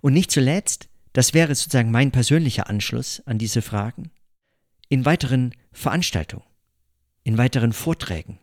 Und 0.00 0.12
nicht 0.12 0.30
zuletzt, 0.30 0.88
das 1.12 1.34
wäre 1.34 1.54
sozusagen 1.54 1.90
mein 1.90 2.12
persönlicher 2.12 2.68
Anschluss 2.68 3.20
an 3.26 3.38
diese 3.38 3.62
Fragen, 3.62 4.12
in 4.88 5.04
weiteren 5.04 5.54
Veranstaltungen, 5.72 6.44
in 7.28 7.36
weiteren 7.36 7.74
Vorträgen, 7.74 8.38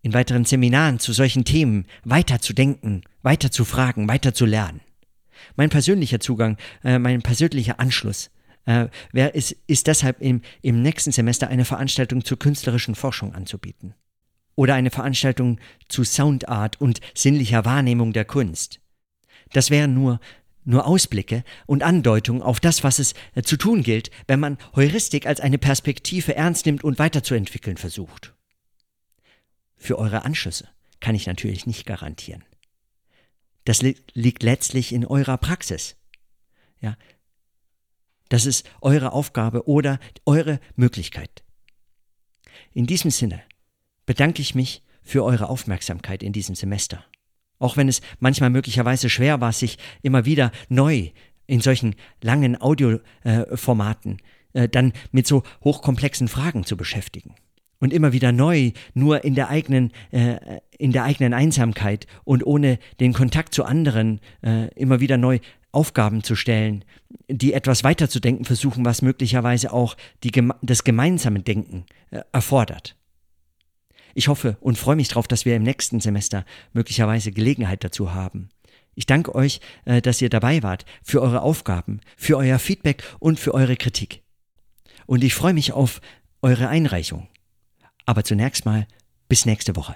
in 0.00 0.14
weiteren 0.14 0.46
Seminaren 0.46 0.98
zu 0.98 1.12
solchen 1.12 1.44
Themen 1.44 1.84
weiter 2.04 2.40
zu 2.40 2.54
denken, 2.54 3.02
weiter 3.20 3.50
zu 3.50 3.66
fragen, 3.66 4.08
weiter 4.08 4.32
zu 4.32 4.46
lernen. 4.46 4.80
Mein 5.56 5.68
persönlicher 5.68 6.18
Zugang, 6.18 6.56
äh, 6.82 6.98
mein 6.98 7.20
persönlicher 7.20 7.78
Anschluss 7.78 8.30
äh, 8.64 8.86
wär, 9.12 9.34
ist, 9.34 9.54
ist 9.66 9.88
deshalb 9.88 10.22
im, 10.22 10.40
im 10.62 10.80
nächsten 10.80 11.12
Semester 11.12 11.48
eine 11.48 11.66
Veranstaltung 11.66 12.24
zur 12.24 12.38
künstlerischen 12.38 12.94
Forschung 12.94 13.34
anzubieten. 13.34 13.92
Oder 14.54 14.72
eine 14.72 14.90
Veranstaltung 14.90 15.60
zu 15.90 16.02
Soundart 16.02 16.80
und 16.80 17.00
sinnlicher 17.12 17.66
Wahrnehmung 17.66 18.14
der 18.14 18.24
Kunst. 18.24 18.80
Das 19.52 19.68
wären 19.68 19.92
nur 19.92 20.18
nur 20.68 20.86
Ausblicke 20.86 21.44
und 21.66 21.82
Andeutungen 21.82 22.42
auf 22.42 22.60
das, 22.60 22.84
was 22.84 22.98
es 22.98 23.14
äh, 23.34 23.42
zu 23.42 23.56
tun 23.56 23.82
gilt, 23.82 24.10
wenn 24.26 24.38
man 24.38 24.58
Heuristik 24.76 25.26
als 25.26 25.40
eine 25.40 25.58
Perspektive 25.58 26.36
ernst 26.36 26.66
nimmt 26.66 26.84
und 26.84 26.98
weiterzuentwickeln 26.98 27.76
versucht. 27.76 28.34
Für 29.76 29.98
eure 29.98 30.24
Anschlüsse 30.24 30.68
kann 31.00 31.14
ich 31.14 31.26
natürlich 31.26 31.66
nicht 31.66 31.86
garantieren. 31.86 32.44
Das 33.64 33.82
li 33.82 33.96
liegt 34.12 34.42
letztlich 34.42 34.92
in 34.92 35.06
eurer 35.06 35.38
Praxis. 35.38 35.96
Ja, 36.80 36.96
das 38.28 38.44
ist 38.44 38.68
eure 38.80 39.12
Aufgabe 39.12 39.66
oder 39.66 39.98
eure 40.26 40.60
Möglichkeit. 40.76 41.44
In 42.72 42.86
diesem 42.86 43.10
Sinne 43.10 43.42
bedanke 44.04 44.42
ich 44.42 44.54
mich 44.54 44.82
für 45.02 45.24
eure 45.24 45.48
Aufmerksamkeit 45.48 46.22
in 46.22 46.32
diesem 46.32 46.54
Semester. 46.54 47.04
Auch 47.58 47.76
wenn 47.76 47.88
es 47.88 48.00
manchmal 48.20 48.50
möglicherweise 48.50 49.08
schwer 49.10 49.40
war, 49.40 49.52
sich 49.52 49.78
immer 50.02 50.24
wieder 50.24 50.52
neu 50.68 51.10
in 51.46 51.60
solchen 51.60 51.94
langen 52.22 52.60
Audioformaten 52.60 54.18
äh, 54.52 54.68
dann 54.68 54.92
mit 55.12 55.26
so 55.26 55.42
hochkomplexen 55.64 56.28
Fragen 56.28 56.64
zu 56.64 56.76
beschäftigen. 56.76 57.34
und 57.80 57.92
immer 57.92 58.12
wieder 58.12 58.32
neu, 58.32 58.72
nur 58.94 59.24
in 59.24 59.36
der 59.36 59.50
eigenen, 59.50 59.92
äh, 60.10 60.36
in 60.78 60.90
der 60.90 61.04
eigenen 61.04 61.32
Einsamkeit 61.32 62.06
und 62.24 62.44
ohne 62.44 62.80
den 62.98 63.12
Kontakt 63.12 63.54
zu 63.54 63.64
anderen 63.64 64.20
äh, 64.42 64.66
immer 64.74 64.98
wieder 64.98 65.16
neu 65.16 65.38
Aufgaben 65.70 66.24
zu 66.24 66.34
stellen, 66.34 66.84
die 67.28 67.52
etwas 67.52 67.84
weiterzudenken 67.84 68.44
versuchen, 68.44 68.84
was 68.84 69.02
möglicherweise 69.02 69.72
auch 69.72 69.96
die, 70.24 70.32
das 70.62 70.82
gemeinsame 70.82 71.40
Denken 71.40 71.84
äh, 72.10 72.22
erfordert. 72.32 72.96
Ich 74.18 74.26
hoffe 74.26 74.56
und 74.58 74.76
freue 74.76 74.96
mich 74.96 75.06
darauf, 75.06 75.28
dass 75.28 75.44
wir 75.44 75.54
im 75.54 75.62
nächsten 75.62 76.00
Semester 76.00 76.44
möglicherweise 76.72 77.30
Gelegenheit 77.30 77.84
dazu 77.84 78.14
haben. 78.14 78.48
Ich 78.96 79.06
danke 79.06 79.32
euch, 79.32 79.60
äh, 79.84 80.02
dass 80.02 80.20
ihr 80.20 80.28
dabei 80.28 80.64
wart, 80.64 80.84
für 81.04 81.22
eure 81.22 81.40
Aufgaben, 81.40 82.00
für 82.16 82.36
euer 82.36 82.58
Feedback 82.58 83.04
und 83.20 83.38
für 83.38 83.54
eure 83.54 83.76
Kritik. 83.76 84.24
Und 85.06 85.22
ich 85.22 85.34
freue 85.34 85.54
mich 85.54 85.70
auf 85.70 86.00
eure 86.42 86.66
Einreichung. 86.66 87.28
Aber 88.06 88.24
zunächst 88.24 88.64
mal 88.64 88.88
bis 89.28 89.46
nächste 89.46 89.76
Woche. 89.76 89.94